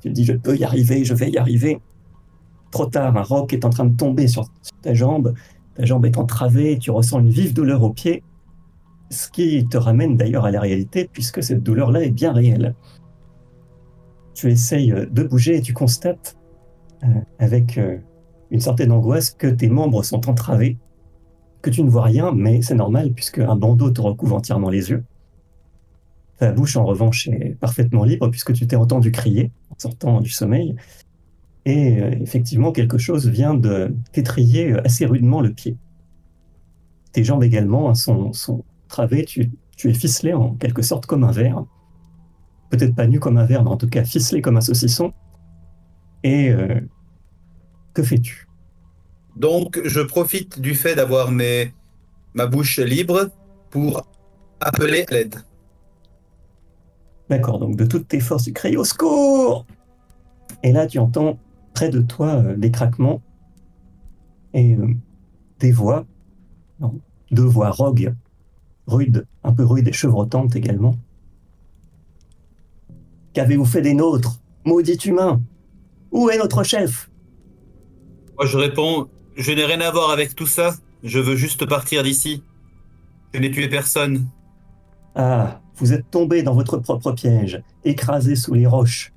tu 0.02 0.10
te 0.10 0.14
dis 0.14 0.26
je 0.26 0.34
peux 0.34 0.58
y 0.58 0.64
arriver, 0.64 1.06
je 1.06 1.14
vais 1.14 1.30
y 1.30 1.38
arriver. 1.38 1.80
Trop 2.72 2.88
tard, 2.88 3.16
un 3.16 3.22
roc 3.22 3.54
est 3.54 3.66
en 3.66 3.70
train 3.70 3.86
de 3.86 3.96
tomber 3.96 4.28
sur 4.28 4.50
ta 4.82 4.94
jambe, 4.94 5.34
ta 5.76 5.86
jambe 5.86 6.06
est 6.06 6.18
entravée, 6.18 6.80
tu 6.80 6.90
ressens 6.90 7.20
une 7.20 7.30
vive 7.30 7.54
douleur 7.54 7.84
au 7.84 7.92
pied, 7.92 8.24
ce 9.14 9.30
qui 9.30 9.66
te 9.68 9.78
ramène 9.78 10.18
d'ailleurs 10.18 10.46
à 10.46 10.52
la 10.52 10.60
réalité, 10.60 11.10
puisque 11.12 11.42
cette 11.42 11.64
douleur-là 11.64 12.04
est 12.04 12.12
bien 12.12 12.34
réelle 12.34 12.76
tu 14.34 14.52
essayes 14.52 14.92
de 14.92 15.24
bouger 15.24 15.58
et 15.58 15.62
tu 15.62 15.74
constates 15.74 16.38
euh, 17.04 17.08
avec 17.40 17.78
euh, 17.78 17.98
une 18.52 18.60
certaine 18.60 18.92
angoisse 18.92 19.32
que 19.32 19.48
tes 19.48 19.70
membres 19.70 20.04
sont 20.04 20.30
entravés, 20.30 20.78
que 21.62 21.70
tu 21.70 21.84
ne 21.84 21.90
vois 21.90 22.04
rien, 22.04 22.32
mais 22.34 22.62
c'est 22.62 22.76
normal 22.76 23.14
puisque 23.14 23.40
un 23.40 23.56
bandeau 23.56 23.92
te 23.92 24.02
recouvre 24.02 24.36
entièrement 24.36 24.70
les 24.70 24.90
yeux. 24.90 25.04
Ta 26.40 26.52
bouche, 26.52 26.76
en 26.76 26.86
revanche, 26.86 27.28
est 27.28 27.56
parfaitement 27.60 28.04
libre 28.04 28.30
puisque 28.30 28.54
tu 28.54 28.68
t'es 28.68 28.76
entendu 28.76 29.12
crier 29.12 29.52
en 29.70 29.76
sortant 29.78 30.20
du 30.20 30.30
sommeil. 30.30 30.76
Et 31.66 32.02
euh, 32.02 32.12
effectivement, 32.22 32.72
quelque 32.72 32.98
chose 32.98 33.28
vient 33.28 33.54
de 33.54 33.96
t'étrier 34.12 34.74
assez 34.84 35.06
rudement 35.06 35.42
le 35.42 35.54
pied. 35.54 35.78
Tes 37.14 37.24
jambes 37.24 37.44
également 37.44 37.90
hein, 37.90 37.96
sont 37.96 38.64
travées, 38.94 39.26
tu, 39.26 39.52
tu 39.76 39.90
es 39.90 39.94
ficelé 39.94 40.34
en 40.34 40.56
quelque 40.56 40.82
sorte 40.82 41.06
comme 41.06 41.24
un 41.24 41.32
verre 41.32 41.66
peut-être 42.74 42.96
pas 42.96 43.06
nu 43.06 43.20
comme 43.20 43.38
un 43.38 43.46
verre, 43.46 43.64
mais 43.64 43.70
en 43.70 43.78
tout 43.78 43.88
cas 43.88 44.04
ficelé 44.04 44.42
comme 44.42 44.58
un 44.58 44.62
saucisson. 44.62 45.14
Et 46.24 46.50
euh, 46.50 46.80
que 47.94 48.02
fais-tu? 48.02 48.48
Donc, 49.36 49.80
je 49.86 50.02
profite 50.02 50.60
du 50.60 50.74
fait 50.74 50.96
d'avoir 50.96 51.30
mes... 51.32 51.74
ma 52.34 52.48
bouche 52.48 52.80
libre 52.80 53.30
pour 53.70 54.08
appeler 54.60 55.06
à 55.08 55.14
l'aide. 55.14 55.36
D'accord, 57.30 57.60
donc 57.60 57.76
de 57.76 57.86
toutes 57.86 58.08
tes 58.08 58.20
forces, 58.20 58.46
tu 58.46 58.54
cries 58.54 58.76
au 58.76 58.84
secours 58.84 59.66
Et 60.64 60.72
là, 60.72 60.88
tu 60.88 60.98
entends 60.98 61.38
près 61.74 61.90
de 61.90 62.02
toi 62.02 62.30
euh, 62.36 62.56
des 62.56 62.72
craquements 62.72 63.22
et 64.54 64.76
euh, 64.76 64.94
des 65.60 65.72
voix, 65.72 66.06
non, 66.80 67.00
deux 67.32 67.46
voix 67.46 67.70
rogues, 67.70 68.16
rudes, 68.88 69.26
un 69.44 69.54
peu 69.54 69.64
rudes 69.66 69.88
et 69.88 69.94
chevrotantes 69.94 70.56
également. 70.56 70.96
Qu'avez-vous 73.34 73.66
fait 73.66 73.82
des 73.82 73.94
nôtres 73.94 74.40
Maudit 74.66 74.98
humain 75.06 75.42
Où 76.12 76.30
est 76.30 76.38
notre 76.38 76.64
chef? 76.64 77.10
Moi, 78.38 78.46
je 78.46 78.58
réponds 78.58 79.08
Je 79.36 79.52
n'ai 79.52 79.66
rien 79.66 79.82
à 79.82 79.92
voir 79.92 80.12
avec 80.12 80.36
tout 80.36 80.48
ça. 80.48 80.76
Je 81.04 81.20
veux 81.20 81.36
juste 81.36 81.66
partir 81.66 82.04
d'ici. 82.04 82.44
Je 83.34 83.40
n'ai 83.40 83.52
tué 83.52 83.68
personne. 83.68 84.28
Ah, 85.16 85.62
vous 85.78 85.94
êtes 85.94 86.10
tombé 86.12 86.44
dans 86.44 86.54
votre 86.54 86.78
propre 86.78 87.12
piège, 87.12 87.62
écrasé 87.84 88.36
sous 88.36 88.54
les 88.54 88.68
roches 88.68 89.12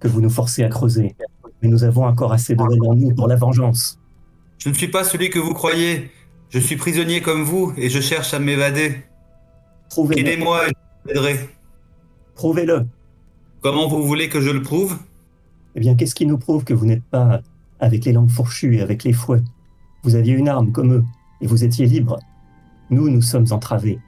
que 0.00 0.08
vous 0.08 0.20
nous 0.20 0.30
forcez 0.30 0.62
à 0.62 0.68
creuser. 0.68 1.16
Mais 1.62 1.68
nous 1.68 1.84
avons 1.84 2.04
encore 2.04 2.32
assez 2.32 2.54
de 2.54 2.62
haine 2.62 2.86
en 2.86 2.94
nous 2.94 3.14
pour 3.14 3.28
la 3.28 3.36
vengeance. 3.36 3.98
Je 4.58 4.68
ne 4.68 4.74
suis 4.74 4.88
pas 4.88 5.04
celui 5.04 5.30
que 5.30 5.38
vous 5.38 5.54
croyez. 5.54 6.10
Je 6.50 6.58
suis 6.58 6.76
prisonnier 6.76 7.20
comme 7.20 7.42
vous 7.42 7.72
et 7.76 7.90
je 7.90 8.00
cherche 8.00 8.32
à 8.34 8.38
m'évader. 8.38 9.04
Prouvez-le. 9.90 10.20
Aidez-moi 10.20 10.68
et 10.68 10.68
je 10.68 10.74
vous 11.04 11.10
aiderai. 11.10 11.50
Prouvez-le. 12.34 12.86
Comment 13.62 13.88
vous 13.88 14.06
voulez 14.06 14.28
que 14.28 14.40
je 14.40 14.50
le 14.50 14.62
prouve? 14.62 14.98
Eh 15.74 15.80
bien, 15.80 15.94
qu'est-ce 15.96 16.14
qui 16.14 16.26
nous 16.26 16.38
prouve 16.38 16.64
que 16.64 16.74
vous 16.74 16.86
n'êtes 16.86 17.04
pas 17.04 17.40
avec 17.80 18.04
les 18.04 18.12
langues 18.12 18.30
fourchues 18.30 18.76
et 18.76 18.80
avec 18.80 19.04
les 19.04 19.12
fouets? 19.12 19.42
Vous 20.04 20.14
aviez 20.14 20.34
une 20.34 20.48
arme 20.48 20.72
comme 20.72 20.92
eux 20.92 21.04
et 21.40 21.46
vous 21.46 21.64
étiez 21.64 21.86
libre. 21.86 22.18
Nous, 22.90 23.08
nous 23.08 23.22
sommes 23.22 23.46
entravés. 23.50 23.98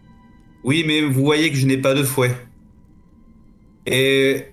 Oui, 0.64 0.84
mais 0.86 1.02
vous 1.02 1.24
voyez 1.24 1.50
que 1.50 1.56
je 1.56 1.66
n'ai 1.66 1.78
pas 1.78 1.94
de 1.94 2.02
fouet. 2.02 2.34
Et 3.86 4.46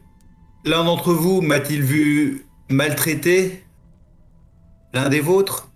l'un 0.66 0.84
d'entre 0.84 1.14
vous 1.14 1.42
m'a-t-il 1.42 1.82
vu 1.82 2.46
maltraité 2.70 3.64
L'un 4.94 5.10
des 5.10 5.20
vôtres? 5.20 5.72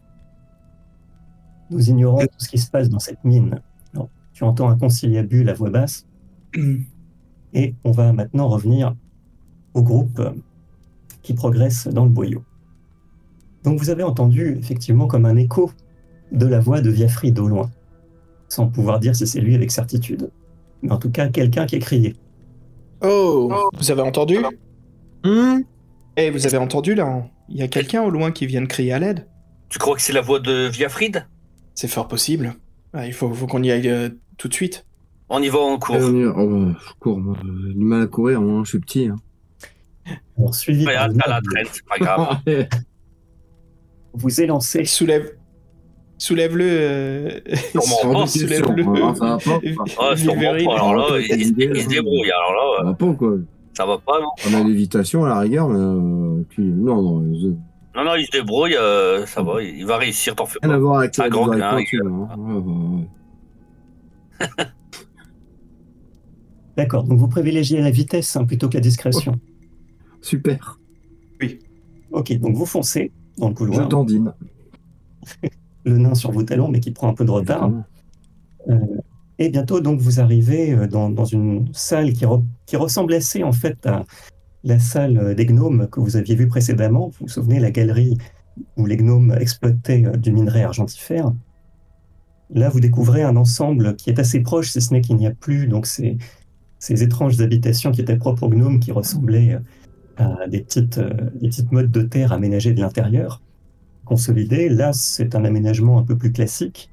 Nous 1.70 1.90
ignorons 1.90 2.20
tout 2.20 2.40
ce 2.40 2.50
qui 2.50 2.58
se 2.58 2.70
passe 2.70 2.90
dans 2.90 3.00
cette 3.00 3.24
mine. 3.24 3.62
Alors, 3.94 4.10
tu 4.34 4.44
entends 4.44 4.70
un 4.70 4.78
conciliabule 4.78 5.50
à 5.50 5.54
voix 5.54 5.70
basse 5.70 6.08
et 7.54 7.76
on 7.84 7.92
va 7.92 8.14
maintenant 8.14 8.48
revenir 8.48 8.96
au 9.74 9.84
groupe 9.84 10.22
qui 11.22 11.34
progresse 11.34 11.88
dans 11.88 12.06
le 12.06 12.10
boyau. 12.10 12.44
Donc 13.64 13.80
vous 13.80 13.90
avez 13.90 14.04
entendu 14.04 14.58
effectivement 14.58 15.08
comme 15.08 15.26
un 15.26 15.36
écho 15.36 15.72
de 16.32 16.46
la 16.46 16.60
voix 16.60 16.82
de 16.82 16.90
Viafrid 16.90 17.38
au 17.40 17.48
loin, 17.48 17.70
sans 18.48 18.68
pouvoir 18.68 19.00
dire 19.00 19.16
si 19.16 19.28
c'est 19.28 19.42
lui 19.42 19.56
avec 19.56 19.72
certitude. 19.72 20.32
Mais 20.82 20.92
en 20.92 20.98
tout 20.98 21.12
cas, 21.12 21.28
quelqu'un 21.28 21.66
qui 21.66 21.76
a 21.76 21.80
crié. 21.80 22.16
Oh, 23.02 23.52
vous 23.74 23.92
avez 23.92 24.02
entendu? 24.02 24.38
Hum 25.24 25.64
Eh, 26.18 26.30
vous 26.30 26.46
avez 26.46 26.58
entendu 26.58 26.96
là 26.96 27.26
Il 27.50 27.58
y 27.58 27.62
a 27.62 27.68
quelqu'un 27.68 28.04
au 28.04 28.10
loin 28.10 28.32
qui 28.32 28.46
vient 28.46 28.62
de 28.62 28.68
crier 28.68 28.94
à 28.94 29.00
l'aide 29.00 29.28
Tu 29.70 29.80
crois 29.80 29.96
que 29.96 30.02
c'est 30.02 30.14
la 30.14 30.22
voix 30.22 30.40
de 30.40 30.68
Viafrid? 30.68 31.26
C'est 31.80 31.88
fort 31.88 32.10
possible. 32.10 32.56
Ah, 32.92 33.08
il 33.08 33.14
faut, 33.14 33.34
faut 33.34 33.48
qu'on 33.48 33.64
y 33.64 33.72
aille 33.72 33.88
euh, 33.88 34.10
tout 34.36 34.50
de 34.50 34.54
suite. 34.54 34.86
On 35.30 35.42
y 35.42 35.48
va 35.48 35.60
en 35.60 35.80
cours. 35.80 35.96
Euh, 35.96 36.34
oh, 36.36 36.46
bah, 36.46 36.78
je 36.78 36.94
cours, 37.00 37.18
moi, 37.22 37.38
j'ai 37.42 37.74
du 37.74 37.86
mal 37.86 38.02
à 38.02 38.08
courir, 38.08 38.42
moi, 38.42 38.64
je 38.66 38.72
suis 38.72 38.80
petit. 38.80 39.08
hein. 39.08 39.16
Alors, 40.38 40.54
suivi 40.54 40.84
par 40.84 41.08
la 41.08 41.40
traîne, 41.42 41.68
c'est 41.72 41.86
pas 41.86 41.98
grave. 41.98 42.38
vous 44.14 44.42
élancez 44.42 44.84
Soulève. 44.84 45.32
Soulève-le. 46.18 46.66
euh, 46.68 47.40
Sûrement 47.82 48.24
pas. 48.24 48.28
Soulève-le. 48.28 48.84
Hein, 49.02 49.16
ça 49.16 49.26
va 49.26 49.38
pas. 49.38 49.62
Ah, 50.02 50.18
sûrement 50.18 50.34
Vilverine. 50.42 50.66
pas. 50.66 50.74
Alors 50.74 50.96
là, 50.96 51.06
il, 51.18 51.46
se 51.46 51.52
hein. 51.52 51.88
débrouille. 51.88 52.30
Alors 52.30 52.52
là, 52.52 52.76
Ça 52.76 52.82
euh, 52.82 52.86
va 52.88 52.94
pas, 52.94 53.14
quoi. 53.14 53.38
ça 53.74 53.86
va 53.86 53.98
pas, 54.00 54.20
non 54.20 54.32
On 54.52 54.54
a 54.62 54.68
l'évitation 54.68 55.24
à 55.24 55.30
la 55.30 55.40
rigueur, 55.40 55.70
mais 55.70 55.80
euh, 55.80 56.44
non, 56.58 57.02
non, 57.02 57.34
je- 57.40 57.56
Non, 58.00 58.06
non, 58.06 58.16
il 58.16 58.26
se 58.26 58.32
débrouille, 58.32 58.76
euh, 58.76 59.26
ça 59.26 59.42
va, 59.44 59.62
il 59.62 59.86
va 59.86 59.98
réussir, 59.98 60.34
t'en 60.36 60.46
fais 60.46 60.58
rien 60.62 60.72
à 60.72 60.74
pas. 60.76 60.80
voir 60.80 61.00
avec 61.00 61.16
Ça 61.16 61.24
la 61.24 61.30
grogne, 61.30 61.62
avec 61.62 61.94
hein, 61.94 62.28
hein. 62.32 63.04
D'accord, 66.78 67.04
donc 67.04 67.20
vous 67.20 67.28
privilégiez 67.28 67.82
la 67.82 67.92
vitesse 67.92 68.36
hein, 68.38 68.46
plutôt 68.46 68.70
que 68.70 68.76
la 68.76 68.80
discrétion. 68.80 69.38
Super. 70.22 70.80
Ok, 72.12 72.32
donc 72.40 72.56
vous 72.56 72.66
foncez 72.66 73.12
dans 73.38 73.48
le 73.50 73.54
Je 73.54 73.58
couloir, 73.58 73.88
dandine. 73.90 74.34
le 75.84 75.98
nain 75.98 76.16
sur 76.16 76.32
vos 76.32 76.44
talons, 76.44 76.70
mais 76.70 76.80
qui 76.80 76.92
prend 76.92 77.10
un 77.10 77.14
peu 77.14 77.26
de 77.26 77.32
retard. 77.32 77.70
Et 79.40 79.50
bientôt, 79.50 79.80
donc, 79.80 80.00
vous 80.00 80.20
arrivez 80.20 80.74
euh, 80.74 80.88
dans, 80.88 81.10
dans 81.10 81.24
une 81.26 81.68
salle 81.74 82.12
qui, 82.14 82.26
re- 82.26 82.44
qui 82.66 82.76
ressemble 82.76 83.14
assez, 83.14 83.44
en 83.44 83.54
fait, 83.54 83.86
à 83.86 84.04
la 84.64 84.80
salle 84.80 85.18
euh, 85.18 85.34
des 85.34 85.46
gnomes 85.46 85.88
que 85.90 86.00
vous 86.00 86.18
aviez 86.18 86.36
vue 86.36 86.48
précédemment. 86.48 87.08
Vous 87.08 87.18
vous 87.22 87.28
souvenez, 87.28 87.60
la 87.60 87.72
galerie 87.72 88.18
où 88.76 88.86
les 88.86 88.98
gnomes 88.98 89.36
exploitaient 89.40 90.06
euh, 90.06 90.18
du 90.18 90.32
minerai 90.32 90.64
argentifère. 90.64 91.32
Là, 92.52 92.70
vous 92.70 92.80
découvrez 92.80 93.24
un 93.24 93.36
ensemble 93.36 93.96
qui 93.96 94.10
est 94.10 94.20
assez 94.20 94.42
proche, 94.42 94.72
si 94.72 94.82
ce 94.82 94.94
n'est 94.94 95.02
qu'il 95.02 95.16
n'y 95.18 95.28
a 95.28 95.32
plus 95.32 95.68
donc 95.68 95.86
ces, 95.86 96.18
étranges 96.90 97.40
habitations 97.42 97.92
qui 97.92 98.02
étaient 98.02 98.18
propres 98.18 98.44
aux 98.44 98.50
gnomes, 98.50 98.80
qui 98.80 98.92
ressemblaient 98.92 99.60
euh, 100.20 100.24
à 100.44 100.48
des 100.48 100.62
petites, 100.62 101.00
des 101.00 101.50
modes 101.72 101.92
de 101.92 102.02
terre 102.02 102.34
aménagées 102.34 102.74
de 102.74 102.82
l'intérieur, 102.82 103.42
consolidées. 104.04 104.68
Là, 104.68 104.92
c'est 104.94 105.36
un 105.36 105.46
aménagement 105.46 106.00
un 106.00 106.04
peu 106.04 106.18
plus 106.18 106.32
classique. 106.32 106.90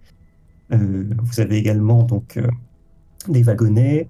Vous 0.71 1.41
avez 1.41 1.59
également 1.59 2.03
donc 2.03 2.41
des 3.29 3.45
wagonnets, 3.45 4.09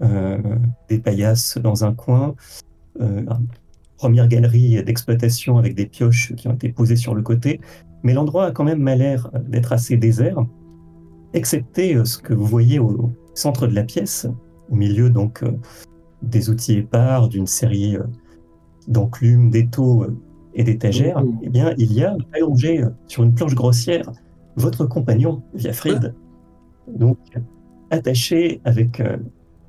des 0.00 0.98
paillasses 1.00 1.58
dans 1.58 1.84
un 1.84 1.92
coin, 1.94 2.36
première 3.96 4.28
galerie 4.28 4.82
d'exploitation 4.84 5.58
avec 5.58 5.74
des 5.74 5.86
pioches 5.86 6.34
qui 6.36 6.48
ont 6.48 6.52
été 6.52 6.68
posées 6.70 6.96
sur 6.96 7.14
le 7.14 7.22
côté. 7.22 7.60
Mais 8.02 8.14
l'endroit 8.14 8.46
a 8.46 8.50
quand 8.50 8.64
même 8.64 8.86
l'air 8.86 9.30
d'être 9.48 9.72
assez 9.72 9.96
désert, 9.96 10.44
excepté 11.32 11.96
euh, 11.96 12.04
ce 12.04 12.18
que 12.18 12.34
vous 12.34 12.46
voyez 12.46 12.78
au, 12.78 13.10
centre 13.34 13.66
de 13.66 13.74
la 13.74 13.84
pièce, 13.84 14.26
au 14.70 14.74
milieu 14.74 15.10
donc 15.10 15.42
euh, 15.42 15.52
des 16.22 16.50
outils 16.50 16.78
épars, 16.78 17.28
d'une 17.28 17.46
série 17.46 17.96
euh, 17.96 18.04
d'enclumes, 18.88 19.50
d'étaux 19.50 20.02
euh, 20.02 20.16
et 20.54 20.64
d'étagères. 20.64 21.22
Mhm. 21.22 21.38
Eh 21.42 21.48
bien, 21.48 21.74
il 21.78 21.92
y 21.92 22.02
a 22.04 22.16
allongé 22.32 22.82
euh, 22.82 22.90
sur 23.06 23.22
une 23.22 23.34
planche 23.34 23.54
grossière 23.54 24.10
votre 24.56 24.86
compagnon, 24.86 25.42
Viafrid, 25.52 26.14
donc 26.88 27.18
attaché 27.90 28.62
avec 28.64 29.00
euh, 29.00 29.18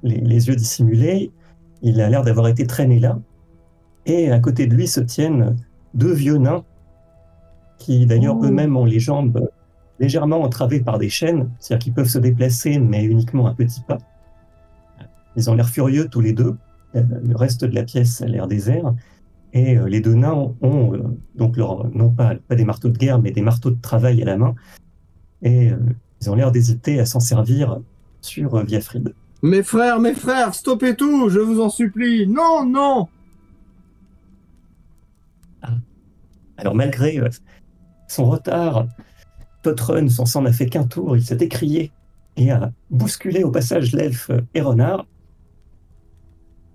les, 0.02 0.22
les 0.22 0.48
yeux 0.48 0.56
dissimulés. 0.56 1.32
Il 1.82 2.02
a 2.02 2.10
l'air 2.10 2.24
d'avoir 2.24 2.48
été 2.48 2.66
traîné 2.66 3.00
là. 3.00 3.20
Et 4.06 4.32
à 4.32 4.40
côté 4.40 4.68
de 4.68 4.76
lui 4.76 4.88
se 4.88 5.00
tiennent 5.00 5.56
deux 5.94 6.14
vieux 6.14 6.38
nains 6.38 6.64
qui 7.78 8.06
d'ailleurs 8.06 8.38
Oh. 8.40 8.46
eux-mêmes 8.46 8.76
ont 8.76 8.86
les 8.86 9.00
jambes 9.00 9.48
légèrement 10.00 10.42
entravées 10.42 10.80
par 10.80 10.98
des 10.98 11.10
chaînes, 11.10 11.50
c'est-à-dire 11.60 11.84
qu'ils 11.84 11.94
peuvent 11.94 12.08
se 12.08 12.20
déplacer 12.20 12.80
mais 12.80 13.04
uniquement 13.04 13.48
un 13.48 13.54
petit 13.54 13.82
pas. 13.82 13.98
Ils 15.36 15.50
ont 15.50 15.56
l'air 15.56 15.70
furieux 15.70 16.08
tous 16.10 16.22
les 16.22 16.34
deux. 16.34 16.56
Euh, 16.96 17.04
Le 17.24 17.36
reste 17.36 17.66
de 17.66 17.76
la 17.76 17.84
pièce 17.84 18.22
a 18.22 18.26
l'air 18.26 18.48
désert. 18.48 18.94
Et 19.54 19.78
euh, 19.78 19.88
les 19.88 20.02
deux 20.02 20.16
nains 20.16 20.34
ont, 20.34 20.56
ont, 20.62 20.94
euh, 20.94 21.04
donc 21.36 21.58
leur, 21.58 21.88
non 21.96 22.10
pas, 22.10 22.36
pas 22.48 22.56
des 22.56 22.66
marteaux 22.66 22.90
de 22.90 22.98
guerre, 22.98 23.20
mais 23.22 23.32
des 23.32 23.42
marteaux 23.42 23.72
de 23.72 23.82
travail 23.82 24.22
à 24.22 24.26
la 24.26 24.38
main. 24.38 24.56
Et 25.44 25.72
ils 26.22 26.30
ont 26.32 26.36
l'air 26.36 26.52
d'hésiter 26.52 27.00
à 27.00 27.06
s'en 27.06 27.20
servir 27.20 27.80
sur 28.22 28.64
Viafrid. 28.66 29.14
Mes 29.44 29.62
frères, 29.62 30.00
mes 30.00 30.16
frères, 30.16 30.56
stoppez 30.56 30.96
tout, 30.96 31.30
je 31.30 31.40
vous 31.40 31.62
en 31.62 31.70
supplie. 31.70 32.28
Non, 32.28 32.66
non. 32.66 33.08
Alors 36.58 36.74
malgré 36.74 37.20
euh, 37.20 37.30
son 38.08 38.26
retard, 38.26 38.88
Totrun 39.62 40.10
s'en 40.10 40.26
s'en 40.26 40.46
a 40.46 40.52
fait 40.52 40.66
qu'un 40.66 40.86
tour, 40.86 41.16
il 41.16 41.24
s'est 41.24 41.38
écrié 41.38 41.92
et 42.36 42.52
a 42.52 42.72
bousculé 42.90 43.44
au 43.44 43.52
passage 43.52 43.94
l'elfe 43.94 44.32
euh. 44.32 45.04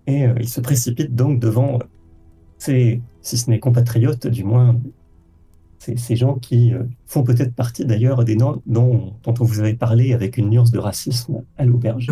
Et 0.07 0.27
euh, 0.27 0.35
il 0.39 0.49
se 0.49 0.61
précipite 0.61 1.15
donc 1.15 1.41
devant 1.41 1.81
ses, 2.59 3.03
si 3.23 3.37
ce 3.37 3.51
n'est 3.51 3.59
compatriotes, 3.59 4.29
du 4.29 4.45
moins 4.45 4.81
ces, 5.81 5.97
ces 5.97 6.15
gens 6.15 6.37
qui 6.37 6.73
font 7.07 7.25
peut-être 7.25 7.55
partie 7.55 7.85
d'ailleurs 7.85 8.25
des 8.25 8.37
noms 8.37 8.63
dont, 8.67 9.15
dont 9.25 9.35
on 9.41 9.45
vous 9.45 9.59
avait 9.59 9.75
parlé 9.75 10.13
avec 10.13 10.37
une 10.37 10.51
nuance 10.51 10.71
de 10.71 10.79
racisme 10.79 11.43
à 11.57 11.65
l'auberge. 11.65 12.09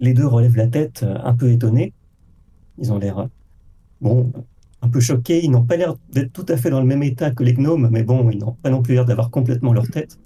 Les 0.00 0.14
deux 0.14 0.26
relèvent 0.26 0.56
la 0.56 0.66
tête 0.66 1.02
euh, 1.02 1.16
un 1.22 1.34
peu 1.34 1.50
étonnés. 1.50 1.92
Ils 2.78 2.92
ont 2.92 2.98
l'air 2.98 3.18
euh, 3.18 3.26
bon, 4.00 4.32
un 4.82 4.88
peu 4.88 5.00
choqués. 5.00 5.44
Ils 5.44 5.50
n'ont 5.50 5.64
pas 5.64 5.76
l'air 5.76 5.94
d'être 6.12 6.32
tout 6.32 6.46
à 6.48 6.56
fait 6.56 6.70
dans 6.70 6.80
le 6.80 6.86
même 6.86 7.02
état 7.02 7.30
que 7.30 7.44
les 7.44 7.52
gnomes, 7.52 7.88
mais 7.90 8.02
bon, 8.02 8.30
ils 8.30 8.38
n'ont 8.38 8.56
pas 8.62 8.70
non 8.70 8.82
plus 8.82 8.94
l'air 8.94 9.04
d'avoir 9.04 9.30
complètement 9.30 9.72
leur 9.72 9.88
tête. 9.88 10.18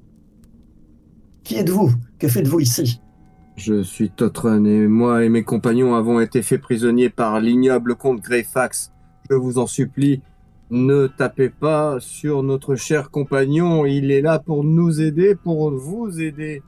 Qui 1.42 1.56
êtes-vous? 1.56 1.92
Que 2.18 2.28
faites-vous 2.28 2.60
ici? 2.60 3.00
Je 3.56 3.82
suis 3.82 4.10
Totrun 4.10 4.64
et 4.64 4.86
moi 4.86 5.24
et 5.24 5.28
mes 5.28 5.44
compagnons 5.44 5.94
avons 5.94 6.18
été 6.20 6.42
faits 6.42 6.60
prisonniers 6.60 7.10
par 7.10 7.40
l'ignoble 7.40 7.94
comte 7.94 8.20
Greyfax. 8.20 8.92
Je 9.30 9.36
vous 9.36 9.58
en 9.58 9.66
supplie, 9.66 10.22
ne 10.70 11.06
tapez 11.06 11.50
pas 11.50 11.98
sur 12.00 12.42
notre 12.42 12.74
cher 12.76 13.10
compagnon. 13.10 13.86
Il 13.86 14.10
est 14.10 14.22
là 14.22 14.38
pour 14.38 14.64
nous 14.64 15.00
aider, 15.00 15.34
pour 15.34 15.70
vous 15.70 16.20
aider, 16.20 16.62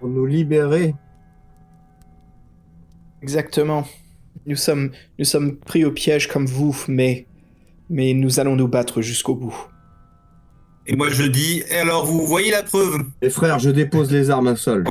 pour 0.00 0.08
nous 0.08 0.24
libérer. 0.24 0.94
Exactement. 3.22 3.84
Nous 4.46 4.56
sommes, 4.56 4.90
nous 5.18 5.24
sommes 5.24 5.56
pris 5.56 5.84
au 5.84 5.90
piège 5.92 6.28
comme 6.28 6.46
vous, 6.46 6.76
mais, 6.88 7.26
mais 7.90 8.14
nous 8.14 8.38
allons 8.38 8.56
nous 8.56 8.68
battre 8.68 9.02
jusqu'au 9.02 9.34
bout. 9.34 9.56
Et 10.86 10.94
moi 10.94 11.08
je 11.10 11.24
dis, 11.24 11.62
et 11.68 11.76
alors 11.76 12.06
vous 12.06 12.24
voyez 12.24 12.50
la 12.52 12.62
preuve? 12.62 12.98
Mes 13.20 13.30
frères, 13.30 13.58
je 13.58 13.70
dépose 13.70 14.12
les 14.12 14.30
armes 14.30 14.48
au 14.48 14.56
sol. 14.56 14.84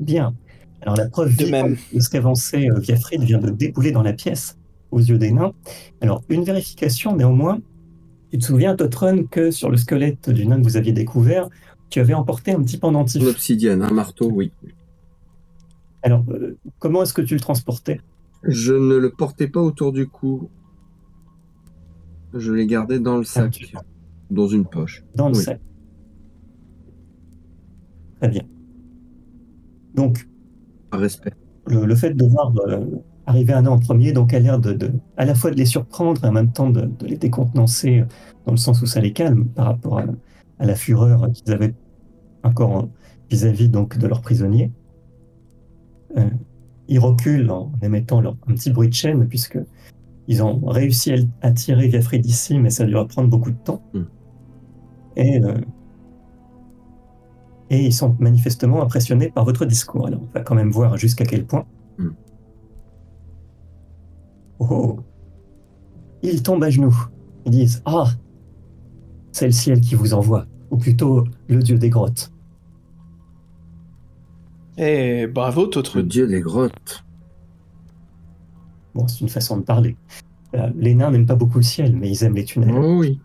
Bien. 0.00 0.34
Alors 0.82 0.96
la 0.96 1.08
preuve 1.08 1.36
De 1.36 1.46
même. 1.46 1.76
de 1.92 2.00
ce 2.00 2.08
qu'avançait 2.08 2.70
euh, 2.70 2.78
Viafrid 2.78 3.22
vient 3.22 3.38
de 3.38 3.50
débouler 3.50 3.90
dans 3.92 4.02
la 4.02 4.12
pièce 4.12 4.56
aux 4.90 5.00
yeux 5.00 5.18
des 5.18 5.30
nains. 5.32 5.52
Alors 6.00 6.22
une 6.28 6.44
vérification 6.44 7.14
néanmoins. 7.16 7.60
Tu 8.30 8.38
te 8.38 8.44
souviens, 8.44 8.76
Totrun, 8.76 9.24
que 9.24 9.50
sur 9.50 9.70
le 9.70 9.76
squelette 9.76 10.28
du 10.30 10.46
nain 10.46 10.58
que 10.58 10.64
vous 10.64 10.76
aviez 10.76 10.92
découvert, 10.92 11.48
tu 11.90 12.00
avais 12.00 12.12
emporté 12.14 12.52
un 12.52 12.62
petit 12.62 12.76
pendentif. 12.76 13.22
L'obsidienne, 13.22 13.82
un 13.82 13.90
marteau, 13.90 14.30
oui. 14.30 14.52
Alors 16.02 16.24
euh, 16.30 16.56
comment 16.78 17.02
est-ce 17.02 17.14
que 17.14 17.22
tu 17.22 17.34
le 17.34 17.40
transportais 17.40 18.00
Je 18.42 18.72
ne 18.72 18.96
le 18.96 19.10
portais 19.10 19.48
pas 19.48 19.60
autour 19.60 19.92
du 19.92 20.06
cou. 20.08 20.48
Je 22.34 22.52
l'ai 22.52 22.66
gardé 22.66 23.00
dans 23.00 23.16
le 23.16 23.24
sac, 23.24 23.50
tu- 23.52 23.74
dans 24.30 24.46
une 24.48 24.64
poche. 24.66 25.04
dans 25.14 25.28
le 25.28 25.36
Oui. 25.36 25.42
sac. 25.42 25.60
Très 28.20 28.28
bien. 28.28 28.42
Donc, 29.94 30.28
respect. 30.92 31.32
le, 31.66 31.84
le 31.86 31.94
fait 31.96 32.14
de 32.14 32.24
voir 32.26 32.52
euh, 32.68 32.84
arriver 33.26 33.52
un 33.52 33.66
an 33.66 33.72
en 33.74 33.78
premier, 33.78 34.12
donc 34.12 34.32
a 34.34 34.38
l'air 34.38 34.58
de, 34.58 34.72
de- 34.72 34.92
à 35.16 35.24
la 35.24 35.34
fois 35.34 35.50
de 35.50 35.56
les 35.56 35.64
surprendre 35.66 36.24
et 36.24 36.28
en 36.28 36.32
même 36.32 36.52
temps 36.52 36.70
de, 36.70 36.82
de 36.82 37.06
les 37.06 37.16
décontenancer, 37.16 38.00
euh, 38.00 38.04
dans 38.46 38.52
le 38.52 38.58
sens 38.58 38.80
où 38.82 38.86
ça 38.86 39.00
les 39.00 39.12
calme 39.12 39.46
par 39.48 39.66
rapport 39.66 39.98
à, 39.98 40.04
à 40.58 40.66
la 40.66 40.74
fureur 40.74 41.30
qu'ils 41.32 41.52
avaient 41.52 41.74
encore 42.42 42.70
en- 42.70 42.90
vis-à-vis 43.30 43.68
donc 43.68 43.98
de 43.98 44.06
leurs 44.06 44.22
prisonniers. 44.22 44.70
Euh, 46.18 46.28
ils 46.88 46.98
reculent 46.98 47.50
en 47.50 47.72
émettant 47.82 48.20
leur, 48.20 48.36
un 48.46 48.54
petit 48.54 48.70
bruit 48.70 48.88
de 48.88 48.94
chaîne, 48.94 49.28
puisque 49.28 49.58
ils 50.26 50.42
ont 50.42 50.60
réussi 50.66 51.12
à, 51.12 51.16
à 51.42 51.52
tirer 51.52 51.88
d'ici, 51.88 52.58
mais 52.58 52.70
ça 52.70 52.84
a 52.84 52.86
dû 52.86 52.94
prendre 53.08 53.28
beaucoup 53.28 53.50
de 53.50 53.56
temps. 53.56 53.82
Mm. 53.92 54.02
Et, 55.16 55.42
euh, 55.42 55.60
et 57.70 57.86
ils 57.86 57.92
sont 57.92 58.16
manifestement 58.18 58.82
impressionnés 58.82 59.30
par 59.30 59.44
votre 59.44 59.64
discours. 59.64 60.06
Alors, 60.06 60.20
on 60.22 60.32
va 60.32 60.40
quand 60.40 60.54
même 60.54 60.70
voir 60.70 60.96
jusqu'à 60.96 61.24
quel 61.24 61.44
point. 61.44 61.66
Mm. 61.98 62.08
Oh 64.60 64.98
Ils 66.22 66.42
tombent 66.42 66.64
à 66.64 66.70
genoux. 66.70 66.96
Ils 67.44 67.52
disent 67.52 67.82
Ah 67.84 68.08
C'est 69.32 69.46
le 69.46 69.52
ciel 69.52 69.80
qui 69.80 69.94
vous 69.94 70.14
envoie, 70.14 70.46
ou 70.70 70.78
plutôt 70.78 71.24
le 71.48 71.62
dieu 71.62 71.78
des 71.78 71.90
grottes. 71.90 72.32
Eh, 74.78 75.26
bravo, 75.26 75.66
Tautre. 75.66 75.96
Le 75.98 76.04
dieu 76.04 76.26
des 76.26 76.40
grottes. 76.40 77.04
Bon, 78.94 79.06
c'est 79.08 79.20
une 79.20 79.28
façon 79.28 79.58
de 79.58 79.62
parler. 79.62 79.96
Euh, 80.54 80.70
les 80.76 80.94
nains 80.94 81.10
n'aiment 81.10 81.26
pas 81.26 81.34
beaucoup 81.34 81.58
le 81.58 81.64
ciel, 81.64 81.94
mais 81.96 82.08
ils 82.08 82.24
aiment 82.24 82.36
les 82.36 82.44
tunnels. 82.44 82.74
Oh 82.74 82.98
oui. 83.00 83.20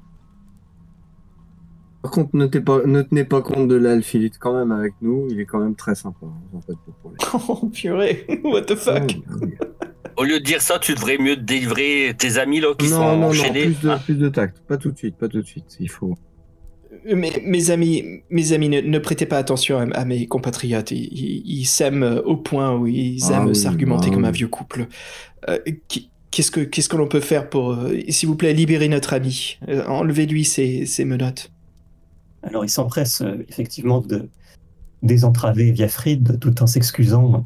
Par 2.01 2.11
contre, 2.11 2.35
ne, 2.35 2.47
tenez 2.47 2.63
pas, 2.63 2.85
ne 2.85 3.01
tenez 3.01 3.23
pas 3.23 3.41
compte 3.41 3.69
de 3.69 3.75
est 4.25 4.37
quand 4.37 4.53
même 4.53 4.73
avec 4.73 4.93
nous, 5.01 5.27
il 5.29 5.39
est 5.39 5.45
quand 5.45 5.59
même 5.59 5.75
très 5.75 5.95
sympa. 5.95 6.25
hein, 6.25 6.31
en 6.53 6.59
pour 7.01 7.11
lui. 7.11 7.17
Oh, 7.47 7.69
purée. 7.69 8.25
What 8.43 8.63
the 8.63 8.75
fuck? 8.75 9.15
Oh. 9.41 9.45
Au 10.17 10.23
lieu 10.25 10.39
de 10.39 10.43
dire 10.43 10.61
ça, 10.61 10.79
tu 10.79 10.95
devrais 10.95 11.17
mieux 11.17 11.37
délivrer 11.37 12.13
tes 12.17 12.37
amis 12.39 12.59
là 12.59 12.73
qui 12.77 12.89
non, 12.89 12.97
sont 12.97 13.03
non, 13.03 13.17
non, 13.17 13.27
enchaînés. 13.27 13.65
plus 13.67 13.81
de, 13.81 13.89
hein. 13.89 13.99
plus 14.03 14.15
de 14.15 14.29
tact. 14.29 14.59
Pas 14.67 14.77
tout 14.77 14.91
de 14.91 14.97
suite, 14.97 15.15
pas 15.17 15.29
tout 15.29 15.41
de 15.41 15.47
suite. 15.47 15.77
Il 15.79 15.89
faut. 15.89 16.15
Mes, 17.05 17.31
mes 17.45 17.69
amis, 17.71 18.03
mes 18.29 18.53
amis 18.53 18.69
ne, 18.69 18.81
ne 18.81 18.99
prêtez 18.99 19.25
pas 19.25 19.37
attention 19.37 19.77
à, 19.77 19.83
à 19.97 20.05
mes 20.05 20.25
compatriotes. 20.27 20.91
Ils, 20.91 21.03
ils- 21.11 21.43
ils 21.61 21.65
s'aiment 21.65 22.21
au 22.25 22.37
point 22.37 22.75
où 22.77 22.87
ils 22.87 23.19
Ah 23.29 23.37
aiment 23.37 23.47
oui, 23.47 23.55
s'argumenter 23.55 24.09
bah 24.09 24.15
comme 24.15 24.25
un 24.25 24.31
vieux 24.31 24.47
couple. 24.47 24.87
Euh, 25.49 25.59
Qu'est-ce 26.31 26.49
que 26.49 26.61
qu'est-ce 26.61 26.89
que 26.89 26.95
l'on 26.97 27.07
peut 27.07 27.19
faire 27.19 27.47
pour, 27.47 27.73
euh, 27.73 27.93
s'il 28.09 28.27
vous 28.27 28.35
plaît, 28.35 28.53
libérer 28.53 28.87
notre 28.87 29.13
ami? 29.13 29.59
Euh, 29.67 29.85
Enlevez-lui 29.85 30.45
ses, 30.45 30.87
ses 30.87 31.05
menottes. 31.05 31.51
Alors, 32.41 32.65
ils 32.65 32.69
s'empressent 32.69 33.21
euh, 33.21 33.45
effectivement 33.49 34.01
de 34.01 34.29
désentraver 35.03 35.71
Viafrid 35.71 36.39
tout 36.39 36.63
en 36.63 36.67
s'excusant, 36.67 37.45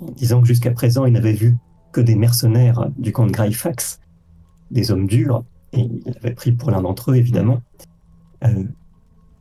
en 0.00 0.10
disant 0.12 0.40
que 0.42 0.46
jusqu'à 0.46 0.70
présent, 0.70 1.06
ils 1.06 1.12
n'avaient 1.12 1.32
vu 1.32 1.56
que 1.92 2.00
des 2.00 2.14
mercenaires 2.14 2.88
du 2.98 3.10
camp 3.10 3.26
de 3.26 3.32
Greyfax, 3.32 3.98
des 4.70 4.92
hommes 4.92 5.08
durs, 5.08 5.44
et 5.72 5.80
il 5.80 6.14
avait 6.22 6.34
pris 6.34 6.52
pour 6.52 6.70
l'un 6.70 6.82
d'entre 6.82 7.10
eux, 7.10 7.16
évidemment. 7.16 7.62
Euh, 8.44 8.62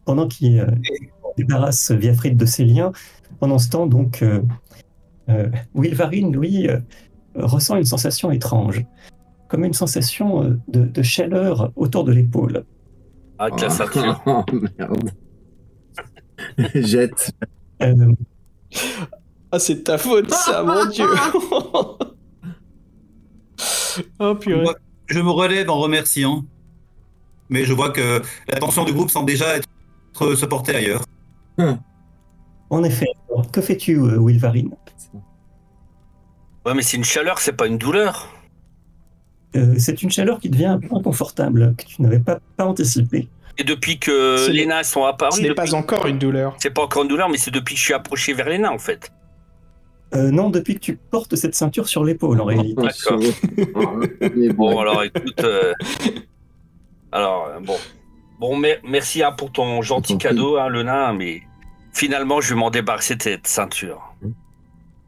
pendant 0.10 0.28
qu'il 0.28 0.60
euh, 0.60 0.66
débarrasse 1.38 1.92
Viafrid 1.92 2.36
de 2.36 2.48
ses 2.48 2.66
liens, 2.66 2.92
pendant 3.40 3.60
ce 3.60 3.70
temps, 3.70 3.86
donc, 3.86 4.24
euh, 4.24 4.42
euh, 5.30 5.48
Wilvarine, 5.76 6.36
lui, 6.36 6.68
euh, 6.68 6.80
ressent 7.36 7.76
une 7.76 7.86
sensation 7.86 8.32
étrange, 8.32 8.84
comme 9.50 9.64
une 9.64 9.74
sensation 9.74 10.44
euh, 10.44 10.60
de, 10.68 10.84
de 10.84 11.02
chaleur 11.04 11.72
autour 11.76 12.06
de 12.06 12.12
l'épaule. 12.12 12.64
Avec 13.38 13.62
la 13.62 13.70
ceinture. 13.70 14.20
Oh 14.26 14.44
merde. 14.80 15.12
Jette. 16.74 17.32
Euh, 17.84 18.12
Ah, 19.52 19.60
c'est 19.60 19.84
ta 19.84 20.00
faute, 20.00 20.32
ça, 20.32 20.64
mon 20.66 20.88
dieu 20.88 21.06
Oh, 24.20 24.34
purée. 24.34 24.64
Moi, 24.64 24.76
je 25.06 25.20
me 25.20 25.30
relève 25.30 25.70
en 25.70 25.78
remerciant. 25.78 26.46
Mais 27.50 27.64
je 27.64 27.74
vois 27.74 27.92
que 27.92 28.24
l'attention 28.48 28.86
du 28.86 28.94
groupe 28.94 29.12
semble 29.12 29.28
déjà 29.28 29.56
être 29.56 29.68
se 30.36 30.46
porter 30.46 30.76
ailleurs. 30.76 31.02
En 32.70 32.84
effet. 32.84 33.08
Que 33.52 33.62
fais-tu, 33.62 33.98
euh, 33.98 34.18
Wilvarine 34.20 34.72
Ouais, 36.66 36.74
mais 36.74 36.82
c'est 36.82 36.98
une 36.98 37.04
chaleur, 37.04 37.40
c'est 37.40 37.54
pas 37.54 37.68
une 37.68 37.78
douleur. 37.78 38.28
Euh, 39.56 39.76
C'est 39.78 40.04
une 40.04 40.12
chaleur 40.12 40.40
qui 40.40 40.50
devient 40.50 40.66
un 40.66 40.80
peu 40.80 40.96
inconfortable, 40.96 41.74
que 41.78 41.86
tu 41.86 42.02
n'avais 42.02 42.20
pas, 42.20 42.40
pas 42.58 42.66
anticipé. 42.66 43.28
Et 43.58 43.64
depuis 43.64 43.98
que 43.98 44.38
Ce 44.38 44.52
les 44.52 44.66
nains 44.66 44.84
sont 44.84 45.04
apparus, 45.06 45.36
Ce 45.38 45.42
n'est 45.42 45.50
depuis- 45.50 45.72
pas 45.72 45.76
encore 45.76 46.06
une 46.06 46.20
douleur. 46.20 46.56
c'est 46.60 46.70
pas 46.70 46.84
encore 46.84 47.02
une 47.04 47.10
douleur, 47.10 47.30
mais 47.30 47.38
c'est 47.38 47.52
depuis 47.52 47.74
que 47.74 47.80
je 47.80 47.86
suis 47.86 47.94
approché 47.94 48.34
vers 48.34 48.48
les 48.50 48.58
nains 48.60 48.72
en 48.72 48.78
fait. 48.78 49.12
Euh, 50.16 50.32
non, 50.32 50.50
depuis 50.50 50.76
que 50.76 50.80
tu 50.80 50.96
portes 50.96 51.36
cette 51.36 51.56
ceinture 51.56 51.88
sur 51.88 52.04
l'épaule, 52.04 52.40
en 52.42 52.46
réalité. 52.46 52.82
D'accord. 52.82 53.20
Mais 54.36 54.50
bon, 54.50 54.72
Bon, 54.74 54.80
alors 54.80 55.04
écoute. 55.04 55.44
euh, 55.44 55.74
Alors, 57.12 57.48
euh, 57.48 57.60
bon. 57.60 57.76
Bon, 58.40 58.56
mer- 58.58 58.80
merci 58.88 59.22
hein, 59.22 59.32
pour 59.34 59.52
ton 59.52 59.82
gentil 59.82 60.18
cadeau, 60.18 60.58
hein, 60.58 60.70
le 60.70 60.84
nain, 60.84 61.14
mais 61.14 61.42
finalement, 61.94 62.40
je 62.42 62.54
vais 62.54 62.60
m'en 62.60 62.70
débarrasser 62.72 63.16
de 63.16 63.22
cette 63.22 63.48
ceinture. 63.48 64.16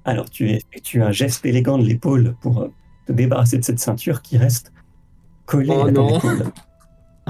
Alors, 0.04 0.30
tu 0.30 0.50
effectues 0.50 1.02
un 1.02 1.12
geste 1.12 1.46
élégant 1.46 1.78
de 1.78 1.86
l'épaule 1.86 2.36
pour 2.42 2.62
euh, 2.64 2.68
te 3.08 3.14
débarrasser 3.14 3.58
de 3.58 3.64
cette 3.64 3.80
ceinture 3.80 4.22
qui 4.22 4.38
reste 4.38 4.74
collée 5.46 5.70
Oh 5.70 5.84
à 5.86 5.92
ton 5.92 6.08
non. 6.10 6.18
épaule. 6.18 6.44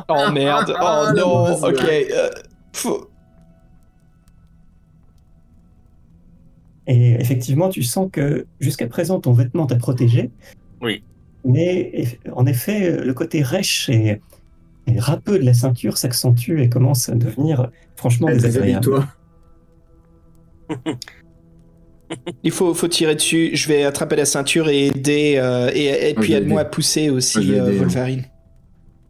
Oh 0.07 0.31
merde, 0.31 0.73
oh 0.73 0.77
Ah, 0.83 1.11
la 1.13 1.21
non, 1.21 1.53
ok. 1.63 1.83
euh, 1.83 2.29
Et 6.87 7.11
effectivement, 7.21 7.69
tu 7.69 7.83
sens 7.83 8.09
que 8.11 8.47
jusqu'à 8.59 8.87
présent, 8.87 9.19
ton 9.19 9.33
vêtement 9.33 9.67
t'a 9.67 9.75
protégé. 9.75 10.31
Oui. 10.81 11.03
Mais 11.45 12.05
en 12.33 12.45
effet, 12.45 12.97
le 13.03 13.13
côté 13.13 13.43
rêche 13.43 13.89
et, 13.89 14.21
et 14.87 14.99
râpeux 14.99 15.39
de 15.39 15.45
la 15.45 15.53
ceinture 15.53 15.97
s'accentue 15.97 16.59
et 16.59 16.69
commence 16.69 17.07
à 17.09 17.15
devenir 17.15 17.69
franchement 17.95 18.27
désagréable. 18.27 18.83
toi. 18.83 19.07
Il 22.43 22.51
faut, 22.51 22.73
faut 22.73 22.87
tirer 22.89 23.15
dessus. 23.15 23.51
Je 23.53 23.67
vais 23.69 23.83
attraper 23.83 24.15
la 24.17 24.25
ceinture 24.25 24.67
et 24.69 24.87
aider. 24.87 25.35
euh, 25.37 25.71
et, 25.73 26.13
puis 26.15 26.33
aide-moi 26.33 26.61
à 26.61 26.65
pousser 26.65 27.09
aussi, 27.09 27.53
euh, 27.53 27.67
hein. 27.67 27.71
Wolverine. 27.71 28.25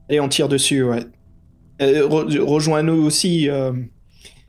Et 0.09 0.19
on 0.19 0.29
tire 0.29 0.47
dessus, 0.47 0.83
ouais. 0.83 1.05
Euh, 1.81 2.07
re- 2.07 2.37
Rejoins-nous 2.39 3.01
aussi, 3.03 3.49
euh, 3.49 3.71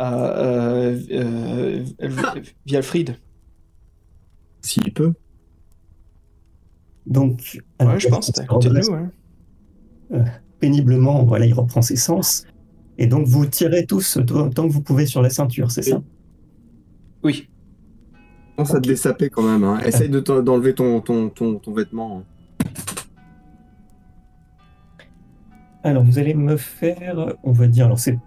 euh, 0.03 0.99
euh, 1.13 1.85
euh, 2.03 2.41
Vialfried. 2.67 3.17
S'il 4.61 4.93
peut. 4.93 5.15
Donc, 7.07 7.59
Ouais, 7.81 7.99
je 7.99 8.09
pense, 8.09 8.31
t'es 8.33 8.43
à 8.43 8.47
péniblement, 10.63 11.25
voilà, 11.25 11.45
il 11.45 11.55
reprend 11.55 11.83
ses 11.83 11.97
sens. 11.97 12.47
Et 12.97 13.07
donc, 13.07 13.27
vous 13.27 13.47
tirez 13.47 13.85
tous 13.85 14.17
autant 14.17 14.67
que 14.69 14.73
vous 14.73 14.81
pouvez 14.81 15.07
sur 15.07 15.21
la 15.21 15.31
ceinture, 15.31 15.71
c'est 15.71 15.83
ça? 15.83 16.01
Oui. 17.25 17.49
Pense 18.57 18.75
à 18.75 18.81
te 18.81 18.89
dessaper 18.89 19.29
quand 19.29 19.43
même. 19.43 19.65
Hein. 19.65 19.81
Essaye 19.85 20.09
de 20.09 20.21
d'enlever 20.21 20.75
ton, 20.75 21.01
ton, 21.01 21.29
ton, 21.31 21.59
ton 21.59 21.73
vêtement. 21.75 22.19
hein. 22.19 22.25
Alors, 25.83 26.05
vous 26.05 26.19
allez 26.21 26.35
me 26.35 26.57
faire, 26.57 27.35
on 27.43 27.53
va 27.53 27.67
dire, 27.67 27.87
alors 27.87 27.99
c'est 27.99 28.19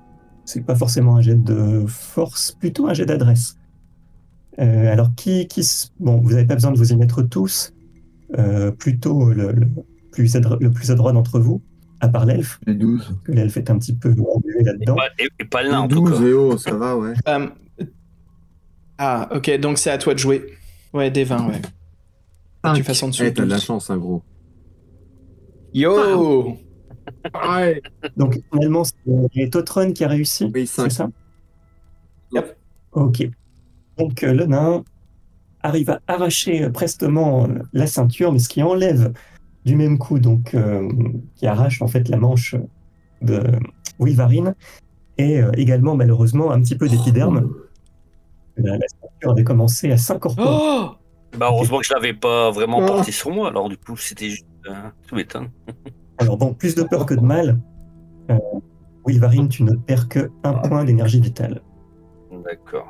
c'est 0.44 0.62
pas 0.62 0.76
forcément 0.76 1.16
un 1.16 1.22
jet 1.22 1.42
de 1.42 1.86
force, 1.88 2.52
plutôt 2.60 2.88
un 2.88 2.94
jet 2.94 3.06
d'adresse. 3.06 3.58
Euh, 4.60 4.92
alors, 4.92 5.16
qui, 5.16 5.48
qui, 5.48 5.62
bon, 6.00 6.20
vous 6.22 6.32
n'avez 6.32 6.46
pas 6.46 6.56
besoin 6.56 6.72
de 6.72 6.78
vous 6.78 6.92
y 6.92 6.96
mettre 6.98 7.22
tous, 7.24 7.74
euh, 8.38 8.72
plutôt 8.72 9.32
le, 9.32 9.52
le 9.52 9.68
plus 10.12 10.36
adro- 10.36 10.60
le 10.62 10.70
plus 10.70 10.92
adroit 10.92 11.14
d'entre 11.14 11.40
vous, 11.40 11.62
à 12.02 12.10
part 12.10 12.26
l'elfe, 12.26 12.60
Les 12.66 12.74
12. 12.76 13.06
parce 13.08 13.20
que 13.24 13.32
l'elfe 13.32 13.58
est 13.58 13.70
un 13.70 13.78
petit 13.80 13.96
peu 13.96 14.10
là-dedans. 14.10 14.96
pas, 14.96 15.08
et- 15.20 15.28
et 15.40 15.46
pas 15.46 15.64
le 15.64 15.70
nain 15.70 15.80
en 15.82 15.88
tout 15.88 15.96
12, 16.02 16.20
cas. 16.20 16.26
et 16.26 16.34
oh, 16.34 16.58
ça 16.58 16.74
va, 16.76 16.96
ouais. 16.98 17.14
Euh, 17.28 17.48
Ah, 18.98 19.28
ok, 19.36 19.58
donc 19.60 19.78
c'est 19.78 19.90
à 19.92 19.98
toi 19.98 20.14
de 20.14 20.20
jouer. 20.20 20.46
Ouais, 20.94 21.12
des 21.12 21.24
20, 21.26 21.48
ouais. 21.50 21.62
Tu 22.76 22.84
fasses 22.84 23.04
en 23.04 23.10
dessous. 23.10 23.24
Eh, 23.26 23.34
t'as 23.34 23.44
de 23.44 23.50
la 23.50 23.56
12. 23.58 23.66
chance, 23.66 23.90
hein, 23.90 23.98
gros. 23.98 24.24
Yo 25.74 26.58
Ouais. 27.50 27.82
Donc, 28.18 28.40
finalement, 28.52 28.84
c'est 28.84 29.50
Totron 29.50 29.92
qui 29.92 30.04
a 30.04 30.08
réussi, 30.08 30.50
Oui, 30.54 30.66
c'est 30.66 30.90
5. 30.90 30.92
ça 30.92 31.10
Yep. 32.34 32.58
Ok. 32.94 33.30
Donc 33.98 34.24
euh, 34.24 34.34
le 34.34 34.46
nain 34.46 34.84
arrive 35.62 35.90
à 35.92 36.00
arracher 36.08 36.64
euh, 36.64 36.70
prestement 36.70 37.46
euh, 37.48 37.60
la 37.74 37.88
ceinture, 37.88 38.32
mais 38.32 38.40
ce 38.40 38.50
qui 38.50 38.64
enlève 38.64 39.14
du 39.66 39.76
même 39.76 39.98
coup, 39.98 40.20
donc 40.20 40.54
euh, 40.54 40.88
qui 41.36 41.48
arrache 41.48 41.82
en 41.82 41.88
fait 41.88 42.08
la 42.10 42.18
manche 42.18 42.56
de 43.22 43.42
Wilvarine, 44.00 44.56
et 45.18 45.42
euh, 45.42 45.52
également 45.56 45.96
malheureusement 45.96 46.52
un 46.52 46.62
petit 46.62 46.78
peu 46.78 46.88
d'épiderme. 46.88 47.52
La, 48.58 48.78
la 48.78 48.88
ceinture 48.88 49.32
avait 49.32 49.44
commencé 49.44 49.92
à 49.92 49.98
s'incorporer. 49.98 50.48
Oh 50.50 50.90
Bah, 51.38 51.48
heureusement 51.52 51.80
que 51.80 51.86
je 51.86 51.94
l'avais 51.94 52.14
pas 52.14 52.52
vraiment 52.52 52.80
Oh. 52.82 52.86
porté 52.86 53.12
sur 53.12 53.32
moi, 53.32 53.50
alors 53.50 53.68
du 53.70 53.78
coup, 53.78 53.98
c'était 53.98 54.30
juste. 54.30 54.46
euh, 54.70 54.74
tout 55.08 55.16
m'étonne. 55.16 55.50
Alors 56.18 56.38
bon, 56.38 56.54
plus 56.54 56.76
de 56.76 56.84
peur 56.84 57.06
que 57.06 57.14
de 57.14 57.20
mal. 57.20 57.60
Euh, 58.32 58.38
Wilvarine, 59.06 59.50
tu 59.50 59.64
ne 59.64 59.74
perds 59.76 60.08
que 60.08 60.32
un 60.44 60.54
point 60.54 60.86
d'énergie 60.86 61.20
vitale. 61.20 61.62
D'accord. 62.46 62.88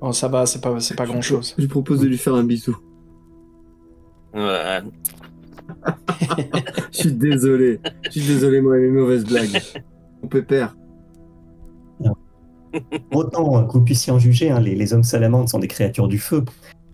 Bon, 0.00 0.12
ça 0.12 0.28
va, 0.28 0.46
c'est 0.46 0.60
pas, 0.60 0.78
c'est 0.80 0.94
pas 0.96 1.06
grand 1.06 1.20
chose. 1.20 1.54
Je 1.58 1.66
propose 1.66 2.00
de 2.00 2.06
lui 2.06 2.18
faire 2.18 2.34
un 2.34 2.44
bisou. 2.44 2.76
Ouais. 4.34 4.80
Je 6.92 6.96
suis 6.98 7.12
désolé. 7.12 7.80
Je 8.04 8.10
suis 8.10 8.26
désolé, 8.26 8.60
moi, 8.60 8.76
mes 8.78 8.88
mauvaises 8.88 9.24
blagues. 9.24 9.60
Mon 10.22 10.28
pépère. 10.28 10.74
Autant 13.12 13.58
euh, 13.58 13.62
que 13.66 13.72
vous 13.72 13.84
puissiez 13.84 14.12
en 14.12 14.18
juger, 14.18 14.50
hein, 14.50 14.60
les, 14.60 14.74
les 14.74 14.94
hommes 14.94 15.02
salamandres 15.02 15.48
sont 15.50 15.58
des 15.58 15.68
créatures 15.68 16.08
du 16.08 16.18
feu. 16.18 16.44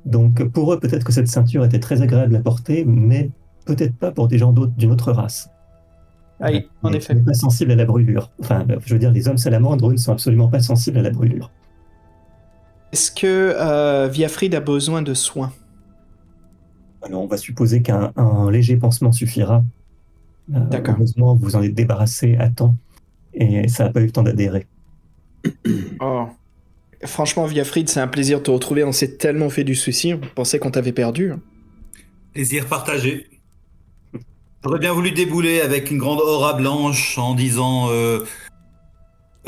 Donc 0.05 0.42
pour 0.48 0.72
eux, 0.72 0.81
peut-être 0.81 1.05
que 1.05 1.12
cette 1.12 1.29
ceinture 1.29 1.64
était 1.64 1.79
très 1.79 2.03
agréable 2.03 2.35
à 2.35 2.40
porter, 2.40 2.85
mais 2.85 3.31
peut-être 3.64 3.94
pas 3.96 4.11
pour 4.11 4.27
des 4.27 4.38
gens 4.38 4.53
d'autres- 4.53 4.72
d'une 4.77 4.90
autre 4.90 5.12
race. 5.12 5.48
Ah 6.40 6.48
oui, 6.51 6.68
en 6.83 6.90
Mais 6.90 6.96
effet. 6.96 7.12
qui 7.14 7.20
n'est 7.20 7.24
pas 7.24 7.35
sensible 7.35 7.72
à 7.72 7.77
la 7.77 7.85
brûlure. 7.85 8.31
Enfin, 8.40 8.64
euh, 8.70 8.79
je 8.85 8.92
veux 8.94 8.98
dire, 8.98 9.12
les 9.12 9.29
hommes 9.29 9.38
salamandres, 9.38 9.88
eux, 9.88 9.92
ne 9.92 9.96
sont 9.98 10.12
absolument 10.12 10.48
pas 10.48 10.61
sensibles 10.61 10.98
à 10.98 11.03
la 11.03 11.11
brûlure. 11.11 11.51
Est-ce 12.92 13.11
que 13.12 13.55
euh, 13.57 14.09
Viafrid 14.11 14.55
a 14.55 14.61
besoin 14.61 15.03
de 15.03 15.14
soins? 15.14 15.53
Alors, 17.03 17.23
on 17.23 17.27
va 17.27 17.37
supposer 17.37 17.83
qu'un 17.83 18.13
un 18.17 18.51
léger 18.51 18.77
pansement 18.77 19.13
suffira. 19.13 19.65
Euh, 20.55 20.61
D'accord. 20.67 20.97
Heureusement, 20.97 21.35
vous 21.35 21.57
en 21.57 21.63
êtes 21.63 21.75
débarrassé 21.75 22.37
à 22.37 22.49
temps 22.49 22.77
et 23.35 23.69
ça 23.69 23.85
n'a 23.85 23.91
pas 23.91 24.01
eu 24.01 24.07
le 24.07 24.13
temps 24.13 24.23
d'adhérer. 24.23 24.67
Oh. 26.01 26.27
Franchement, 27.05 27.47
Viafrid, 27.47 27.89
c'est 27.89 28.01
un 28.01 28.09
plaisir 28.09 28.39
de 28.39 28.45
te 28.45 28.51
retrouver. 28.51 28.83
On 28.83 28.91
s'est 28.91 29.17
tellement 29.17 29.51
fait 29.51 29.63
du 29.63 29.77
souci. 29.77 30.15
On 30.15 30.21
pensait 30.35 30.59
qu'on 30.59 30.73
t'avait 30.73 30.93
perdu. 30.93 31.33
Plaisir 32.33 32.67
partagé. 32.67 33.27
J'aurais 34.65 34.81
bien 34.81 34.93
voulu 34.93 35.13
débouler 35.13 35.61
avec 35.61 35.93
une 35.93 35.99
grande 35.99 36.19
aura 36.21 36.55
blanche 36.55 37.17
en 37.19 37.35
disant 37.35 37.91
euh, 37.91 38.25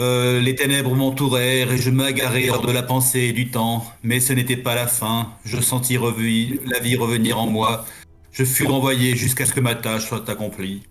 euh, 0.01 0.41
Les 0.41 0.55
ténèbres 0.55 0.95
m'entourèrent 0.95 1.73
et 1.73 1.77
je 1.79 1.91
m'agarais 1.91 2.49
hors 2.51 2.67
de 2.67 2.73
la 2.73 2.83
pensée 2.83 3.21
et 3.21 3.33
du 3.33 3.51
temps, 3.51 3.85
mais 4.03 4.19
ce 4.21 4.33
n'était 4.33 4.57
pas 4.57 4.75
la 4.75 4.87
fin. 4.87 5.29
Je 5.45 5.61
sentis 5.61 5.97
revu- 5.99 6.61
la 6.67 6.79
vie 6.81 6.97
revenir 6.97 7.39
en 7.39 7.47
moi. 7.47 7.85
Je 8.33 8.45
fus 8.45 8.65
renvoyé 8.67 9.17
jusqu'à 9.17 9.45
ce 9.47 9.53
que 9.53 9.61
ma 9.61 9.75
tâche 9.75 10.07
soit 10.09 10.29
accomplie. 10.29 10.83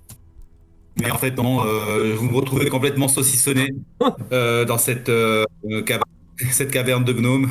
Mais 1.01 1.09
en 1.11 1.17
fait, 1.17 1.35
non, 1.37 1.65
euh, 1.65 2.13
vous 2.15 2.25
me 2.29 2.35
retrouvez 2.35 2.67
complètement 2.69 3.07
saucissonné 3.07 3.69
euh, 4.31 4.65
dans 4.65 4.77
cette, 4.77 5.09
cava- 5.85 6.03
cette 6.51 6.71
caverne 6.71 7.03
de 7.03 7.13
gnomes, 7.13 7.49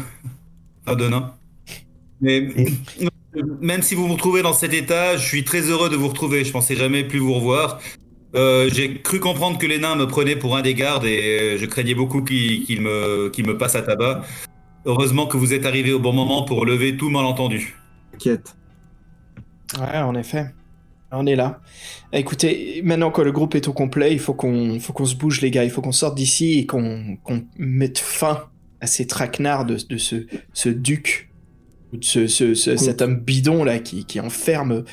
enfin 0.86 0.96
de 0.96 1.08
nains. 1.08 1.34
Mais 2.20 2.48
même 3.60 3.82
si 3.82 3.94
vous 3.94 4.06
me 4.06 4.12
retrouvez 4.12 4.42
dans 4.42 4.52
cet 4.52 4.74
état, 4.74 5.16
je 5.16 5.24
suis 5.26 5.44
très 5.44 5.62
heureux 5.70 5.88
de 5.88 5.96
vous 5.96 6.08
retrouver. 6.08 6.44
Je 6.44 6.50
pensais 6.52 6.74
jamais 6.76 7.04
plus 7.04 7.18
vous 7.20 7.32
revoir. 7.34 7.80
Euh, 8.34 8.68
J'ai 8.72 9.00
cru 9.00 9.20
comprendre 9.20 9.58
que 9.58 9.66
les 9.66 9.78
nains 9.78 9.96
me 9.96 10.06
prenaient 10.06 10.36
pour 10.36 10.56
un 10.56 10.62
des 10.62 10.74
gardes 10.74 11.04
et 11.04 11.56
je 11.58 11.66
craignais 11.66 11.94
beaucoup 11.94 12.22
qu'ils 12.22 12.80
me, 12.80 13.52
passent 13.56 13.74
à 13.76 13.82
tabac. 13.82 14.22
Heureusement 14.84 15.26
que 15.26 15.36
vous 15.36 15.52
êtes 15.54 15.66
arrivé 15.66 15.92
au 15.92 15.98
bon 15.98 16.12
moment 16.12 16.44
pour 16.44 16.64
lever 16.64 16.96
tout 16.96 17.10
malentendu. 17.10 17.74
T'inquiète. 18.12 18.54
Ouais, 19.78 19.98
en 19.98 20.14
effet. 20.14 20.46
On 21.10 21.24
est 21.26 21.36
là. 21.36 21.60
Écoutez, 22.12 22.82
maintenant 22.84 23.10
que 23.10 23.22
le 23.22 23.32
groupe 23.32 23.54
est 23.54 23.66
au 23.66 23.72
complet, 23.72 24.12
il 24.12 24.18
faut 24.18 24.34
qu'on 24.34 24.78
se 24.78 25.14
bouge, 25.14 25.40
les 25.40 25.50
gars. 25.50 25.64
Il 25.64 25.70
faut 25.70 25.80
qu'on 25.80 25.92
sorte 25.92 26.14
d'ici 26.14 26.58
et 26.58 26.66
qu'on 26.66 27.16
mette 27.58 27.98
fin 27.98 28.44
à 28.80 28.86
ces 28.86 29.06
traquenards 29.06 29.64
de, 29.64 29.78
de 29.88 29.96
ce, 29.96 30.26
ce 30.52 30.68
duc, 30.68 31.30
ou 31.92 31.96
de 31.96 32.04
ce, 32.04 32.26
ce- 32.26 32.52
ce- 32.54 32.76
cet 32.76 33.00
homme 33.00 33.16
bidon 33.16 33.64
là 33.64 33.78
qui, 33.78 34.04
qui 34.04 34.20
enferme 34.20 34.84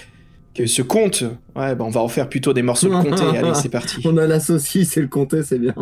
que 0.56 0.66
ce 0.66 0.82
comte. 0.82 1.24
Ouais, 1.56 1.76
bah 1.76 1.84
on 1.86 1.90
va 1.90 2.02
en 2.02 2.08
faire 2.08 2.30
plutôt 2.30 2.54
des 2.54 2.62
morceaux 2.64 2.88
de 2.90 2.94
comté. 2.94 3.24
Allez, 3.38 3.54
c'est 3.56 3.70
parti. 3.70 4.02
On 4.06 4.18
a 4.18 4.26
la 4.26 4.40
saucisse 4.40 4.96
et 4.98 5.02
le 5.02 5.08
comté, 5.08 5.44
c'est 5.44 5.60
bien. 5.60 5.76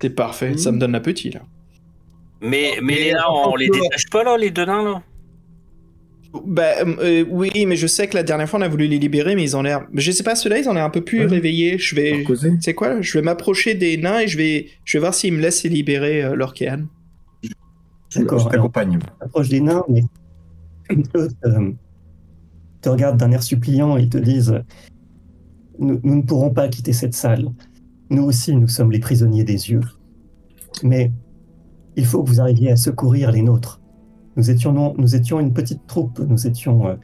C'est 0.00 0.10
parfait. 0.10 0.56
Ça 0.58 0.70
me 0.70 0.78
donne 0.78 0.92
l'appétit 0.92 1.30
là. 1.30 1.40
Mais, 2.40 2.72
mais 2.82 2.96
les 2.96 3.12
nains, 3.12 3.22
on 3.30 3.56
les 3.56 3.70
détache 3.70 4.06
pas 4.10 4.22
là, 4.22 4.36
les 4.36 4.50
deux 4.50 4.66
nains 4.66 4.84
là? 4.84 5.02
Bah 6.44 6.72
euh, 6.84 7.24
oui, 7.30 7.50
mais 7.64 7.76
je 7.76 7.86
sais 7.86 8.08
que 8.08 8.16
la 8.16 8.24
dernière 8.24 8.48
fois 8.50 8.58
on 8.58 8.62
a 8.62 8.68
voulu 8.68 8.86
les 8.88 8.98
libérer, 8.98 9.34
mais 9.36 9.44
ils 9.44 9.56
ont 9.56 9.62
l'air. 9.62 9.86
Je 9.94 10.10
sais 10.10 10.24
pas, 10.24 10.34
ceux-là 10.34 10.58
ils 10.58 10.68
ont 10.68 10.74
l'air 10.74 10.84
un 10.84 10.90
peu 10.90 11.00
plus 11.00 11.20
Ouais. 11.20 11.26
réveillés. 11.26 11.78
Je 11.78 11.94
vais. 11.94 12.24
C'est 12.60 12.74
quoi? 12.74 13.00
Je 13.00 13.16
vais 13.16 13.22
m'approcher 13.22 13.74
des 13.74 13.96
nains 13.96 14.18
et 14.18 14.26
je 14.28 14.36
vais, 14.36 14.66
je 14.84 14.98
vais 14.98 15.00
voir 15.00 15.14
s'ils 15.14 15.32
me 15.32 15.40
laissent 15.40 15.62
libérer 15.62 16.24
euh, 16.24 16.36
D'accord, 18.16 18.38
je 18.40 18.48
t'accompagne. 18.48 18.98
approche 19.20 19.48
des 19.48 19.60
nains, 19.60 19.84
mais 19.88 20.02
euh, 21.46 21.70
te 22.84 22.88
regardent 22.90 23.16
d'un 23.18 23.32
air 23.32 23.42
suppliant 23.42 23.96
et 23.96 24.08
te 24.08 24.18
disent 24.18 24.62
nous, 25.78 25.98
nous 26.02 26.16
ne 26.16 26.22
pourrons 26.22 26.50
pas 26.50 26.68
quitter 26.68 26.92
cette 26.92 27.14
salle. 27.14 27.48
Nous 28.10 28.22
aussi, 28.22 28.54
nous 28.54 28.68
sommes 28.68 28.92
les 28.92 28.98
prisonniers 29.00 29.44
des 29.44 29.70
yeux. 29.70 29.80
Mais 30.82 31.10
il 31.96 32.04
faut 32.04 32.22
que 32.22 32.28
vous 32.28 32.40
arriviez 32.40 32.70
à 32.70 32.76
secourir 32.76 33.32
les 33.32 33.42
nôtres. 33.42 33.80
Nous 34.36 34.50
étions, 34.50 34.72
non- 34.72 34.94
nous 34.98 35.14
étions 35.16 35.40
une 35.40 35.52
petite 35.52 35.86
troupe, 35.86 36.18
nous 36.18 36.46
étions 36.46 36.86
euh, 36.88 36.94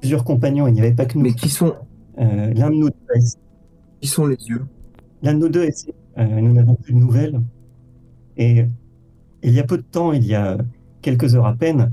plusieurs 0.00 0.24
compagnons, 0.24 0.66
il 0.66 0.72
n'y 0.74 0.80
avait 0.80 0.94
pas 0.94 1.04
que 1.04 1.18
nous. 1.18 1.24
Mais 1.24 1.34
qui 1.34 1.48
sont, 1.48 1.74
Euh, 2.18 2.54
L'un 2.54 2.70
de 2.70 2.76
nous 2.76 2.88
deux 2.88 3.20
qui 4.00 4.08
sont 4.08 4.26
les 4.26 4.38
yeux? 4.48 4.64
L'un 5.22 5.34
de 5.34 5.38
nous 5.40 5.48
deux 5.50 5.68
euh, 6.18 6.40
nous 6.40 6.52
n'avons 6.54 6.74
plus 6.76 6.94
de 6.94 6.98
nouvelles. 6.98 7.38
Et 8.38 8.64
il 9.42 9.52
y 9.52 9.60
a 9.60 9.64
peu 9.64 9.76
de 9.76 9.82
temps, 9.82 10.12
il 10.14 10.24
y 10.24 10.34
a 10.34 10.56
quelques 11.02 11.34
heures 11.34 11.46
à 11.46 11.54
peine, 11.54 11.92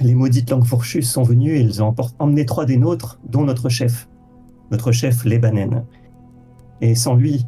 les 0.00 0.14
maudites 0.14 0.50
langues 0.50 0.64
fourchues 0.64 1.02
sont 1.02 1.22
venues 1.22 1.56
et 1.56 1.60
ils 1.60 1.82
ont 1.82 1.94
emmené 2.18 2.46
trois 2.46 2.64
des 2.64 2.76
nôtres, 2.76 3.20
dont 3.28 3.44
notre 3.44 3.68
chef, 3.68 4.08
notre 4.70 4.92
chef 4.92 5.24
Lebanen. 5.24 5.84
Et 6.80 6.94
sans 6.94 7.14
lui, 7.14 7.46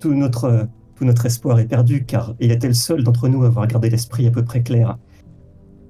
tout 0.00 0.14
notre, 0.14 0.68
tout 0.96 1.04
notre 1.04 1.26
espoir 1.26 1.58
est 1.58 1.66
perdu, 1.66 2.04
car 2.04 2.34
il 2.40 2.50
était 2.50 2.68
le 2.68 2.74
seul 2.74 3.04
d'entre 3.04 3.28
nous 3.28 3.44
à 3.44 3.46
avoir 3.46 3.66
gardé 3.66 3.90
l'esprit 3.90 4.26
à 4.26 4.30
peu 4.30 4.44
près 4.44 4.62
clair. 4.62 4.98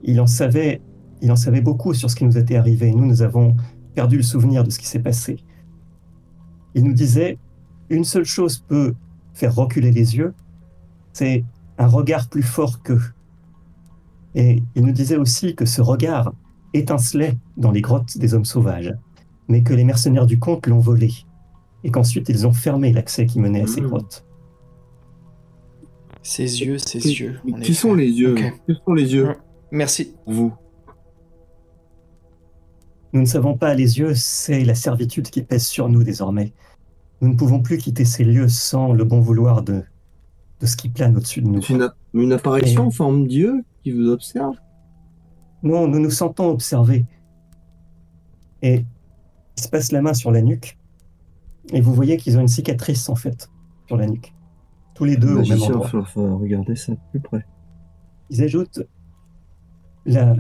Il 0.03 0.21
en 0.21 0.27
savait, 0.27 0.83
il 1.23 1.33
en 1.33 1.37
savait 1.37 1.61
beaucoup 1.61 1.95
sur 1.95 2.11
ce 2.11 2.17
qui 2.17 2.25
nous 2.25 2.37
était 2.37 2.57
arrivé. 2.57 2.93
Nous, 2.93 3.07
nous 3.07 3.23
avons 3.23 3.57
perdu 3.95 4.19
le 4.19 4.23
souvenir 4.23 4.63
de 4.63 4.71
ce 4.71 4.79
qui 4.79 4.87
s'est 4.87 5.01
passé. 5.01 5.39
Il 6.75 6.85
nous 6.85 6.93
disait, 6.93 7.39
une 7.89 8.05
seule 8.05 8.25
chose 8.25 8.59
peut 8.59 8.95
faire 9.33 9.55
reculer 9.55 9.91
les 9.91 10.17
yeux, 10.17 10.35
c'est 11.13 11.45
un 11.79 11.87
regard 11.87 12.29
plus 12.29 12.43
fort 12.43 12.83
qu'eux. 12.83 13.01
Et 14.37 14.63
il 14.77 14.85
nous 14.85 14.93
disait 14.93 15.17
aussi 15.17 15.55
que 15.57 15.65
ce 15.65 15.81
regard 15.83 16.33
étincelait 16.75 17.37
dans 17.57 17.71
les 17.73 17.81
grottes 17.81 18.19
des 18.19 18.35
hommes 18.35 18.45
sauvages, 18.45 18.95
mais 19.49 19.63
que 19.63 19.73
les 19.75 19.83
mercenaires 19.85 20.27
du 20.27 20.39
comte 20.39 20.67
l'ont 20.69 20.79
volé, 20.79 21.11
et 21.83 21.91
qu'ensuite 21.91 22.29
ils 22.29 22.47
ont 22.47 22.53
fermé 22.53 22.93
l'accès 22.93 23.27
qui 23.27 23.41
menait 23.41 23.63
à 23.63 23.67
ces 23.67 23.81
Mmh. 23.81 23.87
grottes. 23.87 24.25
Ses 26.23 26.61
yeux, 26.63 26.77
ses 26.79 26.99
Qui- 26.99 27.15
yeux. 27.15 27.41
Qui 27.63 27.75
sont 27.75 27.95
les 27.95 28.09
yeux? 28.11 28.35
Qui 28.69 28.75
sont 28.85 28.93
les 28.95 29.15
yeux? 29.15 29.35
Merci. 29.73 30.15
vous 30.27 30.53
Nous 33.13 33.21
ne 33.23 33.27
savons 33.27 33.57
pas 33.57 33.75
les 33.75 33.99
yeux, 33.99 34.13
c'est 34.15 34.65
la 34.65 34.75
servitude 34.75 35.31
qui 35.31 35.43
pèse 35.43 35.65
sur 35.67 35.89
nous 35.89 36.03
désormais. 36.03 36.53
Nous 37.23 37.29
ne 37.29 37.35
pouvons 37.37 37.63
plus 37.63 37.79
quitter 37.79 38.05
ces 38.05 38.25
lieux 38.25 38.49
sans 38.49 38.93
le 38.93 39.05
bon 39.05 39.21
vouloir 39.21 39.63
de, 39.63 39.83
de 40.61 40.67
ce 40.67 40.77
qui 40.77 40.91
plane 40.91 41.17
au-dessus 41.17 41.41
de 41.41 41.49
nous. 41.49 41.63
C'est 41.63 41.73
une, 41.75 41.89
une 42.13 42.33
apparition 42.33 42.89
en 42.89 42.91
forme 42.91 43.27
d'yeux? 43.27 43.63
Qui 43.87 43.93
vous 43.93 44.09
observe 44.09 44.57
Non, 45.63 45.87
nous 45.87 46.01
nous 46.01 46.11
sentons 46.11 46.49
observés. 46.51 47.07
Et 48.61 48.85
il 49.57 49.63
se 49.63 49.69
passe 49.69 49.93
la 49.93 50.03
main 50.03 50.13
sur 50.13 50.33
la 50.33 50.43
nuque. 50.43 50.77
Et 51.73 51.81
vous 51.81 51.95
voyez 51.95 52.17
qu'ils 52.17 52.37
ont 52.37 52.41
une 52.41 52.49
cicatrice, 52.49 53.09
en 53.09 53.15
fait, 53.15 53.49
sur 53.87 53.97
la 53.97 54.09
nuque. 54.09 54.35
Tous 54.97 55.05
les 55.05 55.17
deux 55.17 55.37
au 55.37 55.43
même 55.45 55.63
endroit. 55.63 55.87
faut, 55.87 56.03
faut 56.03 56.37
regarder 56.37 56.75
ça 56.75 56.95
de 56.95 56.99
plus 57.13 57.21
près. 57.21 57.47
Ils 58.31 58.43
ajoutent 58.43 58.81
la, 60.05 60.35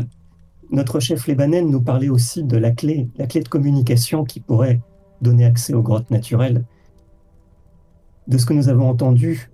notre 0.73 0.99
chef 0.99 1.29
Lebanen 1.29 1.71
nous 1.71 1.81
parlait 1.81 2.09
aussi 2.09 2.43
de 2.43 2.57
la 2.57 2.73
clé, 2.73 3.09
la 3.17 3.29
clé 3.29 3.43
de 3.43 3.49
communication 3.49 4.25
qui 4.25 4.41
pourrait 4.41 4.81
donner 5.23 5.45
accès 5.45 5.73
aux 5.73 5.83
grottes 5.83 6.11
naturelles. 6.11 6.65
De 8.27 8.39
ce 8.39 8.47
que 8.47 8.55
nous 8.55 8.69
avons 8.69 8.89
entendu, 8.89 9.53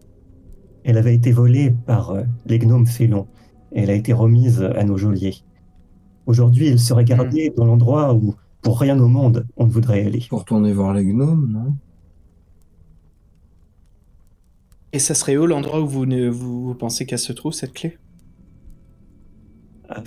elle 0.83 0.97
avait 0.97 1.15
été 1.15 1.31
volée 1.31 1.75
par 1.85 2.13
euh, 2.13 2.23
les 2.47 2.59
gnomes 2.59 2.87
félons 2.87 3.29
et 3.75 3.83
elle 3.83 3.91
a 3.91 3.95
été 3.95 4.13
remise 4.13 4.63
à 4.63 4.85
nos 4.85 4.97
geôliers. 4.97 5.37
Aujourd'hui, 6.27 6.69
elle 6.69 6.79
serait 6.79 7.05
gardée 7.05 7.53
dans 7.57 7.65
l'endroit 7.65 8.15
où, 8.15 8.35
pour 8.61 8.81
rien 8.81 8.99
au 8.99 9.09
monde, 9.09 9.47
on 9.57 9.67
ne 9.67 9.71
voudrait 9.71 10.05
aller. 10.05 10.25
Pour 10.29 10.41
retourner 10.41 10.73
voir 10.73 10.95
les 10.95 11.05
gnomes, 11.05 11.51
non? 11.51 11.75
Et 14.93 14.99
ça 14.99 15.15
serait 15.15 15.37
où 15.37 15.47
l'endroit 15.47 15.81
où 15.81 15.87
vous, 15.87 16.07
ne, 16.07 16.29
vous, 16.29 16.67
vous 16.67 16.75
pensez 16.75 17.07
qu'elle 17.07 17.19
se 17.19 17.33
trouve, 17.33 17.53
cette 17.53 17.73
clé? 17.73 17.99
Ah, 19.89 20.03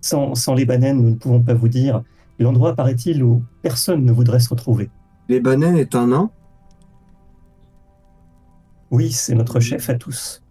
Sans, 0.00 0.34
sans 0.34 0.54
les 0.54 0.64
bananes, 0.64 1.00
nous 1.00 1.10
ne 1.10 1.14
pouvons 1.14 1.40
pas 1.40 1.54
vous 1.54 1.68
dire 1.68 2.02
l'endroit, 2.38 2.74
paraît-il, 2.74 3.22
où 3.22 3.44
personne 3.62 4.04
ne 4.04 4.10
voudrait 4.10 4.40
se 4.40 4.48
retrouver. 4.48 4.90
Les 5.28 5.38
bananes 5.38 5.76
est 5.76 5.94
un 5.94 6.08
nain? 6.08 6.30
Oui, 8.90 9.12
c'est 9.12 9.36
notre 9.36 9.60
chef 9.60 9.88
à 9.88 9.94
tous. 9.94 10.41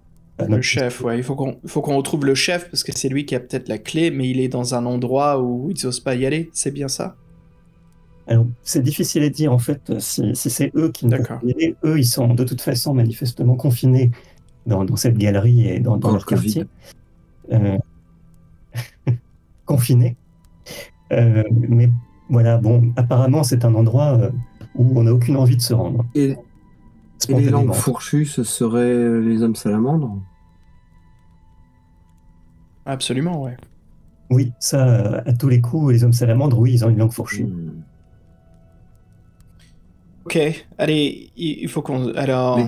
À 0.41 0.47
Le 0.47 0.61
chef, 0.61 1.01
ouais. 1.01 1.17
Il 1.17 1.23
faut 1.23 1.35
qu'on 1.35 1.53
qu'on 1.53 1.97
retrouve 1.97 2.25
le 2.25 2.35
chef 2.35 2.69
parce 2.69 2.83
que 2.83 2.91
c'est 2.93 3.09
lui 3.09 3.25
qui 3.25 3.35
a 3.35 3.39
peut-être 3.39 3.67
la 3.67 3.77
clé, 3.77 4.11
mais 4.11 4.29
il 4.29 4.39
est 4.39 4.47
dans 4.47 4.75
un 4.75 4.85
endroit 4.85 5.41
où 5.41 5.71
ils 5.71 5.85
osent 5.85 5.99
pas 5.99 6.15
y 6.15 6.25
aller. 6.25 6.49
C'est 6.53 6.71
bien 6.71 6.87
ça? 6.87 7.15
Alors, 8.27 8.45
c'est 8.63 8.81
difficile 8.81 9.23
à 9.23 9.29
dire 9.29 9.51
en 9.51 9.57
fait 9.57 9.99
si, 9.99 10.35
si 10.35 10.49
c'est 10.49 10.71
eux 10.75 10.89
qui 10.91 11.05
ne 11.05 11.17
peuvent 11.17 11.27
pas 11.27 11.39
y 11.43 11.51
aller. 11.51 11.75
Eux, 11.83 11.99
ils 11.99 12.05
sont 12.05 12.33
de 12.33 12.43
toute 12.43 12.61
façon 12.61 12.93
manifestement 12.93 13.55
confinés 13.55 14.11
dans, 14.65 14.85
dans 14.85 14.95
cette 14.95 15.17
galerie 15.17 15.67
et 15.67 15.79
dans, 15.79 15.97
dans 15.97 16.09
Dans 16.09 16.13
leur 16.13 16.25
quartier. 16.25 16.65
Euh, 17.51 17.77
confinés. 19.65 20.15
Euh, 21.11 21.43
mais 21.51 21.89
voilà, 22.29 22.57
bon, 22.57 22.93
apparemment, 22.95 23.43
c'est 23.43 23.65
un 23.65 23.75
endroit 23.75 24.17
euh, 24.17 24.29
où 24.75 24.97
on 24.97 25.03
n'a 25.03 25.13
aucune 25.13 25.35
envie 25.35 25.57
de 25.57 25.61
se 25.61 25.73
rendre. 25.73 26.05
Et, 26.15 26.35
et 27.27 27.33
les 27.33 27.49
langues 27.49 27.73
fourchues, 27.73 28.25
ce 28.25 28.43
seraient 28.43 29.19
les 29.19 29.43
hommes 29.43 29.55
salamandres? 29.55 30.17
Absolument, 32.85 33.41
ouais. 33.43 33.57
Oui, 34.29 34.51
ça, 34.59 34.87
euh, 34.87 35.21
à 35.25 35.33
tous 35.33 35.49
les 35.49 35.61
coups, 35.61 35.91
les 35.93 36.03
hommes 36.03 36.13
salamandres, 36.13 36.57
oui, 36.59 36.73
ils 36.73 36.85
ont 36.85 36.89
une 36.89 36.97
langue 36.97 37.11
fourchue. 37.11 37.43
Hmm. 37.45 37.81
Ok, 40.25 40.37
allez, 40.77 41.29
il 41.35 41.67
faut 41.67 41.81
qu'on. 41.81 42.13
Alors. 42.13 42.57
Oui. 42.57 42.63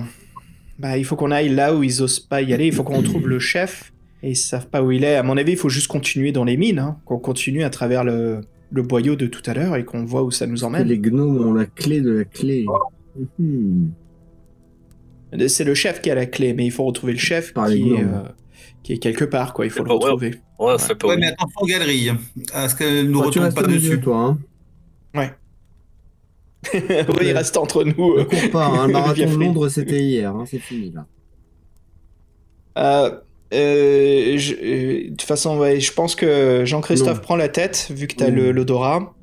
Bah, 0.78 0.98
il 0.98 1.04
faut 1.04 1.14
qu'on 1.14 1.30
aille 1.30 1.50
là 1.50 1.74
où 1.74 1.84
ils 1.84 2.02
osent 2.02 2.18
pas 2.18 2.42
y 2.42 2.52
aller. 2.52 2.66
Il 2.66 2.72
faut 2.72 2.82
qu'on 2.82 2.96
retrouve 2.98 3.28
le 3.28 3.38
chef. 3.38 3.92
Et 4.22 4.30
ils 4.30 4.36
savent 4.36 4.66
pas 4.68 4.82
où 4.82 4.90
il 4.90 5.04
est. 5.04 5.16
À 5.16 5.22
mon 5.22 5.36
avis, 5.36 5.52
il 5.52 5.58
faut 5.58 5.68
juste 5.68 5.86
continuer 5.86 6.32
dans 6.32 6.44
les 6.44 6.56
mines. 6.56 6.78
hein. 6.80 6.96
Qu'on 7.04 7.18
continue 7.18 7.62
à 7.62 7.70
travers 7.70 8.02
le, 8.04 8.40
le 8.72 8.82
boyau 8.82 9.14
de 9.16 9.26
tout 9.26 9.42
à 9.46 9.54
l'heure 9.54 9.76
et 9.76 9.84
qu'on 9.84 10.04
voit 10.04 10.22
où 10.24 10.30
ça 10.30 10.46
nous 10.46 10.64
emmène. 10.64 10.88
les 10.88 10.98
gnomes 10.98 11.46
ont 11.46 11.54
la 11.54 11.66
clé 11.66 12.00
de 12.00 12.10
la 12.10 12.24
clé. 12.24 12.66
C'est 15.46 15.64
le 15.64 15.74
chef 15.74 16.00
qui 16.00 16.10
a 16.10 16.14
la 16.14 16.26
clé, 16.26 16.54
mais 16.54 16.64
il 16.66 16.70
faut 16.70 16.84
retrouver 16.84 17.12
le 17.12 17.18
chef 17.18 17.52
Par 17.52 17.68
les 17.68 17.80
qui 17.80 17.90
est, 17.90 18.02
euh, 18.02 18.22
qui 18.84 18.92
est 18.92 18.98
quelque 18.98 19.24
part, 19.24 19.52
quoi. 19.54 19.64
Il 19.66 19.70
faut 19.70 19.82
le 19.82 19.88
pas 19.88 19.94
vrai. 19.96 20.04
retrouver. 20.04 20.34
Ouais, 20.60 20.74
c'est 20.78 20.94
pas 20.94 21.08
Ouais, 21.08 21.16
mais 21.16 21.26
attention 21.26 21.60
aux 21.60 21.66
galeries. 21.66 22.10
À 22.52 22.68
ce 22.68 22.76
qu'elles 22.76 23.10
nous 23.10 23.20
tu 23.22 23.26
retombent 23.40 23.42
restes 23.44 23.56
pas 23.56 23.62
dessus. 23.66 24.00
toi. 24.00 24.16
Hein. 24.18 24.38
oui, 26.74 26.80
il 27.22 27.32
reste 27.32 27.56
entre 27.56 27.84
nous. 27.84 28.18
Ne 28.18 28.24
cours 28.24 28.50
pas, 28.50 28.66
hein, 28.66 28.86
le 28.86 28.92
marathon 28.94 29.26
de. 29.30 29.36
Londres, 29.36 29.68
c'était 29.68 30.00
hier. 30.00 30.34
hein, 30.34 30.44
c'est 30.46 30.58
fini, 30.58 30.90
là. 30.92 31.06
Euh, 32.78 33.20
euh, 33.52 34.36
je- 34.38 34.54
euh, 34.54 35.04
de 35.04 35.08
toute 35.10 35.22
façon, 35.22 35.58
ouais, 35.58 35.78
je 35.80 35.92
pense 35.92 36.14
que 36.16 36.62
Jean-Christophe 36.64 37.20
prend 37.20 37.36
la 37.36 37.48
tête, 37.48 37.88
vu 37.94 38.06
que 38.06 38.14
t'as 38.16 38.30
Non. 38.30 38.36
le- 38.36 38.52
l'odorat. 38.52 39.14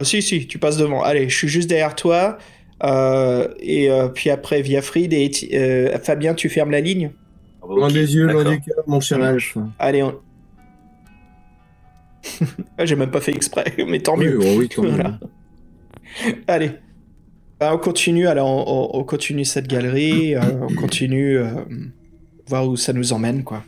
Oh, 0.00 0.04
si, 0.04 0.22
si, 0.22 0.46
tu 0.46 0.58
passes 0.58 0.76
devant. 0.76 1.02
Allez, 1.02 1.28
je 1.28 1.36
suis 1.36 1.48
juste 1.48 1.68
derrière 1.68 1.94
toi. 1.96 2.38
Euh, 2.84 3.48
et 3.58 3.90
euh, 3.90 4.08
puis 4.08 4.30
après, 4.30 4.62
Viafrid 4.62 5.12
et 5.12 5.26
Eti- 5.28 5.48
euh, 5.54 5.98
Fabien, 5.98 6.34
tu 6.34 6.48
fermes 6.48 6.70
la 6.70 6.80
ligne. 6.80 7.10
Loin 7.68 7.88
des 7.88 8.14
yeux, 8.14 8.26
loin 8.26 8.44
du 8.44 8.60
cœur, 8.60 8.84
mon 8.86 9.00
cher. 9.00 9.18
Allez, 9.78 10.02
on... 10.02 10.14
J'ai 12.84 12.96
même 12.96 13.10
pas 13.10 13.20
fait 13.20 13.32
exprès, 13.34 13.72
mais 13.86 14.00
tant 14.00 14.16
Oui, 14.16 14.26
mieux. 14.26 14.38
oh 14.42 14.54
oui, 14.58 14.68
tant 14.68 14.82
mieux. 14.82 14.90
Voilà. 14.90 15.18
Allez. 16.46 16.72
Bah, 17.58 17.72
on 17.74 17.78
continue, 17.78 18.26
alors 18.26 18.48
on, 18.48 18.64
on- 18.96 19.00
on 19.00 19.04
continue 19.04 19.44
cette 19.44 19.66
galerie, 19.66 20.34
euh, 20.34 20.40
on 20.68 20.74
continue 20.74 21.38
euh, 21.38 21.54
voir 22.48 22.68
où 22.68 22.76
ça 22.76 22.92
nous 22.92 23.12
emmène, 23.12 23.44
quoi. 23.44 23.62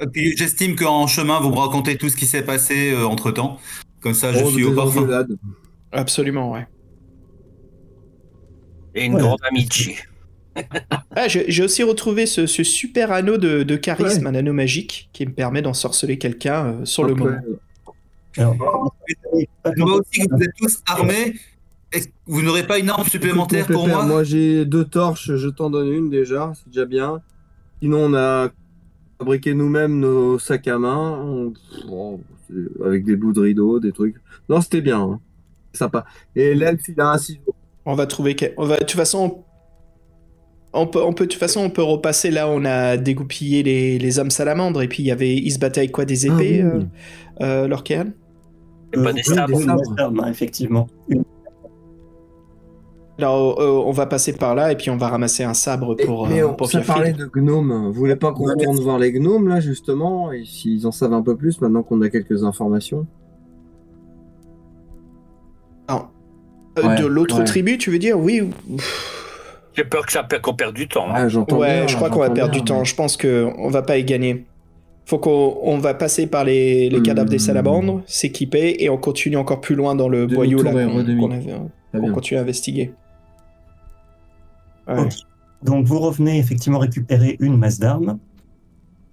Et 0.00 0.06
puis, 0.06 0.36
J'estime 0.36 0.76
qu'en 0.76 1.06
chemin, 1.08 1.40
vous 1.40 1.50
me 1.50 1.56
racontez 1.56 1.96
tout 1.96 2.08
ce 2.08 2.16
qui 2.16 2.26
s'est 2.26 2.44
passé 2.44 2.94
entre 2.96 3.32
temps. 3.32 3.58
Comme 4.00 4.14
ça, 4.14 4.32
je 4.32 4.44
Oh, 4.44 4.50
suis 4.50 4.62
au 4.64 4.72
parfum. 4.74 5.08
Absolument, 5.90 6.52
ouais. 6.52 6.66
Et 8.94 9.04
une 9.06 9.18
grande 9.18 9.40
amitié. 9.48 9.96
Ah, 11.14 11.28
j'ai 11.28 11.62
aussi 11.62 11.82
retrouvé 11.82 12.26
ce, 12.26 12.46
ce 12.46 12.62
super 12.62 13.12
anneau 13.12 13.36
de, 13.38 13.62
de 13.62 13.76
charisme, 13.76 14.22
Ouais. 14.24 14.28
un 14.30 14.34
anneau 14.34 14.52
magique 14.52 15.08
qui 15.12 15.26
me 15.26 15.32
permet 15.32 15.62
d'ensorceler 15.62 16.18
quelqu'un 16.18 16.66
euh, 16.66 16.84
sur 16.84 17.04
le 17.04 17.14
moment. 17.14 17.36
Alors, 18.36 18.94
Je 19.76 19.82
vois 19.82 19.94
aussi 19.96 20.20
vous 20.30 20.42
êtes 20.42 20.54
tous 20.56 20.80
armés. 20.86 21.34
Vous 22.26 22.42
n'aurez 22.42 22.66
pas 22.66 22.78
une 22.78 22.90
arme 22.90 23.06
supplémentaire 23.08 23.66
pour 23.66 23.88
moi? 23.88 24.04
Moi, 24.04 24.22
j'ai 24.22 24.64
deux 24.64 24.84
torches, 24.84 25.34
je 25.34 25.48
t'en 25.48 25.70
donne 25.70 25.90
une 25.92 26.10
déjà, 26.10 26.52
c'est 26.54 26.68
déjà 26.68 26.84
bien. 26.84 27.20
Sinon, 27.80 28.10
on 28.10 28.14
a 28.14 28.50
fabriqué 29.18 29.54
nous-mêmes 29.54 29.98
nos 29.98 30.38
sacs 30.38 30.68
à 30.68 30.78
main, 30.78 31.18
on- 31.24 31.52
c'est- 32.48 32.84
avec 32.84 33.04
des 33.04 33.16
bouts 33.16 33.32
de 33.32 33.40
rideau, 33.40 33.80
des 33.80 33.92
trucs. 33.92 34.16
Non, 34.48 34.60
c'était 34.60 34.80
bien. 34.82 35.00
hein. 35.00 35.20
Sympa. 35.72 36.04
Et 36.36 36.54
l'elfe, 36.54 36.82
il 36.88 37.00
a 37.00 37.10
un 37.12 37.18
ciseau. 37.18 37.40
On 37.84 37.94
va 37.94 38.06
trouver. 38.06 38.36
On 38.58 38.66
va, 38.66 38.74
de 38.76 38.80
toute 38.80 38.90
façon, 38.92 39.44
on 40.72 40.86
peut, 40.86 41.02
on 41.02 41.12
peut, 41.12 41.24
de 41.26 41.30
toute 41.30 41.40
façon, 41.40 41.60
on 41.60 41.70
peut 41.70 41.82
repasser 41.82 42.30
là. 42.30 42.48
où 42.48 42.52
On 42.52 42.64
a 42.64 42.96
dégoupillé 42.96 43.62
les, 43.62 43.98
les 43.98 44.18
hommes 44.18 44.30
salamandres 44.30 44.82
et 44.82 44.88
puis 44.88 45.02
il 45.02 45.06
y 45.06 45.10
avait, 45.12 45.34
ils 45.36 45.50
se 45.50 45.58
battaient 45.58 45.80
avec 45.80 45.92
quoi 45.92 46.04
des 46.04 46.26
épées, 46.26 46.62
Ah 46.64 46.70
oui. 46.76 46.86
euh, 47.42 47.64
euh, 47.64 47.68
Lorcan? 47.68 48.06
Et 48.94 48.96
pas 49.02 49.12
des 49.12 49.22
oui, 49.28 49.34
sabres. 49.34 49.58
des 49.58 49.64
sabres, 49.96 50.24
hein, 50.24 50.30
effectivement. 50.30 50.86
Alors, 53.18 53.60
euh, 53.60 53.82
on 53.84 53.90
va 53.90 54.06
passer 54.06 54.32
par 54.32 54.54
là 54.54 54.70
et 54.70 54.76
puis 54.76 54.90
on 54.90 54.96
va 54.96 55.08
ramasser 55.08 55.42
un 55.42 55.52
sabre 55.54 55.96
Et- 55.98 56.04
pour, 56.04 56.28
mais 56.28 56.40
euh, 56.40 56.48
on 56.50 56.54
pour 56.54 56.70
ça 56.70 56.80
parlait 56.82 57.12
de 57.12 57.26
gnomes. 57.26 57.86
Vous 57.88 57.92
voulez 57.92 58.14
pas 58.14 58.32
qu'on 58.32 58.44
retourne 58.44 58.78
voir 58.78 58.98
les 58.98 59.10
gnomes, 59.12 59.48
là, 59.48 59.58
justement 59.60 60.30
Et 60.32 60.44
s'ils 60.44 60.86
en 60.86 60.92
savent 60.92 61.12
un 61.14 61.22
peu 61.22 61.34
plus, 61.36 61.60
maintenant 61.60 61.82
qu'on 61.82 62.00
a 62.02 62.08
quelques 62.10 62.44
informations? 62.44 63.06
Non. 65.90 66.02
Euh, 66.78 66.82
Ouais, 66.86 66.94
de 67.02 67.06
l'autre 67.06 67.38
ouais. 67.38 67.44
tribu, 67.44 67.76
tu 67.76 67.90
veux 67.90 67.98
dire? 67.98 68.16
Oui. 68.18 68.42
J'ai 69.78 69.84
peur 69.84 70.04
que 70.06 70.10
ça 70.12 70.24
perd- 70.24 70.42
qu'on 70.42 70.54
perde 70.54 70.74
du 70.74 70.88
temps. 70.88 71.06
hein. 71.08 71.12
Ah, 71.14 71.28
j'entends 71.28 71.56
Ouais, 71.58 71.78
bien, 71.78 71.86
je 71.86 71.94
crois 71.94 72.10
qu'on 72.10 72.18
va 72.18 72.30
perdre 72.30 72.50
bien, 72.50 72.60
du 72.60 72.64
temps. 72.66 72.80
mais- 72.80 72.84
Je 72.84 72.94
pense 72.96 73.16
que 73.16 73.48
on 73.58 73.68
va 73.70 73.82
pas 73.82 73.96
y 73.96 74.02
gagner. 74.04 74.44
Faut 75.06 75.18
qu'on 75.18 75.56
on 75.62 75.78
va 75.78 75.94
passer 75.94 76.26
par 76.26 76.42
les, 76.44 76.90
les 76.90 77.00
cadavres 77.00 77.30
des 77.30 77.36
Hmm. 77.36 77.38
salamandres, 77.38 78.02
s'équiper 78.06 78.76
et 78.80 78.90
on 78.90 78.98
continue 78.98 79.36
encore 79.36 79.60
plus 79.60 79.74
loin 79.76 79.94
dans 79.94 80.08
le 80.08 80.26
boyau 80.26 80.62
là 80.62 80.72
qu'on 80.72 81.04
qu'on 81.04 81.28
qu'on 81.28 81.28
bien. 82.00 82.12
continue 82.12 82.38
à 82.38 82.42
investiguer. 82.42 82.92
Ouais. 84.88 85.08
Donc 85.62 85.86
vous 85.86 85.98
revenez 86.00 86.38
effectivement 86.38 86.78
récupérer 86.78 87.36
une 87.40 87.56
masse 87.56 87.78
d'armes 87.78 88.18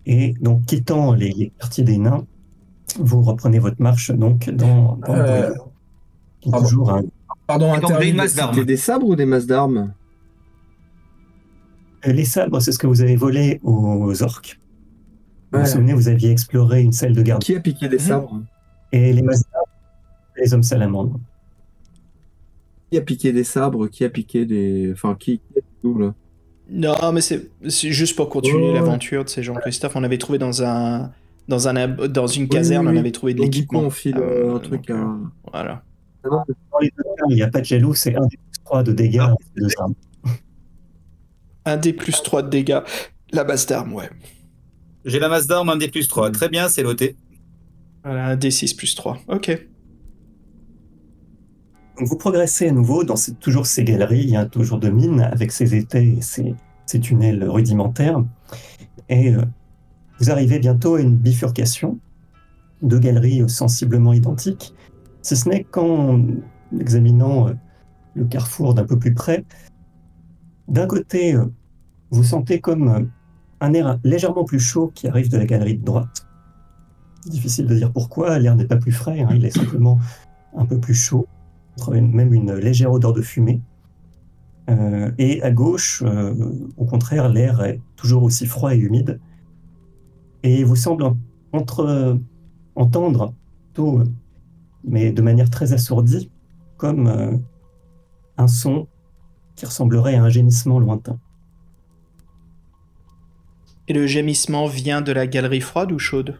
et 0.05 0.33
donc 0.41 0.65
quittant 0.65 1.13
les, 1.13 1.29
les 1.31 1.51
quartiers 1.59 1.83
des 1.83 1.97
nains, 1.97 2.25
vous 2.99 3.21
reprenez 3.21 3.59
votre 3.59 3.81
marche 3.81 4.11
donc 4.11 4.49
dans, 4.49 4.97
dans 5.05 5.15
le 5.15 5.21
Euh, 5.21 5.47
boyau. 5.47 5.63
Pardon. 6.51 6.67
toujours 6.67 6.91
un- 6.91 7.03
Pardon, 7.47 7.67
donc, 7.67 7.75
j'ai 7.75 7.79
une 7.79 7.85
interlude, 7.93 8.15
masse 8.15 8.35
d'armes. 8.35 8.53
c'était 8.55 8.65
des 8.65 8.77
sabres 8.77 9.07
ou 9.07 9.15
des 9.15 9.25
masses 9.25 9.45
d'armes? 9.47 9.93
Les 12.05 12.25
sabres, 12.25 12.59
c'est 12.59 12.71
ce 12.71 12.79
que 12.79 12.87
vous 12.87 13.01
avez 13.01 13.15
volé 13.15 13.59
aux 13.63 14.21
orques. 14.23 14.59
Vous 15.51 15.59
vous 15.61 15.65
souvenez, 15.65 15.93
vous 15.93 16.07
aviez 16.09 16.31
exploré 16.31 16.81
une 16.81 16.91
salle 16.91 17.13
de 17.13 17.21
garde. 17.21 17.41
Qui 17.43 17.55
a 17.55 17.59
piqué 17.59 17.87
des 17.87 17.99
sabres 17.99 18.41
Et 18.91 19.13
les 19.13 19.23
les 20.37 20.53
hommes 20.53 20.63
salamandres. 20.63 21.17
Qui 22.91 22.97
a 22.97 23.01
piqué 23.01 23.31
des 23.31 23.43
sabres 23.45 23.87
Qui 23.87 24.03
a 24.03 24.09
piqué 24.09 24.45
des. 24.45 24.91
Enfin, 24.91 25.15
qui, 25.17 25.39
qui 25.39 25.59
a 25.59 25.61
tout, 25.81 25.97
là? 25.97 26.13
Non, 26.69 27.11
mais 27.13 27.21
c'est 27.21 27.49
juste 27.69 28.15
pour 28.15 28.27
continuer 28.29 28.73
l'aventure 28.73 29.23
de 29.23 29.29
ces 29.29 29.43
gens. 29.43 29.53
Christophe, 29.55 29.95
on 29.95 30.03
avait 30.03 30.17
trouvé 30.17 30.37
dans 30.39 30.63
un 30.63 31.11
dans 31.47 31.67
un 31.67 31.75
ab- 31.75 32.05
dans 32.07 32.25
une 32.27 32.43
Oui, 32.43 32.49
caserne, 32.49 32.87
oui, 32.87 32.95
on 32.95 32.99
avait 32.99 33.11
trouvé 33.11 33.33
de 33.35 33.41
l'équipement. 33.41 33.81
on 33.81 33.89
file 33.91 34.17
Euh, 34.17 34.49
euh, 34.51 34.55
un 34.55 34.59
truc 34.59 34.87
donc, 34.87 34.97
à. 34.97 35.01
euh, 35.03 35.15
Voilà. 35.51 35.83
Dans 36.23 36.43
les 36.81 36.87
deux 36.97 37.03
cas, 37.03 37.23
il 37.29 37.35
n'y 37.35 37.43
a 37.43 37.47
pas 37.49 37.59
de 37.59 37.65
jaloux, 37.65 37.93
c'est 37.93 38.15
un 38.15 38.21
des 38.25 38.37
plus 38.37 38.59
trois 38.63 38.81
de 38.81 38.91
dégâts 38.91 39.19
Ah. 39.21 39.85
Un 41.65 41.77
des 41.77 41.93
plus 41.93 42.21
3 42.23 42.43
de 42.43 42.49
dégâts. 42.49 42.81
La 43.31 43.43
base 43.43 43.65
d'armes, 43.65 43.93
ouais. 43.93 44.09
J'ai 45.05 45.19
la 45.19 45.29
masse 45.29 45.47
d'armes, 45.47 45.69
un 45.69 45.77
des 45.77 45.87
plus 45.89 46.07
3. 46.07 46.31
Très 46.31 46.49
bien, 46.49 46.69
c'est 46.69 46.83
noté. 46.83 47.15
Voilà, 48.03 48.27
un 48.27 48.35
D6 48.35 48.75
plus 48.75 48.95
3. 48.95 49.17
Ok. 49.27 49.67
Vous 51.97 52.17
progressez 52.17 52.67
à 52.67 52.71
nouveau 52.71 53.03
dans 53.03 53.15
ces- 53.15 53.35
toujours 53.35 53.65
ces 53.65 53.83
galeries, 53.83 54.23
il 54.23 54.29
y 54.31 54.35
a 54.35 54.45
toujours 54.45 54.79
de 54.79 54.89
mines 54.89 55.21
avec 55.21 55.51
ces 55.51 55.75
étais 55.75 56.05
et 56.07 56.21
ces, 56.21 56.53
ces 56.85 56.99
tunnels 56.99 57.43
rudimentaires. 57.47 58.21
Et 59.09 59.33
euh, 59.33 59.41
vous 60.19 60.29
arrivez 60.29 60.59
bientôt 60.59 60.95
à 60.95 61.01
une 61.01 61.15
bifurcation, 61.15 61.99
deux 62.81 62.99
galeries 62.99 63.41
euh, 63.41 63.47
sensiblement 63.47 64.11
identiques, 64.11 64.73
si 65.21 65.37
ce 65.37 65.47
n'est 65.47 65.63
qu'en 65.63 66.21
examinant 66.77 67.47
euh, 67.47 67.53
le 68.13 68.25
carrefour 68.25 68.73
d'un 68.73 68.83
peu 68.83 68.99
plus 68.99 69.13
près, 69.13 69.45
d'un 70.67 70.87
côté, 70.87 71.35
euh, 71.35 71.45
vous 72.11 72.23
sentez 72.23 72.59
comme 72.59 72.87
euh, 72.89 73.01
un 73.61 73.73
air 73.73 73.99
légèrement 74.03 74.43
plus 74.43 74.59
chaud 74.59 74.91
qui 74.93 75.07
arrive 75.07 75.29
de 75.29 75.37
la 75.37 75.45
galerie 75.45 75.77
de 75.77 75.85
droite. 75.85 76.27
Difficile 77.25 77.67
de 77.67 77.75
dire 77.75 77.91
pourquoi, 77.91 78.37
l'air 78.39 78.55
n'est 78.55 78.65
pas 78.65 78.77
plus 78.77 78.91
frais, 78.91 79.21
hein, 79.21 79.29
il 79.33 79.45
est 79.45 79.55
simplement 79.57 79.99
un 80.55 80.65
peu 80.65 80.79
plus 80.79 80.93
chaud 80.93 81.27
même 81.91 82.33
une 82.33 82.53
légère 82.53 82.91
odeur 82.93 83.11
de 83.11 83.21
fumée. 83.21 83.61
Euh, 84.69 85.11
et 85.17 85.43
à 85.43 85.51
gauche, 85.51 86.03
au 86.77 86.85
contraire, 86.85 87.27
l'air 87.27 87.61
est 87.63 87.81
toujours 87.97 88.23
aussi 88.23 88.45
froid 88.45 88.73
et 88.73 88.77
humide. 88.77 89.19
Et 90.43 90.63
vous 90.63 90.77
semble 90.77 91.03
entendre, 92.75 93.33
plutôt, 93.65 94.03
mais 94.85 95.11
de 95.11 95.21
manière 95.21 95.49
très 95.49 95.73
assourdie, 95.73 96.31
comme 96.77 97.41
un 98.37 98.47
son 98.47 98.87
qui 99.55 99.65
ressemblerait 99.65 100.15
à 100.15 100.23
un 100.23 100.29
gémissement 100.29 100.79
lointain. 100.79 101.19
Et 103.87 103.93
le 103.93 104.07
gémissement 104.07 104.67
vient 104.67 105.01
de 105.01 105.11
la 105.11 105.27
galerie 105.27 105.61
froide 105.61 105.91
ou 105.91 105.99
chaude? 105.99 106.39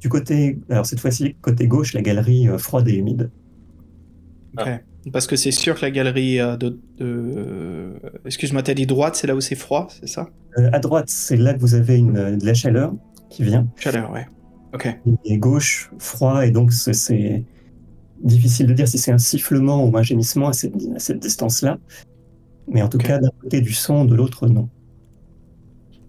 Du 0.00 0.08
côté, 0.08 0.58
alors 0.70 0.86
cette 0.86 1.00
fois-ci, 1.00 1.34
côté 1.40 1.66
gauche, 1.66 1.92
la 1.92 2.02
galerie 2.02 2.48
euh, 2.48 2.56
froide 2.58 2.88
et 2.88 2.94
humide. 2.94 3.30
Ok. 4.56 4.68
Parce 5.12 5.26
que 5.26 5.36
c'est 5.36 5.50
sûr 5.50 5.76
que 5.76 5.82
la 5.82 5.90
galerie 5.90 6.40
euh, 6.40 6.56
de. 6.56 6.78
de- 6.98 7.92
Excuse-moi, 8.24 8.62
t'as 8.62 8.74
dit 8.74 8.86
droite, 8.86 9.16
c'est 9.16 9.26
là 9.26 9.34
où 9.34 9.40
c'est 9.40 9.54
froid, 9.54 9.88
c'est 9.90 10.06
ça? 10.08 10.28
Euh, 10.58 10.70
à 10.72 10.78
droite, 10.78 11.08
c'est 11.08 11.36
là 11.36 11.54
que 11.54 11.60
vous 11.60 11.74
avez 11.74 11.96
une, 11.98 12.38
de 12.38 12.46
la 12.46 12.54
chaleur 12.54 12.94
qui 13.30 13.42
vient. 13.42 13.66
Chaleur, 13.76 14.10
ouais. 14.10 14.26
Ok. 14.74 14.88
Et 15.24 15.38
gauche, 15.38 15.90
froid, 15.98 16.46
et 16.46 16.50
donc 16.50 16.72
c'est- 16.72 17.44
difficile 18.22 18.66
de 18.66 18.72
dire 18.72 18.88
si 18.88 18.98
c'est 18.98 19.12
un 19.12 19.18
sifflement 19.18 19.84
ou 19.86 19.96
un 19.96 20.02
gémissement 20.02 20.48
à 20.48 20.52
cette, 20.52 20.74
à 20.94 20.98
cette 20.98 21.20
distance-là. 21.20 21.78
Mais 22.70 22.82
en 22.82 22.88
tout 22.88 22.98
cas, 22.98 23.18
d'un 23.18 23.30
côté 23.40 23.60
du 23.60 23.72
son, 23.72 24.04
de 24.04 24.14
l'autre, 24.14 24.46
non. 24.46 24.68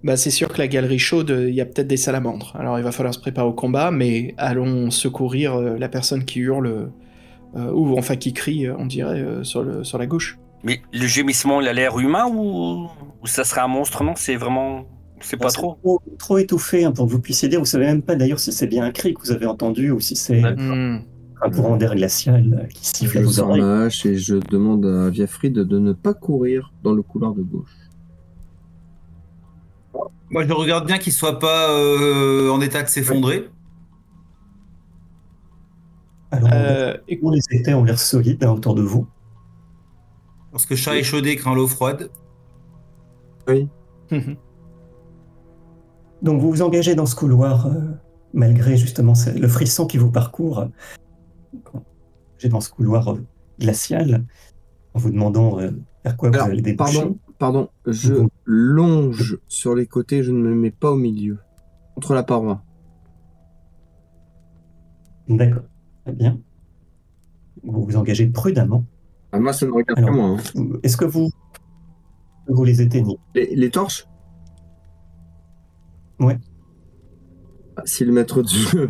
Bah, 0.04 0.16
c'est 0.16 0.32
sûr 0.32 0.48
que 0.48 0.58
la 0.58 0.68
galerie 0.68 1.00
chaude, 1.00 1.36
il 1.48 1.54
y 1.54 1.62
a 1.62 1.66
peut-être 1.66 1.88
des 1.88 1.98
salamandres. 1.98 2.56
Alors 2.58 2.78
il 2.80 2.84
va 2.84 2.92
falloir 2.92 3.14
se 3.14 3.20
préparer 3.20 3.48
au 3.48 3.54
combat, 3.54 3.92
mais 3.92 4.34
allons 4.38 4.92
secourir 4.92 5.56
euh, 5.56 5.78
la 5.78 5.90
personne 5.90 6.24
qui 6.24 6.40
hurle, 6.40 6.92
euh, 7.56 7.72
ou 7.74 7.98
enfin 7.98 8.16
qui 8.16 8.32
crie, 8.32 8.66
euh, 8.66 8.76
on 8.78 8.86
dirait, 8.86 9.20
euh, 9.20 9.44
sur, 9.44 9.62
le, 9.62 9.84
sur 9.84 9.98
la 9.98 10.06
gauche. 10.06 10.38
Mais 10.64 10.82
le 10.94 11.06
gémissement, 11.06 11.60
il 11.62 11.68
a 11.68 11.74
l'air 11.74 12.00
humain 12.00 12.28
ou... 12.28 12.88
ou 13.22 13.28
ça 13.28 13.44
serait 13.44 13.62
un 13.62 13.68
monstre? 13.68 14.04
Non, 14.04 14.14
c'est 14.16 14.36
vraiment. 14.36 14.86
C'est 15.22 15.36
pas 15.36 15.50
trop. 15.50 15.78
trop, 15.82 16.02
trop 16.18 16.38
étouffé 16.38 16.86
hein, 16.86 16.94
pour 16.94 17.06
que 17.06 17.12
vous 17.12 17.20
puissiez 17.20 17.50
dire. 17.50 17.60
Vous 17.60 17.66
savez 17.66 17.86
même 17.86 18.02
pas 18.02 18.16
d'ailleurs 18.16 18.40
si 18.40 18.54
c'est 18.54 18.68
bien 18.68 18.84
un 18.86 18.92
cri 18.92 19.14
que 19.14 19.20
vous 19.20 19.32
avez 19.32 19.46
entendu 19.46 19.92
ou 19.92 20.00
si 20.00 20.16
c'est. 20.16 20.42
Un 21.42 21.50
courant 21.52 21.78
d'air 21.78 21.96
glacial 21.96 22.68
qui 22.74 22.86
siffle 22.86 23.18
à 23.18 23.22
vos 23.22 23.32
sors 23.32 23.50
oreilles. 23.50 23.62
ma 23.62 23.84
hache 23.84 24.06
et 24.06 24.18
je 24.18 24.36
demande 24.36 24.86
à 24.86 25.10
Viafrid 25.10 25.54
de 25.54 25.80
ne 25.80 25.94
pas 25.94 26.14
courir 26.14 26.74
dans 26.84 26.94
le 26.94 27.02
couloir 27.02 27.34
de 27.34 27.42
gauche. 27.44 27.76
Moi, 30.32 30.46
je 30.46 30.54
regarde 30.54 30.86
bien 30.86 30.98
qu'il 31.00 31.14
soit 31.14 31.40
pas 31.40 31.72
euh, 31.72 32.52
en 32.52 32.62
état 32.62 32.84
de 32.84 32.88
s'effondrer. 32.88 33.50
Alors, 36.32 36.50
Euh, 36.54 36.94
bon, 37.22 37.32
les 37.32 37.42
étais 37.52 37.74
ont 37.74 37.84
l'air 37.84 38.00
solides 38.00 38.44
hein, 38.44 38.52
autour 38.52 38.76
de 38.76 38.84
vous. 38.84 39.08
Parce 40.52 40.66
que 40.66 40.76
chat 40.76 40.96
échaudé 40.98 41.36
craint 41.36 41.56
l'eau 41.56 41.68
froide. 41.68 42.10
Donc 46.22 46.42
vous 46.42 46.52
vous 46.52 46.62
engagez 46.62 46.94
dans 46.94 47.08
ce 47.08 47.16
couloir 47.16 47.66
euh, 47.68 47.80
malgré 48.34 48.78
justement 48.78 49.14
le 49.36 49.48
frisson 49.48 49.88
qui 49.88 49.98
vous 49.98 50.12
parcourt. 50.12 50.68
Quand 51.64 51.84
êtes 52.44 52.52
dans 52.52 52.62
ce 52.62 52.70
couloir 52.72 53.10
euh, 53.14 53.26
glacial 53.60 54.26
en 54.94 55.00
vous 55.00 55.12
demandant 55.12 55.60
euh, 55.60 55.72
vers 56.04 56.16
quoi 56.18 56.30
Alors, 56.30 56.46
vous 56.48 56.52
allez 56.54 56.62
déboucher. 56.62 57.00
pardon, 57.00 57.18
pardon, 57.38 57.70
je 57.86 58.14
longe 58.46 59.38
sur 59.48 59.76
les 59.76 59.86
côtés, 59.88 60.24
je 60.24 60.32
ne 60.32 60.38
me 60.42 60.56
mets 60.56 60.72
pas 60.72 60.92
au 60.92 60.96
milieu, 60.96 61.38
contre 61.96 62.14
la 62.14 62.24
paroi. 62.24 62.64
D'accord, 65.28 65.64
très 66.06 66.14
bien. 66.14 66.40
Vous 67.64 67.84
vous 67.86 67.96
engagez 67.98 68.28
prudemment. 68.28 68.86
Ah, 69.32 69.40
moi, 69.40 69.54
ça 69.54 69.66
ne 69.68 69.72
regarde 69.72 70.02
pas 70.04 70.12
moi. 70.12 70.38
hein. 70.56 70.80
Est-ce 70.82 70.98
que 70.98 71.06
vous 71.06 71.30
vous 72.48 72.64
les 72.64 72.82
éteignez? 72.82 73.18
Les, 73.36 73.56
les 73.56 73.70
torches? 73.70 74.08
Ouais. 76.20 76.40
Ah, 77.76 77.84
Si 77.86 78.04
le 78.06 78.12
maître 78.12 78.42
du 78.42 78.56
jeu. 78.56 78.90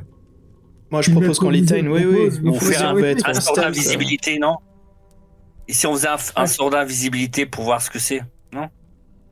Moi 0.91 1.01
je 1.01 1.11
propose 1.11 1.39
qu'on 1.39 1.49
l'éteigne, 1.49 1.87
oui, 1.87 2.05
oui. 2.05 2.59
faire 2.59 2.79
Ça 2.79 2.89
un, 2.89 2.93
peut 2.93 3.03
être 3.05 3.29
un 3.29 3.33
sort 3.33 3.55
d'invisibilité, 3.55 4.39
non? 4.39 4.57
Et 5.67 5.73
si 5.73 5.85
on 5.85 5.93
faisait 5.93 6.07
un, 6.35 6.47
sort 6.47 6.71
d'invisibilité 6.71 7.45
pour 7.45 7.63
voir 7.63 7.81
ce 7.81 7.91
que 7.91 7.99
c'est 7.99 8.21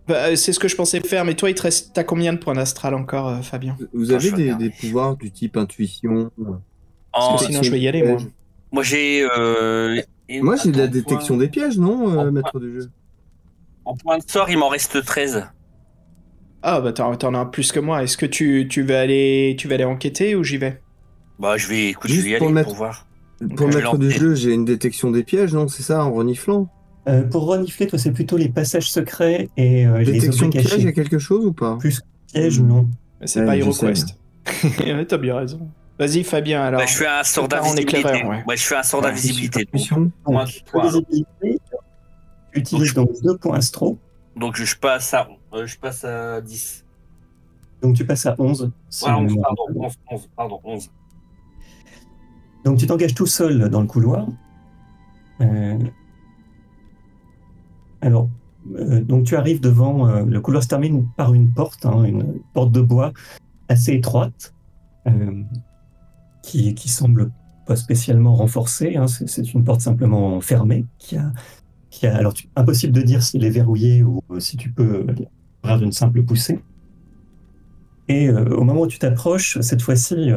Bah, 0.08 0.28
euh, 0.28 0.36
c'est 0.36 0.54
ce 0.54 0.60
que 0.60 0.68
je 0.68 0.76
pensais 0.76 1.02
faire, 1.02 1.26
mais 1.26 1.36
toi, 1.36 1.50
il 1.50 1.56
te 1.56 1.64
reste. 1.64 1.92
T'as 1.94 2.04
combien 2.04 2.32
de 2.32 2.38
points 2.38 2.54
d'astral 2.54 2.94
encore, 2.94 3.28
euh, 3.28 3.42
Fabien? 3.42 3.76
Vous 3.94 4.14
Ah, 4.14 4.20
avez 4.20 4.30
je 4.30 4.56
des, 4.56 4.70
pouvoirs 4.70 5.18
du 5.18 5.32
type 5.32 5.58
intuition 5.58 6.32
Parce 7.12 7.28
En- 7.34 7.38
que 7.38 7.46
sinon, 7.46 7.64
je 7.64 7.72
vais 7.72 7.80
y 7.80 7.88
aller, 7.88 8.04
moi. 8.04 8.22
Moi, 8.72 8.84
j'ai. 8.84 9.28
euh, 9.36 10.02
Moi, 10.42 10.56
j'ai 10.58 10.72
de 10.72 10.78
la 10.78 10.88
détection 10.88 11.36
point- 11.36 11.44
des 11.44 11.50
pièges, 11.50 11.78
non, 11.78 12.24
euh, 12.24 12.32
maître 12.32 12.60
du 12.60 12.74
jeu? 12.74 12.90
En 13.86 13.96
point 13.96 14.18
de 14.18 14.24
sort, 14.30 14.50
il 14.50 14.58
m'en 14.58 14.68
reste 14.70 15.04
13. 15.04 15.48
Ah, 16.62 16.82
bah 16.82 16.92
t'en 16.92 17.16
t'en 17.16 17.34
as 17.34 17.46
plus 17.46 17.72
que 17.72 17.80
moi. 17.80 18.04
Est-ce 18.04 18.18
que 18.18 18.26
tu, 18.26 18.68
tu, 18.70 18.82
vas 18.84 19.00
aller, 19.00 19.56
tu 19.58 19.68
vas 19.68 19.76
aller 19.76 19.86
enquêter 19.86 20.36
ou 20.36 20.44
j'y 20.44 20.58
vais? 20.58 20.82
Bah, 21.40 21.58
je 21.58 21.68
vais, 21.68 21.90
écoute, 21.90 22.10
Juste 22.10 22.22
je 22.22 22.30
vais 22.30 22.36
y 22.36 22.38
pour 22.38 22.48
aller 22.48 22.54
mettre- 22.56 22.68
pour 22.70 22.78
voir. 22.78 23.08
Pour 23.56 23.72
je 23.72 23.98
du 23.98 24.10
jeu, 24.12 24.34
j'ai 24.34 24.54
une 24.54 24.66
détection 24.66 25.12
des 25.12 25.24
pièges, 25.24 25.54
non 25.54 25.68
C'est 25.68 25.84
ça, 25.84 26.04
en 26.04 26.12
reniflant 26.12 26.68
Euh, 27.08 27.22
Pour 27.24 27.46
renifler, 27.46 27.86
toi, 27.88 28.00
c'est 28.00 28.12
plutôt 28.12 28.36
les 28.38 28.50
passages 28.50 28.90
secrets 28.92 29.50
et 29.56 29.86
euh, 29.86 30.00
les 30.00 30.14
Détection 30.14 30.48
de 30.48 30.52
pièges, 30.52 30.66
il 30.66 30.70
y 30.70 30.74
a 30.74 30.84
cachés. 30.86 30.94
quelque 30.94 31.20
chose 31.20 31.46
ou 31.46 31.54
pas? 31.54 31.78
Plus 31.78 32.02
pièges, 32.34 32.60
non. 32.60 32.88
Mais 33.22 33.28
C'est 33.28 33.42
Ouais, 33.42 33.46
pas 33.46 33.56
je 33.56 33.62
HeroQuest. 33.62 34.16
Ouais, 34.80 35.06
T'as 35.08 35.18
bien 35.18 35.36
raison. 35.38 35.70
Vas-y, 36.00 36.24
Fabien, 36.24 36.64
alors. 36.64 36.80
Bah, 36.80 36.86
je 36.88 36.96
fais 36.96 37.08
un 37.08 37.24
sort 37.24 37.46
en 37.46 37.48
d'invisibilité. 37.48 37.98
éclaireur, 38.00 38.30
ouais. 38.30 38.44
Ouais, 38.48 38.58
je 38.58 38.64
fais 38.64 38.76
un 38.76 38.84
sort 38.84 39.02
Ouais, 39.02 39.08
d'invisibilité. 39.10 39.66
Donc, 39.74 40.12
Donc, 40.26 40.48
visibilité, 40.84 41.60
tu 42.54 42.60
utilises 42.60 42.94
donc 42.94 43.10
deux 43.24 43.38
points 43.38 43.58
astro, 43.58 43.98
donc 44.36 44.56
je 44.58 44.76
passe 44.76 45.14
à, 45.14 45.28
euh, 45.54 45.66
je 45.66 45.78
passe 45.78 46.04
à 46.04 46.42
10. 46.42 46.84
donc 47.82 47.96
tu 47.96 48.06
passes 48.06 48.26
à 48.26 48.36
11. 48.38 48.72
si 48.90 49.06
Ouais, 49.06 49.12
ma 49.12 49.18
11, 49.20 49.24
mémoire 49.32 49.48
pardon, 49.48 49.64
est 49.70 49.74
bonne. 49.74 49.86
11, 49.86 49.94
11, 50.12 50.30
pardon, 50.36 50.60
11. 50.64 50.90
Donc 52.66 52.78
tu 52.78 52.88
t'engages 52.88 53.16
tout 53.16 53.26
seul 53.26 53.70
dans 53.70 53.82
le 53.82 53.88
couloir. 53.88 54.28
Euh, 55.42 55.78
Alors, 58.02 58.30
euh, 58.76 59.02
donc 59.02 59.26
tu 59.26 59.36
arrives 59.36 59.62
devant, 59.62 60.08
euh, 60.08 60.26
le 60.26 60.42
couloir 60.42 60.64
se 60.64 60.68
termine 60.68 61.08
par 61.16 61.34
une 61.34 61.54
porte, 61.54 61.86
hein, 61.86 62.04
une 62.04 62.40
porte 62.54 62.72
de 62.72 62.82
bois 62.82 63.14
assez 63.70 63.94
étroite, 63.94 64.54
qui, 66.44 66.76
qui 66.76 66.90
semble 66.90 67.32
pas 67.66 67.78
spécialement 67.78 68.36
renforcée. 68.36 68.98
hein, 68.98 69.08
c'est, 69.08 69.54
une 69.54 69.64
porte 69.64 69.80
simplement 69.80 70.42
fermée, 70.42 70.86
qui 71.00 71.16
a, 71.16 71.32
qui 71.90 72.08
a 72.08 72.18
alors 72.18 72.34
impossible 72.58 72.92
de 72.92 73.02
dire 73.02 73.24
s'il 73.24 73.46
est 73.46 73.50
verrouillé 73.50 74.04
ou 74.04 74.22
si 74.40 74.58
tu 74.58 74.70
peux 74.70 75.06
l'ouvrir 75.64 75.80
d'une 75.80 75.94
simple 75.94 76.24
poussée. 76.24 76.60
Et 78.10 78.30
au 78.30 78.66
moment 78.66 78.82
où 78.82 78.88
tu 78.88 79.00
t'approches, 79.00 79.62
cette 79.62 79.82
fois-ci, 79.82 80.30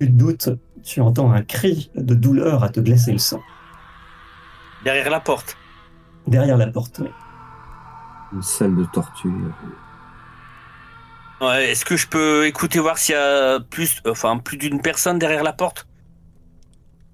tu 0.00 0.06
te 0.06 0.12
doutes, 0.12 0.50
tu 0.84 1.00
entends 1.00 1.32
un 1.32 1.42
cri 1.42 1.90
de 1.94 2.14
douleur 2.14 2.62
à 2.64 2.68
te 2.68 2.80
glacer 2.80 3.12
le 3.12 3.18
sang 3.18 3.40
Derrière 4.84 5.10
la 5.10 5.20
porte. 5.20 5.56
derrière 6.26 6.56
la 6.58 6.66
porte. 6.66 7.00
oui. 7.02 7.08
Une 8.32 8.42
salle 8.42 8.74
de 8.76 8.84
torture. 8.84 9.30
Ouais, 11.40 11.70
est-ce 11.70 11.84
que 11.84 11.96
je 11.96 12.06
peux 12.08 12.46
écouter 12.46 12.78
voir 12.80 12.98
s'il 12.98 13.14
y 13.14 13.18
a 13.18 13.60
plus, 13.60 14.00
enfin, 14.06 14.38
plus 14.38 14.56
d'une 14.56 14.80
personne 14.80 15.18
derrière 15.18 15.42
la 15.42 15.52
porte? 15.52 15.86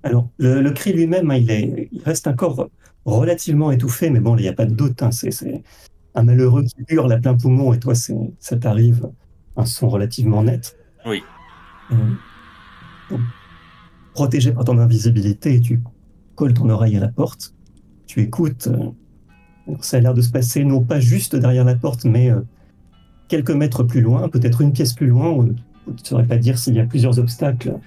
Alors, 0.03 0.29
le, 0.39 0.61
le 0.62 0.71
cri 0.71 0.93
lui-même, 0.93 1.31
hein, 1.31 1.37
il, 1.37 1.51
est, 1.51 1.89
il 1.93 2.03
reste 2.03 2.27
encore 2.27 2.68
relativement 3.05 3.71
étouffé, 3.71 4.11
mais 4.11 4.21
bon, 4.21 4.37
il 4.37 4.43
n'y 4.43 4.49
a 4.49 4.53
pas 4.53 4.66
de 4.66 4.75
doute. 4.75 5.03
hein, 5.03 5.11
c'est, 5.11 5.31
c'est 5.31 5.62
un 6.14 6.23
malheureux 6.23 6.64
qui 6.64 6.75
hurle 6.89 7.12
à 7.12 7.18
plein 7.18 7.37
poumon 7.37 7.73
et 7.73 7.79
toi, 7.79 7.95
c'est, 7.95 8.16
ça 8.39 8.57
t'arrive 8.57 9.11
un 9.57 9.64
son 9.66 9.89
relativement 9.89 10.43
net. 10.43 10.77
Oui. 11.07 11.23
Euh, 11.93 11.97
donc, 13.11 13.21
protégé 14.21 14.53
par 14.53 14.64
ton 14.64 14.77
invisibilité, 14.77 15.62
tu 15.62 15.81
colles 16.35 16.53
ton 16.53 16.68
oreille 16.68 16.95
à 16.95 17.01
la 17.01 17.09
porte, 17.09 17.55
tu 18.05 18.21
écoutes. 18.21 18.66
euh, 18.66 18.91
alors, 19.66 19.83
ça 19.83 19.97
a 19.97 20.01
l'air 20.01 20.12
de 20.12 20.21
se 20.21 20.29
passer 20.29 20.62
non 20.62 20.83
pas 20.83 21.01
juste 21.01 21.35
derrière 21.37 21.64
la 21.64 21.75
porte, 21.75 22.05
mais 22.05 22.31
euh, 22.31 22.43
quelques 23.29 23.51
mètres 23.51 23.83
plus 23.83 24.03
loin, 24.03 24.29
peut-être 24.29 24.61
une 24.61 24.75
pièce 24.75 24.93
plus 24.93 25.07
loin. 25.07 25.31
où 25.31 25.47
tu 25.47 26.03
ne 26.03 26.07
saurais 26.07 26.27
pas 26.27 26.37
dire 26.37 26.59
s'il 26.59 26.75
y 26.75 26.81
a 26.81 26.85
plusieurs 26.85 27.18
obstacles 27.18 27.79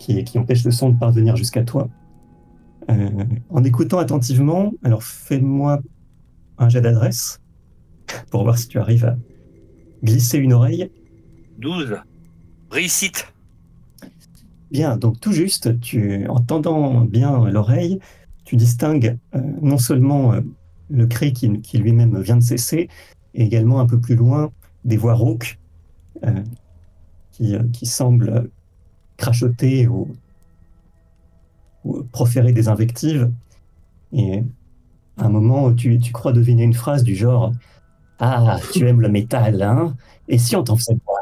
qui, 0.00 0.24
qui 0.24 0.40
empêchent 0.40 0.64
le 0.64 0.72
son 0.72 0.90
de 0.90 0.98
parvenir 0.98 1.36
jusqu'à 1.36 1.62
toi. 1.62 1.88
Euh, 2.90 3.24
en 3.50 3.62
écoutant 3.62 3.98
attentivement, 3.98 4.72
alors 4.82 5.04
fais-moi 5.04 5.82
un 6.58 6.68
jet 6.68 6.80
d'adresse 6.80 7.40
pour 8.32 8.42
voir 8.42 8.58
si 8.58 8.66
tu 8.66 8.80
arrives 8.80 9.04
à 9.04 9.16
glisser 10.02 10.38
une 10.38 10.52
oreille. 10.52 10.90
12. 11.58 11.94
Réussite. 12.72 13.35
Donc 14.98 15.20
tout 15.20 15.32
juste, 15.32 15.80
tu, 15.80 16.26
en 16.28 16.40
tendant 16.40 17.00
bien 17.00 17.48
l'oreille, 17.48 17.98
tu 18.44 18.56
distingues 18.56 19.18
euh, 19.34 19.40
non 19.60 19.78
seulement 19.78 20.32
euh, 20.32 20.40
le 20.90 21.06
cri 21.06 21.32
qui, 21.32 21.78
lui-même 21.78 22.20
vient 22.20 22.36
de 22.36 22.42
cesser, 22.42 22.88
et 23.34 23.42
également 23.44 23.80
un 23.80 23.86
peu 23.86 23.98
plus 23.98 24.14
loin 24.14 24.52
des 24.84 24.96
voix 24.96 25.14
rauques 25.14 25.58
euh, 26.24 26.42
qui, 27.32 27.86
semblent 27.86 28.50
crachoter 29.16 29.88
ou, 29.88 30.14
proférer 32.12 32.52
des 32.52 32.68
invectives. 32.68 33.30
Et 34.12 34.42
à 35.18 35.26
un 35.26 35.28
moment, 35.28 35.72
tu, 35.72 35.98
tu 35.98 36.12
crois 36.12 36.32
deviner 36.32 36.64
une 36.64 36.74
phrase 36.74 37.02
du 37.02 37.14
genre 37.14 37.52
Ah, 38.18 38.58
tu 38.72 38.88
aimes 38.88 39.00
le 39.00 39.08
métal, 39.08 39.62
hein? 39.62 39.94
Et 40.28 40.38
si 40.38 40.56
on 40.56 40.64
t'en 40.64 40.76
faisait 40.76 40.96
pas? 40.96 41.12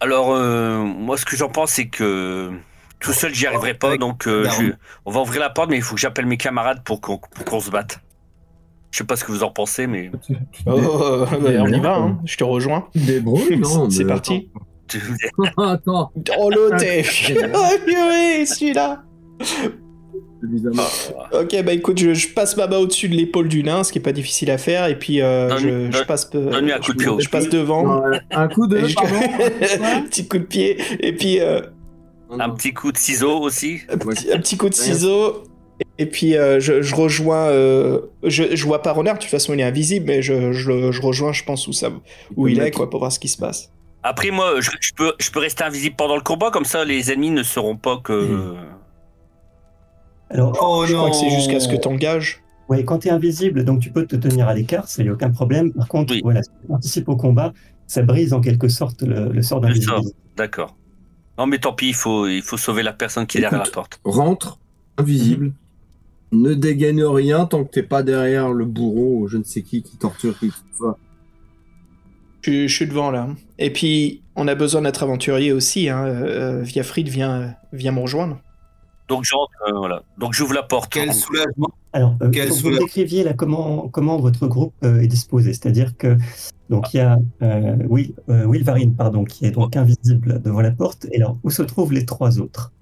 Alors, 0.00 0.28
moi, 0.84 1.16
ce 1.16 1.24
que 1.24 1.36
j'en 1.36 1.48
pense, 1.48 1.72
c'est 1.72 1.88
que 1.88 2.58
tout 3.00 3.12
seul, 3.12 3.34
j'y 3.34 3.46
arriverai 3.46 3.74
pas. 3.74 3.96
Donc, 3.96 4.26
euh, 4.26 4.44
je- 4.58 4.72
on 5.06 5.10
va 5.12 5.20
ouvrir 5.20 5.40
la 5.40 5.50
porte, 5.50 5.70
mais 5.70 5.76
il 5.76 5.82
faut 5.82 5.94
que 5.94 6.00
j'appelle 6.00 6.26
mes 6.26 6.36
camarades 6.36 6.82
pour 6.84 7.00
qu'on 7.00 7.60
se 7.60 7.70
batte. 7.70 8.00
Je 8.90 8.98
sais 8.98 9.04
pas 9.04 9.16
ce 9.16 9.24
que 9.24 9.32
vous 9.32 9.42
en 9.42 9.50
pensez, 9.50 9.86
mais 9.86 10.10
Oh, 10.66 10.70
euh, 10.72 11.26
bah, 11.26 11.50
on 11.60 11.66
y 11.68 11.78
va, 11.80 11.96
hein. 11.96 12.18
je 12.24 12.36
te 12.36 12.44
rejoins. 12.44 12.88
C'est 13.90 14.04
parti. 14.06 14.48
Attends, 15.58 15.58
attends. 15.70 16.12
Oh 16.38 16.50
l'autre 16.50 16.76
Oh 17.54 17.84
purée, 17.84 18.46
celui-là. 18.46 19.02
Ah, 20.78 21.40
Ok, 21.40 21.62
bah 21.64 21.72
écoute, 21.72 21.98
je, 21.98 22.14
je 22.14 22.28
passe 22.28 22.56
ma 22.56 22.66
main 22.68 22.76
au-dessus 22.78 23.08
de 23.08 23.14
l'épaule 23.16 23.48
du 23.48 23.62
nain, 23.64 23.82
ce 23.82 23.90
qui 23.92 23.98
est 23.98 24.02
pas 24.02 24.12
difficile 24.12 24.50
à 24.52 24.58
faire, 24.58 24.86
et 24.86 24.96
puis 24.96 25.20
euh, 25.20 25.56
je, 25.58 25.90
je 25.90 26.04
passe, 26.04 26.30
donne-lui 26.30 26.72
un 26.72 26.78
coup 26.78 26.92
de 26.92 26.98
pied 26.98 27.08
je, 27.18 27.24
je 27.24 27.28
passe 27.28 27.48
devant. 27.48 28.02
Un 28.30 28.48
coup 28.48 28.66
de. 28.68 28.78
Et 28.78 28.88
je- 28.88 28.94
Pardon 28.94 29.18
petit 30.08 30.28
coup 30.28 30.38
de 30.38 30.44
pied, 30.44 30.78
et 31.00 31.12
puis 31.12 31.40
euh, 31.40 31.60
Un 32.30 32.50
petit 32.50 32.74
coup 32.74 32.92
de 32.92 32.98
ciseau 32.98 33.38
aussi. 33.40 33.80
un, 33.88 33.96
petit, 33.98 34.32
un 34.32 34.38
petit 34.38 34.56
coup 34.56 34.68
de 34.68 34.74
ciseau, 34.74 35.44
et 35.98 36.06
puis 36.06 36.36
euh, 36.36 36.60
je, 36.60 36.82
je 36.82 36.94
rejoins. 36.94 37.46
euh, 37.48 38.00
je, 38.22 38.54
je 38.54 38.64
vois 38.66 38.82
pas 38.82 38.92
Renard, 38.92 39.14
de 39.14 39.20
toute 39.20 39.30
façon 39.30 39.54
il 39.54 39.60
est 39.60 39.64
invisible, 39.64 40.06
mais 40.06 40.20
je, 40.22 40.52
je, 40.52 40.92
je 40.92 41.02
rejoins, 41.02 41.32
je 41.32 41.44
pense, 41.44 41.66
où, 41.68 41.72
ça, 41.72 41.90
où 42.36 42.48
il 42.48 42.60
est, 42.60 42.70
quoi, 42.70 42.90
pour 42.90 43.00
voir 43.00 43.12
ce 43.12 43.18
qui 43.18 43.28
se 43.28 43.38
passe. 43.38 43.70
Après, 44.02 44.30
moi, 44.30 44.60
je, 44.60 44.70
je 44.80 44.92
peux, 44.94 45.12
je 45.18 45.30
peux 45.30 45.40
rester 45.40 45.64
invisible 45.64 45.96
pendant 45.96 46.14
le 46.16 46.22
combat, 46.22 46.50
comme 46.50 46.64
ça 46.64 46.84
les 46.84 47.10
ennemis 47.10 47.30
ne 47.30 47.42
sauront 47.42 47.76
pas 47.76 47.98
que. 48.02 48.54
Alors, 50.30 50.56
Oh 50.60 50.84
Je 50.86 50.92
crois 50.94 51.06
non 51.06 51.10
que 51.10 51.16
c'est 51.16 51.30
jusqu'à 51.30 51.58
ce 51.60 51.68
que 51.68 51.76
t'engages. 51.76 52.42
ouais, 52.68 52.84
quand 52.84 52.98
tu 52.98 53.08
es 53.08 53.10
invisible, 53.10 53.64
donc 53.64 53.80
tu 53.80 53.90
peux 53.90 54.06
te 54.06 54.14
tenir 54.16 54.46
à 54.48 54.54
l'écart, 54.54 54.86
ça 54.88 55.02
y 55.02 55.08
a 55.08 55.12
aucun 55.12 55.30
problème. 55.30 55.72
Par 55.72 55.88
contre, 55.88 56.12
Oui. 56.14 56.20
voilà, 56.22 56.42
si 56.42 56.50
tu 56.60 56.68
participes 56.68 57.08
au 57.08 57.16
combat, 57.16 57.52
ça 57.86 58.02
brise 58.02 58.32
en 58.34 58.40
quelque 58.40 58.68
sorte 58.68 59.02
le, 59.02 59.32
le 59.32 59.42
sort 59.42 59.60
d'invisibilité. 59.60 60.12
D'accord. 60.36 60.76
Non, 61.38 61.46
mais 61.46 61.58
tant 61.58 61.72
pis, 61.72 61.88
il 61.88 61.94
faut, 61.94 62.26
il 62.26 62.42
faut 62.42 62.56
sauver 62.56 62.82
la 62.82 62.92
personne 62.92 63.26
qui 63.26 63.38
est 63.38 63.40
derrière 63.40 63.62
la 63.64 63.70
porte. 63.70 64.00
Rentre, 64.04 64.58
invisible. 64.96 65.52
Ne 66.32 66.54
dégaine 66.54 67.02
rien 67.02 67.46
tant 67.46 67.64
que 67.64 67.70
t'es 67.70 67.82
pas 67.82 68.02
derrière 68.02 68.50
le 68.50 68.64
bourreau 68.64 69.20
ou 69.20 69.28
je 69.28 69.38
ne 69.38 69.44
sais 69.44 69.62
qui 69.62 69.82
qui 69.82 69.96
torture 69.96 70.38
qui 70.38 70.48
que 70.48 70.54
ce 70.54 70.76
soit. 70.76 70.98
Je, 72.42 72.66
je 72.66 72.74
suis 72.74 72.86
devant 72.86 73.10
là. 73.10 73.28
Et 73.58 73.72
puis, 73.72 74.22
on 74.36 74.48
a 74.48 74.54
besoin 74.54 74.80
de 74.80 74.86
notre 74.86 75.04
aventurier 75.04 75.52
aussi. 75.52 75.88
Hein. 75.88 76.04
Euh, 76.06 76.62
Viafrid 76.62 77.08
vient, 77.08 77.54
vient 77.72 77.92
me 77.92 78.00
rejoindre. 78.00 78.40
Donc 79.08 79.24
j'entre, 79.24 79.50
euh, 79.68 79.78
voilà. 79.78 80.02
Donc 80.18 80.34
j'ouvre 80.34 80.54
la 80.54 80.62
porte. 80.62 80.92
Quel 80.92 81.12
soulagement 81.14 81.70
Alors, 81.92 82.14
euh, 82.22 82.30
Quel 82.30 82.48
faut 82.48 82.54
que 82.54 82.74
vous 82.74 82.78
décriviez 82.78 83.24
là 83.24 83.32
comment, 83.32 83.88
comment 83.88 84.18
votre 84.18 84.46
groupe 84.46 84.74
euh, 84.84 85.00
est 85.00 85.06
disposé. 85.06 85.52
C'est-à-dire 85.54 85.96
que 85.96 86.16
donc 86.68 86.92
il 86.92 86.98
y 86.98 87.00
a 87.00 87.18
euh, 87.42 87.76
Will, 87.88 88.12
euh, 88.28 88.46
Wilvarine, 88.46 88.94
pardon, 88.94 89.24
qui 89.24 89.46
est 89.46 89.50
donc 89.50 89.76
invisible 89.76 90.42
devant 90.42 90.60
la 90.60 90.70
porte. 90.70 91.06
Et 91.12 91.16
alors, 91.16 91.38
où 91.42 91.50
se 91.50 91.62
trouvent 91.62 91.92
les 91.92 92.04
trois 92.04 92.38
autres? 92.38 92.72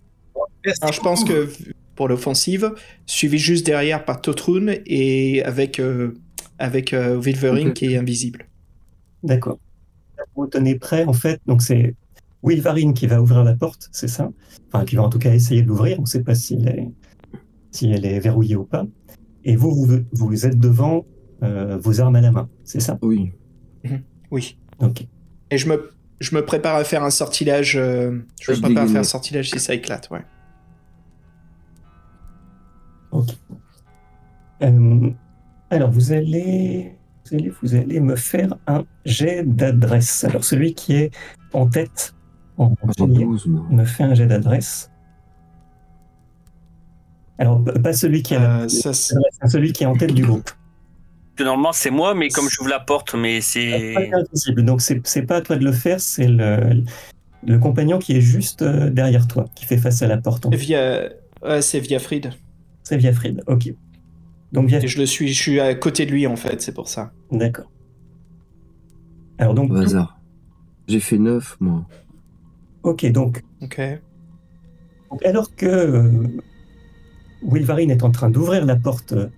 Alors, 0.80 0.92
je 0.92 1.00
pense 1.00 1.22
que 1.22 1.48
pour 1.94 2.08
l'offensive, 2.08 2.72
suivi 3.06 3.38
juste 3.38 3.64
derrière 3.64 4.04
par 4.04 4.20
Totrun 4.20 4.74
et 4.84 5.42
avec, 5.44 5.78
euh, 5.78 6.14
avec 6.58 6.92
euh, 6.92 7.18
Wilverin 7.18 7.68
Ok. 7.68 7.74
qui 7.74 7.94
est 7.94 7.96
invisible. 7.96 8.46
D'accord. 9.22 9.58
Vous 10.34 10.46
tenez 10.46 10.74
prêt, 10.74 11.04
en 11.04 11.12
fait. 11.12 11.40
Donc, 11.46 11.62
c'est 11.62 11.94
Wilvarine 12.42 12.94
qui 12.94 13.06
va 13.06 13.20
ouvrir 13.20 13.42
la 13.44 13.54
porte, 13.54 13.88
c'est 13.92 14.08
ça? 14.08 14.30
Enfin, 14.68 14.84
qui 14.84 14.96
va 14.96 15.02
en 15.02 15.08
tout 15.08 15.18
cas 15.18 15.32
essayer 15.32 15.62
de 15.62 15.68
l'ouvrir. 15.68 15.98
On 15.98 16.02
ne 16.02 16.06
sait 16.06 16.22
pas 16.22 16.34
si 16.34 16.54
elle, 16.54 16.68
est, 16.68 16.90
si 17.70 17.90
elle 17.90 18.04
est 18.04 18.20
verrouillée 18.20 18.56
ou 18.56 18.64
pas. 18.64 18.86
Et 19.44 19.56
vous, 19.56 19.70
vous, 19.70 19.98
vous 20.12 20.46
êtes 20.46 20.58
devant 20.58 21.06
euh, 21.42 21.76
vos 21.78 22.00
armes 22.00 22.16
à 22.16 22.20
la 22.20 22.32
main, 22.32 22.48
c'est 22.64 22.80
ça? 22.80 22.98
Oui. 23.02 23.32
Oui. 24.30 24.58
Ok. 24.80 25.06
Et 25.50 25.58
je 25.58 25.68
me, 25.68 25.90
je 26.18 26.34
me 26.34 26.44
prépare 26.44 26.74
à 26.74 26.82
faire 26.82 27.04
un 27.04 27.10
sortilège. 27.10 27.76
euh, 27.76 28.24
je 28.40 28.52
me 28.52 28.60
prépare 28.60 28.84
à 28.84 28.86
faire 28.88 29.00
un 29.00 29.04
sortilège 29.04 29.50
si 29.50 29.60
ça 29.60 29.74
éclate, 29.74 30.10
ouais. 30.10 30.24
Ok. 33.12 33.28
Euh, 34.62 35.10
alors, 35.70 35.90
vous 35.90 36.12
allez, 36.12 36.96
vous 37.24 37.36
allez, 37.36 37.52
vous 37.62 37.74
allez 37.74 38.00
me 38.00 38.16
faire 38.16 38.56
un 38.66 38.84
jet 39.04 39.44
d'adresse. 39.44 40.24
Alors, 40.24 40.42
celui 40.42 40.74
qui 40.74 40.94
est 40.94 41.12
en 41.52 41.68
tête, 41.68 42.15
en 42.58 42.74
premier, 42.74 43.24
12, 43.24 43.46
moi. 43.46 43.64
me 43.70 43.84
fait 43.84 44.04
un 44.04 44.14
jet 44.14 44.26
d'adresse. 44.26 44.90
Alors, 47.38 47.62
pas 47.82 47.92
celui 47.92 48.22
qui, 48.22 48.34
a 48.34 48.62
Euh, 48.62 48.68
ça, 48.68 48.92
c'est- 48.94 49.14
celui 49.46 49.72
qui 49.72 49.82
est 49.82 49.86
en 49.86 49.94
tête 49.96 50.14
du 50.14 50.22
groupe. 50.24 50.50
Normalement 51.38 51.72
c'est 51.74 51.90
moi, 51.90 52.14
mais 52.14 52.28
comme 52.28 52.48
j'ouvre 52.48 52.70
la 52.70 52.80
porte, 52.80 53.14
mais 53.14 53.36
Pas 53.40 53.42
c'est. 53.42 54.10
invisible. 54.14 54.64
Donc, 54.64 54.80
c'est 54.80 55.06
c'est 55.06 55.22
pas 55.22 55.36
à 55.36 55.40
toi 55.42 55.56
de 55.56 55.64
le 55.66 55.72
faire, 55.72 56.00
c'est 56.00 56.28
le, 56.28 56.82
le 57.46 57.58
compagnon 57.58 57.98
qui 57.98 58.16
est 58.16 58.22
juste 58.22 58.62
euh, 58.62 58.88
derrière 58.88 59.28
toi, 59.28 59.44
qui 59.54 59.66
fait 59.66 59.76
face 59.76 60.00
à 60.00 60.06
la 60.06 60.16
porte. 60.16 60.48
fait. 60.48 60.56
via, 60.56 61.10
ouais, 61.42 61.60
c'est. 61.60 61.82
C'est 62.82 62.96
Viafrid. 62.96 63.42
Ok. 63.46 63.74
Donc. 64.52 64.72
Et 64.72 64.88
je 64.88 64.98
le 64.98 65.04
suis, 65.04 65.28
je 65.28 65.42
suis 65.42 65.60
à 65.60 65.74
côté 65.74 66.06
de 66.06 66.12
lui 66.12 66.26
en 66.26 66.36
fait, 66.36 66.62
c'est 66.62 66.72
pour 66.72 66.88
ça. 66.88 67.12
D'accord. 67.30 67.70
Alors, 69.36 69.52
donc, 69.52 69.70
Au 69.70 69.76
hasard. 69.76 70.18
J'ai 70.88 71.00
fait 71.00 71.18
9, 71.18 71.58
moi. 71.60 71.84
Ok, 72.86 73.06
donc, 73.12 73.42
Ok. 73.62 73.80
Donc, 75.10 75.24
alors 75.24 75.54
que 75.54 75.66
euh, 75.66 76.10
Wilvarine 77.42 77.90
est 77.90 78.02
en 78.02 78.10
train 78.10 78.30
d'ouvrir 78.30 78.64
la 78.64 78.76
porte 78.76 79.12
euh, 79.12 79.28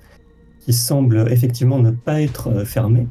qui 0.61 0.73
semble 0.73 1.31
effectivement 1.31 1.79
ne 1.79 1.91
pas 1.91 2.23
être 2.23 2.49
euh, 2.49 2.65
fermée, 2.65 3.07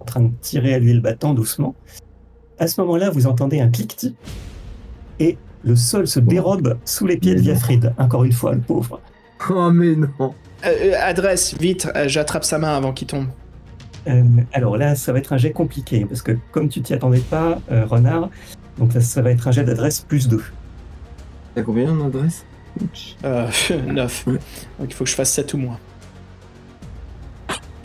en 0.00 0.04
train 0.04 0.20
de 0.20 0.30
tirer 0.40 0.74
à 0.74 0.78
l'huile 0.78 1.00
battant 1.00 1.34
doucement, 1.34 1.74
à 2.58 2.66
ce 2.66 2.80
moment-là, 2.82 3.10
vous 3.10 3.26
entendez 3.26 3.60
un 3.60 3.68
cliquetis 3.68 4.14
et 5.18 5.36
le 5.64 5.76
sol 5.76 6.06
se 6.06 6.20
dérobe 6.20 6.78
sous 6.84 7.06
les 7.06 7.16
pieds 7.16 7.34
de. 7.34 7.40
Viafrid. 7.40 7.94
Encore 7.98 8.24
une 8.24 8.32
fois, 8.32 8.54
le 8.54 8.60
pauvre. 8.60 9.00
Oh, 9.50 9.70
mais 9.70 9.96
non. 9.96 10.34
Euh, 10.64 10.94
adresse, 11.00 11.56
vite, 11.58 11.88
euh, 11.94 12.08
j'attrape 12.08 12.44
sa 12.44 12.58
main 12.58 12.76
avant 12.76 12.92
qu'il 12.92 13.08
tombe. 13.08 13.26
Euh, 14.06 14.22
alors 14.52 14.76
là, 14.76 14.94
ça 14.94 15.12
va 15.12 15.18
être 15.18 15.32
un 15.32 15.36
jet 15.36 15.52
compliqué 15.52 16.04
parce 16.04 16.22
que 16.22 16.32
comme 16.52 16.68
tu 16.68 16.82
t'y 16.82 16.94
attendais 16.94 17.20
pas, 17.20 17.60
euh, 17.70 17.86
Renard, 17.86 18.30
donc 18.78 18.94
là, 18.94 19.00
ça 19.00 19.22
va 19.22 19.30
être 19.30 19.46
un 19.48 19.52
jet 19.52 19.64
d'adresse 19.64 20.00
plus 20.00 20.28
2. 20.28 20.42
T'as 21.54 21.62
combien 21.62 21.90
en 21.90 22.06
adresse 22.06 22.44
Euh, 23.24 23.48
9. 23.86 24.26
Ouais. 24.26 24.32
Donc 24.78 24.88
il 24.88 24.94
faut 24.94 25.04
que 25.04 25.10
je 25.10 25.14
fasse 25.14 25.30
7 25.32 25.54
ou 25.54 25.58
moins. 25.58 25.78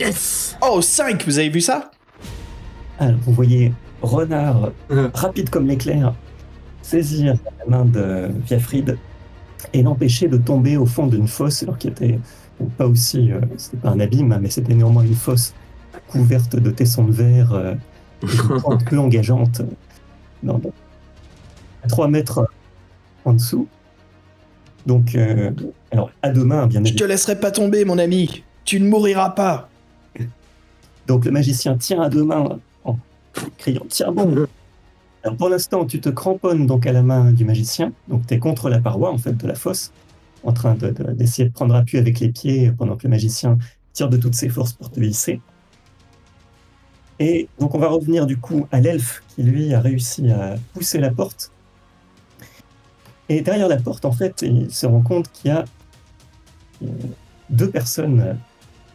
Yes 0.00 0.56
Oh, 0.62 0.80
5 0.80 1.24
Vous 1.26 1.38
avez 1.38 1.48
vu 1.50 1.60
ça? 1.60 1.90
Alors, 2.98 3.18
vous 3.24 3.32
voyez 3.32 3.72
Renard, 4.02 4.70
Euh. 4.90 5.10
rapide 5.14 5.50
comme 5.50 5.66
l'éclair, 5.66 6.14
saisir 6.82 7.34
la 7.58 7.66
main 7.78 7.84
de 7.84 8.30
Viafrid 8.46 8.96
et 9.74 9.82
l'empêcher 9.82 10.26
de 10.28 10.38
tomber 10.38 10.76
au 10.78 10.86
fond 10.86 11.06
d'une 11.06 11.28
fosse, 11.28 11.62
alors 11.62 11.76
qui 11.78 11.88
était 11.88 12.18
pas 12.78 12.86
aussi, 12.86 13.30
euh, 13.30 13.40
c'était 13.58 13.76
pas 13.76 13.90
un 13.90 14.00
abîme, 14.00 14.38
mais 14.40 14.48
c'était 14.50 14.74
néanmoins 14.74 15.02
une 15.04 15.14
fosse 15.14 15.54
couverte 16.08 16.56
de 16.56 16.70
tessons 16.70 17.04
de 17.04 17.12
verre 17.12 17.52
euh, 17.52 17.74
et 18.22 18.26
de 18.26 18.60
pentes 18.62 18.84
peu 18.86 18.98
engageantes, 18.98 19.60
dans- 20.42 20.58
dans- 20.58 20.68
à 20.68 20.72
3 21.88 22.08
mètres 22.08 22.46
en 23.24 23.32
dessous. 23.34 23.66
Donc, 24.86 25.14
euh, 25.14 25.50
alors, 25.90 26.10
à 26.22 26.30
deux 26.30 26.44
mains, 26.44 26.66
bien 26.66 26.80
Je 26.80 26.84
te 26.84 26.88
évidemment. 26.90 27.08
laisserai 27.08 27.38
pas 27.38 27.50
tomber, 27.50 27.84
mon 27.84 27.98
ami. 27.98 28.44
Tu 28.64 28.80
ne 28.80 28.88
mouriras 28.88 29.30
pas. 29.30 29.68
Donc 31.06 31.24
le 31.24 31.32
magicien 31.32 31.76
tient 31.76 32.00
à 32.02 32.08
deux 32.08 32.22
mains 32.22 32.60
en 32.84 32.96
criant 33.58 33.82
Tiens 33.88 34.12
bon 34.12 34.46
Alors 35.24 35.36
pour 35.36 35.48
l'instant, 35.48 35.84
tu 35.84 36.00
te 36.00 36.08
cramponnes 36.08 36.66
donc 36.66 36.86
à 36.86 36.92
la 36.92 37.02
main 37.02 37.32
du 37.32 37.44
magicien, 37.44 37.92
donc 38.06 38.26
tu 38.28 38.34
es 38.34 38.38
contre 38.38 38.68
la 38.70 38.78
paroi 38.80 39.10
en 39.12 39.18
fait 39.18 39.32
de 39.36 39.46
la 39.46 39.54
fosse, 39.56 39.92
en 40.44 40.52
train 40.52 40.74
de- 40.74 40.90
de- 40.90 41.12
d'essayer 41.12 41.48
de, 41.48 41.52
prendre 41.52 41.74
appui 41.74 41.98
avec 41.98 42.20
les 42.20 42.28
pieds 42.28 42.70
pendant 42.70 42.96
que 42.96 43.04
le 43.04 43.10
magicien 43.10 43.58
tire 43.92 44.08
de 44.08 44.16
toutes 44.18 44.34
ses 44.36 44.48
forces 44.48 44.72
pour 44.72 44.90
te 44.90 45.00
hisser. 45.00 45.40
Et 47.18 47.48
donc 47.58 47.74
on 47.74 47.78
va 47.78 47.88
revenir 47.88 48.26
du 48.26 48.36
coup 48.36 48.66
à 48.70 48.78
l'elfe 48.80 49.22
qui 49.34 49.42
lui 49.42 49.74
a 49.74 49.80
réussi 49.80 50.30
à 50.30 50.54
pousser 50.74 50.98
la 51.00 51.10
porte. 51.10 51.50
Et 53.30 53.42
derrière 53.42 53.68
la 53.68 53.76
porte, 53.76 54.04
en 54.04 54.10
fait, 54.12 54.42
il 54.42 54.74
se 54.74 54.86
rend 54.86 55.02
compte 55.02 55.30
qu'il 55.30 55.52
y 55.52 55.54
a 55.54 55.64
euh, 56.82 56.86
deux 57.48 57.70
personnes 57.70 58.36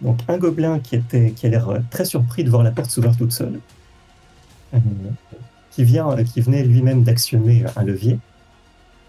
donc 0.02 0.20
un 0.28 0.38
gobelin 0.38 0.80
qui, 0.80 0.98
était, 0.98 1.32
qui 1.32 1.46
a 1.46 1.50
l'air 1.50 1.70
très 1.90 2.04
surpris 2.04 2.44
de 2.44 2.50
voir 2.50 2.62
la 2.62 2.72
porte 2.72 2.90
s'ouvrir 2.90 3.16
toute 3.16 3.32
seule, 3.32 3.62
euh, 4.74 4.80
qui, 5.72 5.86
vient, 5.86 6.10
euh, 6.12 6.24
qui 6.26 6.42
venait 6.42 6.64
lui-même 6.64 7.04
d'actionner 7.04 7.64
un 7.78 7.84
levier. 7.84 8.20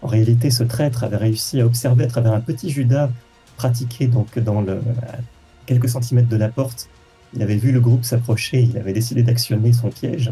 En 0.01 0.07
réalité, 0.07 0.49
ce 0.49 0.63
traître 0.63 1.03
avait 1.03 1.17
réussi 1.17 1.59
à 1.59 1.65
observer 1.65 2.05
à 2.05 2.07
travers 2.07 2.31
un 2.31 2.39
petit 2.39 2.69
Judas 2.69 3.09
pratiqué 3.57 4.07
donc 4.07 4.39
dans 4.39 4.61
à 4.61 5.17
quelques 5.65 5.89
centimètres 5.89 6.29
de 6.29 6.37
la 6.37 6.47
porte. 6.47 6.87
Il 7.33 7.43
avait 7.43 7.57
vu 7.57 7.73
le 7.73 7.81
groupe 7.81 8.05
s'approcher, 8.05 8.61
il 8.61 8.77
avait 8.77 8.93
décidé 8.93 9.23
d'actionner 9.23 9.73
son 9.73 9.89
piège. 9.89 10.31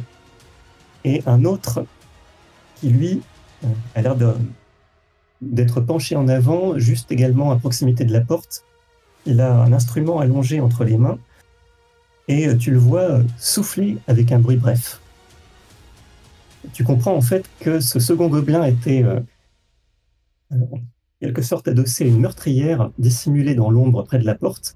Et 1.03 1.21
un 1.25 1.43
autre 1.43 1.85
qui, 2.75 2.89
lui, 2.89 3.21
a 3.93 4.01
l'air 4.01 4.15
de- 4.15 4.35
d'être 5.45 5.81
penché 5.81 6.15
en 6.15 6.27
avant, 6.27 6.77
juste 6.77 7.11
également 7.11 7.51
à 7.51 7.57
proximité 7.57 8.03
de 8.05 8.13
la 8.13 8.21
porte, 8.21 8.63
il 9.25 9.41
a 9.41 9.53
un 9.53 9.73
instrument 9.73 10.19
allongé 10.19 10.59
entre 10.59 10.83
les 10.83 10.97
mains 10.97 11.17
et 12.27 12.47
euh, 12.47 12.55
tu 12.55 12.71
le 12.71 12.77
vois 12.77 13.01
euh, 13.01 13.23
souffler 13.37 13.97
avec 14.07 14.31
un 14.31 14.39
bruit 14.39 14.57
bref. 14.57 15.01
Tu 16.73 16.83
comprends 16.83 17.15
en 17.15 17.21
fait 17.21 17.45
que 17.59 17.79
ce 17.79 17.99
second 17.99 18.27
gobelin 18.27 18.63
était 18.65 19.03
euh, 19.03 19.19
en 20.51 20.79
quelque 21.21 21.41
sorte 21.41 21.67
adossé 21.67 22.05
à 22.05 22.07
une 22.07 22.19
meurtrière 22.19 22.91
dissimulée 22.97 23.55
dans 23.55 23.69
l'ombre 23.69 24.03
près 24.03 24.19
de 24.19 24.25
la 24.25 24.35
porte 24.35 24.75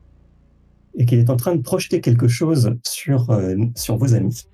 et 0.96 1.06
qu'il 1.06 1.20
est 1.20 1.30
en 1.30 1.36
train 1.36 1.56
de 1.56 1.62
projeter 1.62 2.02
quelque 2.02 2.28
chose 2.28 2.76
sur, 2.84 3.28
sur 3.76 3.98
vos 3.98 4.16
amis. 4.16 4.48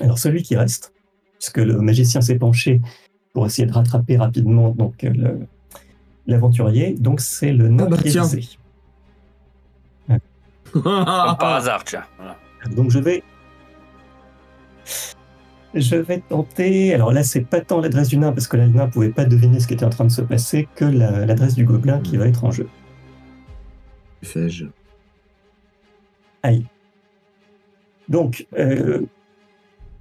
Alors 0.00 0.18
celui 0.18 0.42
qui 0.42 0.56
reste, 0.56 0.92
puisque 1.38 1.58
le 1.58 1.80
magicien 1.80 2.20
s'est 2.20 2.38
penché 2.38 2.80
pour 3.34 3.44
essayer 3.44 3.66
de 3.66 3.72
rattraper 3.72 4.16
rapidement 4.16 4.70
donc 4.70 5.04
euh, 5.04 5.36
l'aventurier, 6.26 6.94
donc 6.94 7.20
c'est 7.20 7.52
le 7.52 7.68
nain 7.68 7.84
Ah 7.86 7.90
bah 7.90 7.96
qui 7.98 8.08
est 8.08 8.12
tiens. 8.12 8.24
visé. 8.24 8.48
Comme 10.72 10.82
Ah, 10.86 11.36
par 11.38 11.54
hasard, 11.56 11.84
tiens. 11.84 12.04
Voilà. 12.16 12.36
Donc 12.74 12.90
je 12.90 12.98
vais. 12.98 13.22
Je 15.74 15.96
vais 15.96 16.20
tenter. 16.20 16.94
Alors 16.94 17.12
là, 17.12 17.22
c'est 17.24 17.40
pas 17.40 17.60
tant 17.60 17.80
l'adresse 17.80 18.08
du 18.08 18.16
nain, 18.16 18.32
parce 18.32 18.46
que 18.46 18.56
là, 18.56 18.66
le 18.66 18.72
nain 18.72 18.88
pouvait 18.88 19.10
pas 19.10 19.24
deviner 19.24 19.58
ce 19.60 19.66
qui 19.66 19.74
était 19.74 19.84
en 19.84 19.90
train 19.90 20.04
de 20.04 20.10
se 20.12 20.22
passer, 20.22 20.68
que 20.76 20.84
la- 20.84 21.26
l'adresse 21.26 21.54
du 21.54 21.64
gobelin 21.64 21.98
qui 22.00 22.16
va 22.16 22.26
être 22.28 22.44
en 22.44 22.50
jeu. 22.52 22.68
Fais-je? 24.22 24.66
Aïe. 26.44 26.64
Donc, 28.08 28.46
euh, 28.56 29.02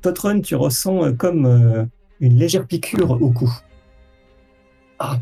Totron, 0.02 0.42
tu 0.42 0.56
ressens 0.56 1.06
euh, 1.06 1.12
comme 1.14 1.46
euh, 1.46 1.86
une 2.24 2.38
légère 2.38 2.66
piqûre 2.66 3.22
au 3.22 3.32
cou. 3.32 3.54
Ah. 4.98 5.18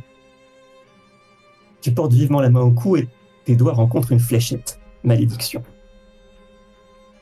Tu 1.81 1.91
portes 1.91 2.13
vivement 2.13 2.41
la 2.41 2.51
main 2.51 2.61
au 2.61 2.69
cou 2.69 2.95
et 2.95 3.07
tes 3.43 3.55
doigts 3.55 3.73
rencontrent 3.73 4.11
une 4.11 4.19
fléchette. 4.19 4.79
Malédiction. 5.03 5.63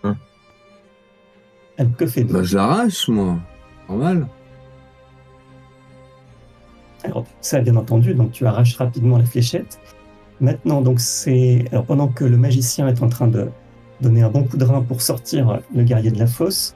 Hein. 0.04 0.18
Alors, 1.78 1.96
que 1.96 2.06
fais-tu 2.06 2.34
Bah, 2.34 2.44
je 2.44 2.58
l'arrache, 2.58 3.08
moi. 3.08 3.40
Normal. 3.88 4.28
Alors, 7.06 7.26
ça, 7.40 7.62
bien 7.62 7.78
entendu, 7.78 8.14
donc 8.14 8.34
tu 8.34 8.46
arraches 8.46 8.76
rapidement 8.76 9.18
la 9.18 9.24
fléchette. 9.24 9.80
Maintenant, 10.42 10.82
donc 10.82 11.00
c'est. 11.00 11.64
Alors, 11.72 11.86
pendant 11.86 12.10
que 12.10 12.26
le 12.26 12.36
magicien 12.36 12.90
est 12.90 13.02
en 13.02 13.08
train 13.08 13.28
de 13.28 13.50
donner 14.02 14.24
un 14.24 14.30
bon 14.30 14.44
coup 14.44 14.58
de 14.58 14.66
rein 14.66 14.82
pour 14.82 15.02
sortir 15.02 15.62
le 15.74 15.84
guerrier 15.84 16.12
de 16.12 16.20
la 16.20 16.28
fosse, 16.28 16.76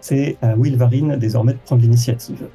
c'est 0.00 0.36
à 0.42 0.54
Wilvarine 0.56 1.16
désormais 1.16 1.52
de 1.54 1.58
prendre 1.58 1.82
l'initiative. 1.82 2.46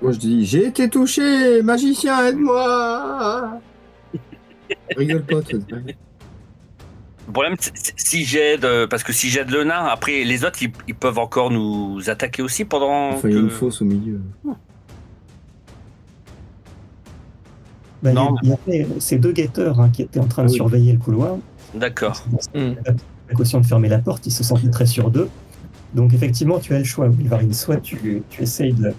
Moi, 0.00 0.12
je 0.12 0.18
dis 0.18 0.44
J'ai 0.44 0.66
été 0.66 0.88
touché 0.90 1.62
Magicien, 1.62 2.26
aide-moi 2.26 3.60
Rigole 4.96 5.22
pas, 5.22 5.42
toi. 5.42 5.58
Le 7.28 7.32
problème, 7.32 7.54
c'est- 7.60 7.94
si 7.96 8.24
j'aide, 8.24 8.64
euh, 8.64 8.86
parce 8.88 9.04
que 9.04 9.12
si 9.12 9.28
j'aide 9.28 9.50
le 9.50 9.62
nain, 9.64 9.84
après 9.84 10.24
les 10.24 10.44
autres, 10.44 10.60
ils, 10.62 10.72
ils 10.88 10.94
peuvent 10.94 11.18
encore 11.20 11.50
nous 11.52 12.00
attaquer 12.10 12.42
aussi 12.42 12.64
pendant. 12.64 13.10
Enfin, 13.10 13.28
il 13.28 13.34
y 13.34 13.36
a 13.36 13.40
que- 13.40 13.44
une 13.44 13.50
fosse 13.50 13.80
au 13.80 13.84
milieu. 13.84 14.20
Il 18.02 18.08
y 18.08 18.10
a- 18.10 18.12
Non. 18.14 18.34
il 18.42 18.48
y 18.74 18.80
avait 18.82 19.00
ces 19.00 19.18
deux 19.18 19.30
guetteurs 19.32 19.80
hein, 19.80 19.88
qui 19.90 20.02
étaient 20.02 20.18
en 20.18 20.26
train 20.26 20.42
de 20.44 20.48
oui. 20.50 20.56
surveiller 20.56 20.92
le 20.92 20.98
couloir. 20.98 21.36
D'accord. 21.74 22.24
La 23.32 23.34
précaution 23.34 23.60
de 23.60 23.66
fermer 23.66 23.88
la 23.88 23.98
porte, 23.98 24.26
ils 24.26 24.30
se 24.30 24.44
sentaient 24.44 24.68
très 24.68 24.84
sûrs 24.84 25.10
d'eux. 25.10 25.30
Donc, 25.94 26.12
effectivement, 26.12 26.58
tu 26.58 26.74
as 26.74 26.78
le 26.78 26.84
choix, 26.84 27.08
Wilvarine. 27.08 27.54
Soit 27.54 27.78
tu, 27.78 28.22
tu 28.28 28.42
essayes 28.42 28.74
de 28.74 28.92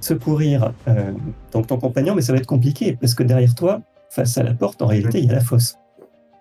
secourir 0.00 0.72
euh, 0.88 1.12
donc 1.52 1.66
ton 1.66 1.76
compagnon, 1.76 2.14
mais 2.14 2.22
ça 2.22 2.32
va 2.32 2.38
être 2.38 2.46
compliqué 2.46 2.96
parce 2.98 3.14
que 3.14 3.22
derrière 3.22 3.54
toi, 3.54 3.82
face 4.08 4.38
à 4.38 4.42
la 4.42 4.54
porte, 4.54 4.80
en 4.80 4.86
réalité, 4.86 5.18
il 5.18 5.26
y 5.26 5.30
a 5.30 5.34
la 5.34 5.40
fosse. 5.40 5.76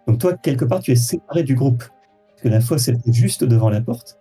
Donc, 0.07 0.19
toi, 0.19 0.37
quelque 0.37 0.63
part, 0.63 0.79
tu 0.79 0.91
es 0.91 0.95
séparé 0.95 1.43
du 1.43 1.53
groupe. 1.53 1.83
Parce 2.29 2.43
que 2.43 2.47
la 2.47 2.61
fosse 2.61 2.87
est 2.87 2.97
juste 3.11 3.43
devant 3.43 3.69
la 3.69 3.81
porte. 3.81 4.19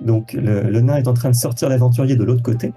Donc, 0.00 0.32
le, 0.32 0.62
le 0.62 0.80
nain 0.80 0.96
est 0.96 1.08
en 1.08 1.14
train 1.14 1.28
de 1.28 1.36
sortir 1.36 1.68
l'aventurier 1.68 2.16
de 2.16 2.24
l'autre 2.24 2.42
côté. 2.42 2.72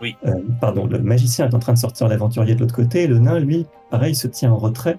Oui. 0.00 0.16
Euh, 0.26 0.32
pardon, 0.60 0.86
le 0.86 0.98
magicien 0.98 1.48
est 1.48 1.54
en 1.54 1.60
train 1.60 1.74
de 1.74 1.78
sortir 1.78 2.08
l'aventurier 2.08 2.56
de 2.56 2.60
l'autre 2.60 2.74
côté. 2.74 3.06
Le 3.06 3.20
nain, 3.20 3.38
lui, 3.38 3.66
pareil, 3.88 4.16
se 4.16 4.26
tient 4.26 4.50
en 4.50 4.58
retrait, 4.58 4.98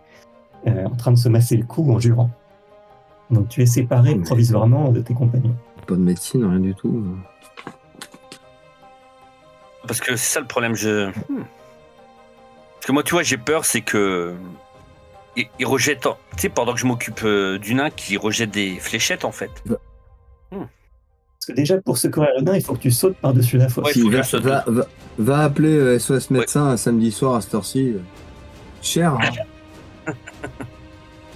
euh, 0.67 0.85
en 0.85 0.95
train 0.95 1.11
de 1.11 1.17
se 1.17 1.27
masser 1.27 1.57
le 1.57 1.65
cou 1.65 1.91
en 1.91 1.99
jurant. 1.99 2.29
Donc, 3.31 3.49
tu 3.49 3.61
es 3.61 3.65
séparé 3.65 4.15
Mais- 4.15 4.23
provisoirement 4.23 4.91
de 4.91 4.99
tes 5.01 5.13
compagnons. 5.13 5.55
Pas 5.87 5.95
de 5.95 5.99
médecine, 5.99 6.45
rien 6.45 6.59
du 6.59 6.73
tout. 6.75 7.03
Parce 9.87 9.99
que 9.99 10.15
c'est 10.15 10.33
ça 10.33 10.39
le 10.39 10.45
problème. 10.47 10.75
Je. 10.75 11.09
Hmm. 11.09 11.43
Parce 12.75 12.85
que 12.87 12.91
moi, 12.91 13.03
tu 13.03 13.11
vois, 13.15 13.23
j'ai 13.23 13.37
peur, 13.37 13.65
c'est 13.65 13.81
que. 13.81 14.33
Il, 15.35 15.47
il 15.59 15.65
rejette. 15.65 16.05
en- 16.05 16.17
Tu 16.35 16.41
sais, 16.43 16.49
pendant 16.49 16.73
que 16.73 16.79
je 16.79 16.85
m'occupe 16.85 17.21
euh, 17.23 17.57
du 17.57 17.73
nain 17.73 17.89
qui 17.89 18.17
rejette 18.17 18.51
des 18.51 18.75
fléchettes, 18.79 19.25
en 19.25 19.31
fait. 19.31 19.51
Parce 20.51 21.47
que 21.47 21.51
déjà, 21.53 21.81
pour 21.81 21.97
secourir 21.97 22.29
le 22.37 22.43
nain, 22.43 22.55
il 22.55 22.63
faut 22.63 22.73
que 22.73 22.79
tu 22.79 22.91
sautes 22.91 23.17
par-dessus 23.17 23.57
la 23.57 23.67
fosse. 23.67 23.85
Ouais, 23.87 23.93
Si, 23.93 24.01
faut 24.01 24.09
que 24.09 24.15
va, 24.15 24.21
je 24.21 24.27
saute. 24.29 24.43
va, 24.43 24.63
va, 24.67 24.85
va 25.17 25.39
appeler 25.39 25.75
euh, 25.75 25.99
SOS 25.99 26.29
médecin 26.29 26.67
un 26.67 26.77
samedi 26.77 27.11
soir 27.11 27.35
à 27.35 27.41
cette 27.41 27.53
heure-ci. 27.55 27.95
Cher, 28.81 29.13
hein. 29.15 29.19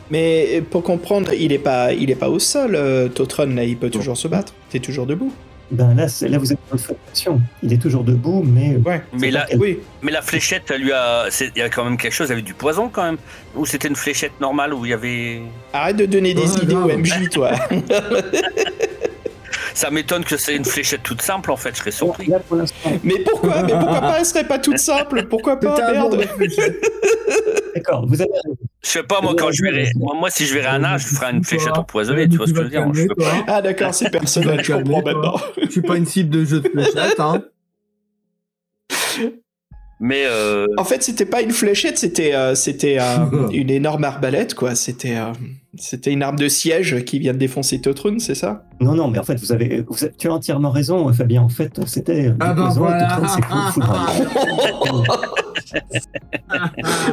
Mais 0.09 0.61
pour 0.69 0.83
comprendre, 0.83 1.33
il 1.33 1.51
est 1.51 1.57
pas, 1.59 1.91
il 1.93 2.09
est 2.09 2.15
pas 2.15 2.29
au 2.29 2.39
sol, 2.39 2.75
euh, 2.75 3.07
Totron, 3.09 3.47
là, 3.55 3.63
il 3.63 3.77
peut 3.77 3.89
toujours 3.89 4.17
se 4.17 4.27
battre. 4.27 4.53
T'es 4.69 4.79
toujours 4.79 5.05
debout. 5.05 5.33
Ben 5.69 5.93
là, 5.95 6.05
là, 6.21 6.37
vous 6.37 6.53
êtes 6.53 6.59
dans 6.69 6.75
le 6.75 6.77
feu 6.77 6.95
d'action. 7.05 7.41
Il 7.61 7.73
est 7.73 7.77
toujours 7.81 8.05
debout, 8.05 8.41
mais 8.41 8.77
Ouais. 8.85 9.01
Mais 9.19 9.31
là, 9.31 9.45
Oui. 9.59 9.79
mais 10.01 10.13
la 10.13 10.21
fléchette, 10.21 10.63
elle 10.73 10.81
lui 10.81 10.93
a. 10.93 11.25
Il 11.41 11.59
y 11.59 11.61
a 11.61 11.67
quand 11.67 11.83
même 11.83 11.97
quelque 11.97 12.13
chose, 12.13 12.31
avec 12.31 12.45
du 12.45 12.53
poison 12.53 12.87
quand 12.87 13.03
même. 13.03 13.17
Ou 13.53 13.65
c'était 13.65 13.89
une 13.89 13.97
fléchette 13.97 14.31
normale 14.39 14.73
où 14.73 14.85
il 14.85 14.91
y 14.91 14.93
avait. 14.93 15.41
Arrête 15.73 15.97
de 15.97 16.05
donner 16.05 16.33
des 16.33 16.55
idées 16.55 16.73
au 16.75 16.87
MJ, 16.87 17.27
toi. 17.31 17.51
Ça 19.73 19.91
m'étonne 19.91 20.23
que 20.23 20.37
c'est 20.37 20.55
une 20.55 20.65
fléchette 20.65 21.03
toute 21.03 21.21
simple, 21.21 21.51
en 21.51 21.57
fait, 21.57 21.71
je 21.73 21.79
serais 21.79 21.91
surpris. 21.91 22.27
là, 22.27 22.39
pour 22.39 22.55
l'instant, 22.57 22.89
Mais 23.03 23.19
pourquoi? 23.29 23.61
Mais 23.63 23.73
pourquoi 23.73 23.99
pas? 24.01 24.15
Elle 24.19 24.25
serait 24.25 24.47
pas 24.47 24.57
toute 24.59 24.77
simple 24.79 25.25
Pourquoi 25.29 25.59
pas 25.59 25.91
Merde. 25.91 26.15
d'accord, 27.77 28.05
vous 28.07 28.21
avez 28.21 28.29
Je 28.83 28.89
sais 28.89 29.03
pas, 29.03 29.21
moi, 29.21 29.33
quand 29.37 29.51
je 29.51 29.63
verrai. 29.63 29.89
Moi, 29.95 30.15
moi, 30.19 30.29
si 30.29 30.45
je 30.45 30.53
verrai 30.53 30.67
un 30.67 30.79
nain, 30.79 30.97
je 30.97 31.07
ferai 31.07 31.31
une 31.31 31.43
fléchette 31.43 31.77
empoisonnée, 31.77 32.27
tu 32.29 32.37
vois 32.37 32.47
ce 32.47 32.51
que 32.53 32.59
je 32.59 32.63
veux 32.63 32.69
dire 32.69 32.87
Je 32.93 33.03
peux 33.07 33.15
pas. 33.15 33.43
Ah 33.47 33.61
d'accord, 33.61 33.93
c'est 33.93 34.09
personnel, 34.09 34.63
je 34.63 34.73
comprends 34.73 35.01
maintenant. 35.03 35.35
Je 35.61 35.69
suis 35.69 35.81
pas 35.81 35.97
une 35.97 36.05
cible 36.05 36.29
de 36.29 36.45
jeu 36.45 36.59
de 36.61 36.69
fléchettes, 36.69 37.19
hein. 37.19 37.43
Mais 39.99 40.25
euh, 40.27 40.67
En 40.77 40.83
fait, 40.83 41.01
c'était 41.01 41.25
pas 41.25 41.41
une 41.41 41.49
fléchette, 41.49 41.97
c'était 41.97 42.35
euh, 42.35 42.53
c'était 42.53 42.99
euh, 42.99 43.49
une 43.51 43.71
énorme 43.71 44.03
arbalète, 44.03 44.53
quoi. 44.53 44.75
C'était 44.75 45.15
euh, 45.17 45.31
c'était 45.75 46.11
une 46.11 46.21
arme 46.21 46.35
de 46.35 46.47
siège 46.47 47.03
qui 47.03 47.17
vient 47.17 47.33
de 47.33 47.39
défoncer 47.39 47.81
Totrun, 47.81 48.19
c'est 48.19 48.35
ça? 48.35 48.63
Non, 48.79 48.93
non, 48.93 49.07
mais 49.07 49.17
en 49.17 49.23
fait, 49.23 49.39
vous 49.39 49.51
avez, 49.51 49.83
vous 49.87 50.03
avez- 50.03 50.13
tu 50.15 50.27
as 50.27 50.33
entièrement 50.33 50.69
raison, 50.69 51.11
Fabien. 51.13 51.41
En 51.41 51.49
fait, 51.49 51.79
c'était. 51.87 52.31
Ah 52.39 52.53
ben 52.53 52.69
voilà. 52.69 53.19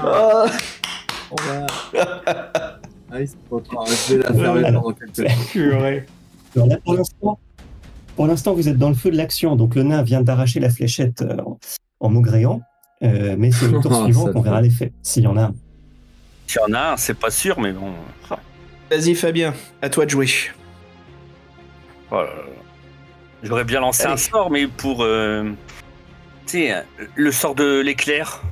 Ah, 0.02 0.46
oui, 3.12 3.26
c'est 3.26 3.38
pas 3.48 3.61
trop. 3.61 3.86
Je 3.86 4.14
vais 4.14 4.22
la 4.22 4.32
fermer 4.34 4.64
Alors, 4.64 4.82
pendant 4.82 4.94
quelques 4.94 5.14
temps. 5.28 5.44
purée. 5.50 6.07
Alors 6.57 6.68
là, 6.68 6.76
pour 6.84 6.94
l'instant, 6.94 7.38
pour 8.16 8.26
l'instant, 8.26 8.55
vous 8.55 8.68
êtes 8.68 8.78
dans 8.78 8.88
le 8.88 8.94
feu 8.94 9.11
de 9.11 9.16
l'action. 9.16 9.57
Donc, 9.57 9.74
le 9.74 9.82
nain 9.82 10.02
vient 10.02 10.20
d'arracher 10.20 10.61
la 10.61 10.70
fléchette 10.70 11.22
euh, 11.22 11.36
en, 12.00 12.09
maugréant. 12.11 12.61
Euh, 13.02 13.34
mais 13.38 13.50
c'est 13.50 13.68
le 13.68 13.80
tour 13.80 13.92
Ah, 13.94 14.05
suivant 14.05 14.32
qu'on 14.32 14.40
verra 14.40 14.61
l'effet, 14.61 14.92
s'il 15.02 15.24
y 15.24 15.26
en 15.26 15.36
a 15.36 15.42
un. 15.44 15.55
s'il 16.46 16.61
y 16.66 16.70
en 16.70 16.74
a 16.74 16.92
un, 16.92 16.96
c'est 16.96 17.14
pas 17.18 17.30
sûr, 17.30 17.61
mais 17.61 17.72
bon. 17.72 17.92
Vas-y 18.90 19.14
Fabien, 19.14 19.52
à 19.82 19.88
toi 19.90 20.05
de 20.05 20.11
jouer. 20.11 20.28
oh 22.11 22.16
là 22.16 22.22
là. 22.22 22.30
J'aurais 23.42 23.64
bien 23.64 23.80
lancé 23.80 24.07
un 24.07 24.16
sort, 24.16 24.50
mais 24.50 24.66
pour. 24.66 25.02
euh, 25.02 25.50
sais, 26.47 26.84
le 27.14 27.32
sort 27.32 27.55
de 27.55 27.80
l'éclair. 27.80 28.42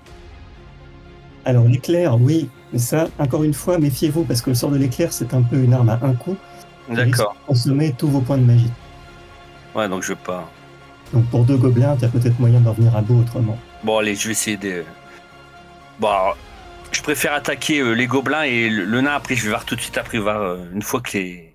Alors, 1.45 1.65
l'éclair, 1.65 2.21
oui, 2.21 2.49
mais 2.73 2.79
ça, 2.79 3.09
encore 3.19 3.43
une 3.43 3.55
fois, 3.55 3.79
méfiez-vous, 3.79 4.25
parce 4.25 4.41
que 4.43 4.51
le 4.51 4.57
sort 4.57 4.71
de 4.71 4.77
l'éclair, 4.77 5.13
c'est 5.13 5.35
un 5.35 5.43
peu 5.43 5.57
une 5.57 5.73
arme 5.73 5.89
à 5.89 5.99
un 6.03 6.15
coup. 6.15 6.37
D'accord. 6.89 7.37
de 7.41 7.47
Consommer 7.47 7.95
tous 7.97 8.09
vos 8.09 8.21
points 8.21 8.39
de 8.39 8.45
magie. 8.45 8.71
Ouais, 9.75 9.89
donc 9.89 10.03
je 10.03 10.09
vais 10.09 10.19
pas. 10.25 10.49
Donc, 11.13 11.25
pour 11.27 11.45
deux 11.45 11.57
gobelins, 11.57 11.97
tu 11.97 12.05
as 12.05 12.09
peut-être 12.09 12.39
moyen 12.39 12.61
d'en 12.61 12.73
venir 12.73 12.95
à 12.97 13.03
bout 13.03 13.21
autrement. 13.21 13.59
Bon, 13.85 13.99
allez, 13.99 14.15
je 14.15 14.27
vais 14.29 14.33
essayer 14.33 14.57
de. 14.57 14.85
Bon, 15.99 16.09
alors, 16.09 16.37
je 16.93 17.03
préfère 17.03 17.33
attaquer 17.35 17.81
euh, 17.81 17.93
les 17.93 18.07
gobelins 18.07 18.43
et 18.43 18.69
le, 18.69 18.85
le 18.85 19.01
nain 19.01 19.13
après, 19.15 19.35
je 19.35 19.43
vais 19.45 19.49
voir 19.51 19.65
tout 19.65 19.77
de 19.77 19.81
suite 19.81 19.99
après, 19.99 20.19
voir 20.19 20.41
euh, 20.41 20.59
une 20.73 20.83
fois 20.83 21.01
que 21.01 21.17
les. 21.17 21.55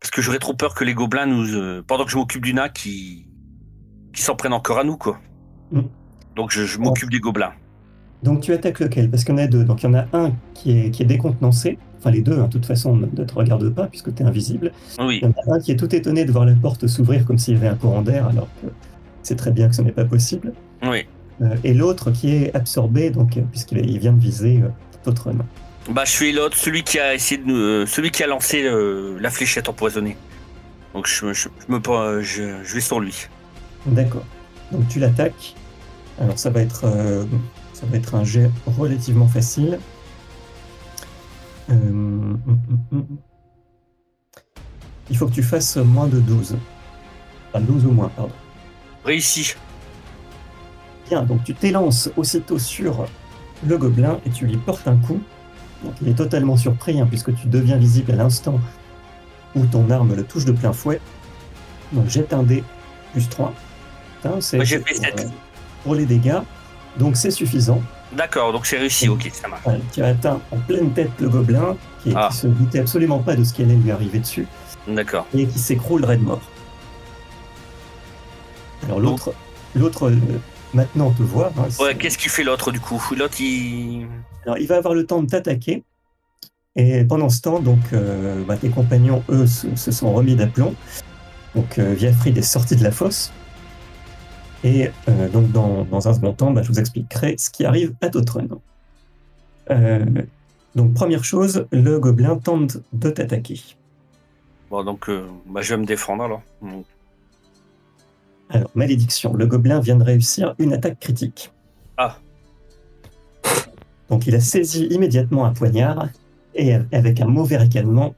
Parce 0.00 0.10
que 0.10 0.20
j'aurais 0.20 0.38
trop 0.38 0.54
peur 0.54 0.74
que 0.74 0.84
les 0.84 0.94
gobelins 0.94 1.26
nous. 1.26 1.54
euh, 1.54 1.82
pendant 1.86 2.04
que 2.04 2.10
je 2.10 2.16
m'occupe 2.16 2.42
du 2.44 2.54
nain, 2.54 2.68
qui. 2.68 3.26
qui 4.12 4.22
s'en 4.22 4.36
prennent 4.36 4.52
encore 4.52 4.78
à 4.78 4.84
nous, 4.84 4.96
quoi. 4.96 5.20
Donc 6.36 6.50
je, 6.50 6.64
je 6.64 6.78
m'occupe 6.78 7.10
des 7.10 7.20
gobelins. 7.20 7.52
Donc 8.22 8.40
tu 8.40 8.52
attaques 8.52 8.80
lequel? 8.80 9.10
Parce 9.10 9.24
qu'il 9.24 9.34
y 9.34 9.38
en 9.38 9.42
a 9.42 9.46
deux. 9.46 9.64
Donc 9.64 9.82
il 9.82 9.86
y 9.86 9.88
en 9.88 9.94
a 9.94 10.06
un 10.12 10.32
qui 10.54 10.78
est, 10.78 10.90
qui 10.90 11.02
est 11.02 11.06
décontenancé. 11.06 11.78
Enfin 11.98 12.10
les 12.10 12.20
deux, 12.20 12.38
hein, 12.38 12.46
de 12.46 12.52
toute 12.52 12.66
façon, 12.66 12.96
ne 12.96 13.06
te 13.06 13.34
regardent 13.34 13.72
pas 13.74 13.86
puisque 13.86 14.14
tu 14.14 14.22
es 14.22 14.26
invisible. 14.26 14.72
Oui. 14.98 15.20
Il 15.22 15.28
y 15.28 15.30
en 15.48 15.52
a 15.52 15.56
un 15.56 15.60
qui 15.60 15.72
est 15.72 15.76
tout 15.76 15.94
étonné 15.94 16.24
de 16.24 16.32
voir 16.32 16.44
la 16.44 16.54
porte 16.54 16.86
s'ouvrir 16.86 17.24
comme 17.26 17.38
s'il 17.38 17.54
y 17.54 17.56
avait 17.56 17.68
un 17.68 17.76
courant 17.76 18.02
d'air 18.02 18.26
alors 18.26 18.48
que 18.60 18.68
c'est 19.22 19.36
très 19.36 19.50
bien 19.50 19.68
que 19.68 19.74
ce 19.74 19.82
n'est 19.82 19.92
pas 19.92 20.04
possible. 20.04 20.52
Oui. 20.82 21.06
Euh, 21.40 21.56
et 21.64 21.74
l'autre 21.74 22.10
qui 22.10 22.30
est 22.34 22.54
absorbé, 22.54 23.10
donc 23.10 23.36
euh, 23.36 23.40
puisqu'il 23.50 23.98
vient 23.98 24.12
de 24.12 24.20
viser 24.20 24.62
euh, 24.62 24.68
Totron. 25.04 25.36
Bah, 25.90 26.04
je 26.04 26.10
suis 26.10 26.32
l'autre, 26.32 26.56
celui 26.56 26.82
qui 26.82 26.98
a 26.98 27.14
essayé 27.14 27.40
de 27.40 27.46
nous. 27.46 27.56
euh, 27.56 27.86
celui 27.86 28.10
qui 28.10 28.22
a 28.22 28.26
lancé 28.26 28.68
la 29.20 29.30
fléchette 29.30 29.68
empoisonnée. 29.68 30.16
Donc 30.94 31.06
je, 31.06 31.32
je, 31.32 31.48
je 31.66 31.72
me, 31.72 31.80
je, 32.22 32.62
je 32.62 32.74
vais 32.74 32.80
sur 32.80 33.00
lui. 33.00 33.26
D'accord. 33.86 34.24
Donc 34.70 34.86
tu 34.88 35.00
l'attaques. 35.00 35.54
Alors 36.22 36.38
ça 36.38 36.50
va 36.50 36.60
être 36.60 36.84
euh, 36.84 37.24
ça 37.72 37.84
va 37.86 37.96
être 37.96 38.14
un 38.14 38.22
jet 38.24 38.48
relativement 38.78 39.26
facile. 39.26 39.78
Euh, 41.68 41.74
hum, 41.74 42.40
hum, 42.46 42.58
hum. 42.92 43.06
Il 45.10 45.16
faut 45.16 45.26
que 45.26 45.32
tu 45.32 45.42
fasses 45.42 45.76
moins 45.76 46.06
de 46.06 46.20
12. 46.20 46.56
Enfin 47.48 47.60
12 47.64 47.86
ou 47.86 47.90
moins, 47.90 48.08
pardon. 48.08 48.32
Réussi. 49.04 49.54
Bien, 51.08 51.24
donc 51.24 51.42
tu 51.44 51.54
t'élances 51.54 52.08
aussitôt 52.16 52.58
sur 52.58 53.06
le 53.66 53.76
gobelin 53.76 54.20
et 54.24 54.30
tu 54.30 54.46
lui 54.46 54.56
portes 54.56 54.86
un 54.86 54.96
coup. 54.96 55.20
Donc 55.84 55.94
il 56.00 56.08
est 56.08 56.14
totalement 56.14 56.56
surpris 56.56 57.00
hein, 57.00 57.06
puisque 57.08 57.34
tu 57.34 57.48
deviens 57.48 57.76
visible 57.76 58.12
à 58.12 58.16
l'instant 58.16 58.60
où 59.56 59.66
ton 59.66 59.90
arme 59.90 60.14
le 60.14 60.22
touche 60.24 60.44
de 60.44 60.52
plein 60.52 60.72
fouet. 60.72 61.00
Donc 61.92 62.08
jette 62.08 62.32
un 62.32 62.44
dé 62.44 62.62
plus 63.12 63.28
3. 63.28 63.52
Putain, 64.22 64.40
c'est 64.40 64.56
Moi, 64.58 64.64
j'ai 64.64 64.78
fait 64.78 64.94
pour, 64.94 65.04
sept. 65.04 65.20
euh, 65.26 65.28
pour 65.82 65.94
les 65.94 66.06
dégâts. 66.06 66.40
Donc 66.98 67.16
c'est 67.16 67.30
suffisant. 67.30 67.80
D'accord, 68.12 68.52
donc 68.52 68.66
c'est 68.66 68.76
réussi, 68.76 69.08
ok, 69.08 69.30
ça 69.32 69.48
marche. 69.48 69.62
Voilà, 69.64 69.78
tu 69.92 70.02
as 70.02 70.06
atteint 70.08 70.40
en 70.50 70.58
pleine 70.58 70.90
tête 70.92 71.10
le 71.20 71.28
gobelin 71.30 71.76
qui, 72.02 72.12
Ah. 72.14 72.28
qui 72.30 72.36
se 72.36 72.46
doutait 72.46 72.80
absolument 72.80 73.20
pas 73.20 73.34
de 73.36 73.42
ce 73.44 73.54
qui 73.54 73.62
allait 73.62 73.74
lui 73.74 73.90
arriver 73.90 74.18
dessus 74.18 74.46
D'accord. 74.86 75.26
et 75.34 75.46
qui 75.46 75.58
s'écroule 75.58 76.04
raide 76.04 76.20
mort. 76.22 76.42
Alors 78.84 79.00
l'autre, 79.00 79.32
l'autre 79.74 80.08
euh, 80.10 80.16
maintenant 80.74 81.10
te 81.10 81.22
voit. 81.22 81.52
hein, 81.58 81.68
Ouais, 81.80 81.94
qu'est-ce 81.94 82.18
qu'il 82.18 82.30
fait 82.30 82.42
l'autre 82.44 82.72
du 82.72 82.80
coup? 82.80 83.02
L'autre, 83.16 83.40
il. 83.40 84.06
Alors, 84.44 84.58
il 84.58 84.66
va 84.66 84.76
avoir 84.76 84.92
le 84.94 85.06
temps 85.06 85.22
de 85.22 85.28
t'attaquer. 85.28 85.82
Et 86.74 87.04
pendant 87.04 87.28
ce 87.28 87.40
temps, 87.40 87.60
donc, 87.60 87.78
euh, 87.92 88.42
bah, 88.44 88.56
tes 88.56 88.70
compagnons, 88.70 89.22
eux, 89.28 89.46
se, 89.46 89.74
se 89.76 89.92
sont 89.92 90.12
remis 90.12 90.34
d'aplomb. 90.34 90.74
Donc, 91.54 91.78
euh, 91.78 91.94
Viafrid 91.94 92.36
est 92.36 92.42
sorti 92.42 92.74
de 92.76 92.82
la 92.82 92.90
fosse. 92.90 93.30
Et 94.64 94.90
euh, 95.08 95.28
donc, 95.28 95.50
dans, 95.50 95.84
dans 95.84 96.08
un 96.08 96.14
second 96.14 96.32
temps, 96.32 96.50
bah, 96.52 96.62
je 96.62 96.68
vous 96.68 96.78
expliquerai 96.78 97.36
ce 97.38 97.50
qui 97.50 97.64
arrive 97.64 97.94
à 98.00 98.08
Totrun. 98.08 98.46
Euh, 99.70 100.04
donc, 100.74 100.94
première 100.94 101.24
chose, 101.24 101.66
le 101.72 101.98
gobelin 101.98 102.36
tente 102.36 102.78
de 102.92 103.10
t'attaquer. 103.10 103.60
Bon, 104.70 104.84
donc, 104.84 105.08
euh, 105.08 105.26
bah, 105.46 105.62
je 105.62 105.74
vais 105.74 105.80
me 105.80 105.86
défendre 105.86 106.24
alors. 106.24 106.42
Donc, 106.62 106.84
Alors, 108.50 108.70
malédiction, 108.74 109.34
le 109.34 109.46
gobelin 109.46 109.80
vient 109.80 109.96
de 109.96 110.04
réussir 110.04 110.54
une 110.58 110.72
attaque 110.72 111.00
critique. 111.00 111.52
Ah. 111.96 112.16
Donc 114.08 114.26
il 114.26 114.34
a 114.34 114.40
saisi 114.40 114.84
immédiatement 114.86 115.46
un 115.46 115.54
poignard 115.54 116.08
et 116.54 116.74
avec 116.74 117.20
un 117.22 117.26
mauvais 117.26 117.56
ricanement, 117.56 118.14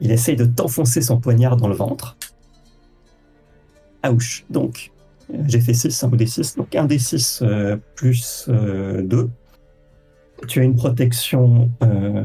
il 0.00 0.12
essaye 0.12 0.36
de 0.36 0.44
t'enfoncer 0.44 1.00
son 1.00 1.18
poignard 1.18 1.56
dans 1.56 1.68
le 1.68 1.74
ventre. 1.74 2.18
Ouch. 4.06 4.44
Donc 4.50 4.90
j'ai 5.46 5.60
fait 5.60 5.74
6, 5.74 6.04
un 6.04 6.10
ou 6.10 6.16
des 6.16 6.26
6, 6.26 6.56
donc 6.56 6.74
un 6.74 6.84
des 6.86 6.98
6 6.98 7.42
plus 7.94 8.48
2. 8.48 9.30
Tu 10.46 10.60
as 10.60 10.62
une 10.62 10.76
protection. 10.76 11.70
euh, 11.82 12.24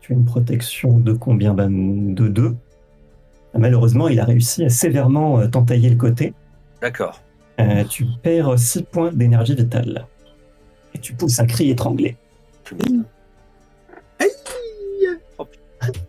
tu 0.00 0.12
as 0.12 0.16
une 0.16 0.24
protection 0.24 0.98
de 0.98 1.12
combien? 1.12 1.52
Ben, 1.52 2.14
De 2.14 2.28
2. 2.28 2.56
Malheureusement, 3.58 4.08
il 4.08 4.20
a 4.20 4.24
réussi 4.24 4.64
à 4.64 4.68
sévèrement 4.68 5.40
euh, 5.40 5.46
t'entailler 5.48 5.90
le 5.90 5.96
côté. 5.96 6.32
D'accord. 6.80 7.20
Euh, 7.60 7.84
tu 7.84 8.06
perds 8.22 8.58
6 8.58 8.82
points 8.84 9.12
d'énergie 9.12 9.54
vitale. 9.54 10.06
Et 10.94 10.98
tu 10.98 11.14
pousses 11.14 11.40
un 11.40 11.46
cri 11.46 11.70
étranglé. 11.70 12.16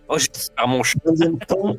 Oh, 0.09 0.17
j'ai 0.17 0.27
perdu 0.55 0.71
mon 0.71 0.83
chat. 0.83 0.99
Deuxième 1.05 1.37
temps, 1.39 1.75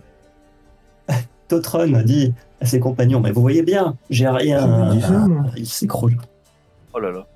Totron 1.48 2.02
dit 2.02 2.34
à 2.60 2.66
ses 2.66 2.80
compagnons 2.80 3.20
Mais 3.20 3.30
vous 3.32 3.40
voyez 3.40 3.62
bien, 3.62 3.96
j'ai 4.10 4.28
rien. 4.28 4.60
Ça, 5.00 5.28
moi. 5.28 5.44
Il 5.56 5.66
s'écroule. 5.66 6.16
Oh 6.94 6.98
là 7.00 7.10
là. 7.10 7.26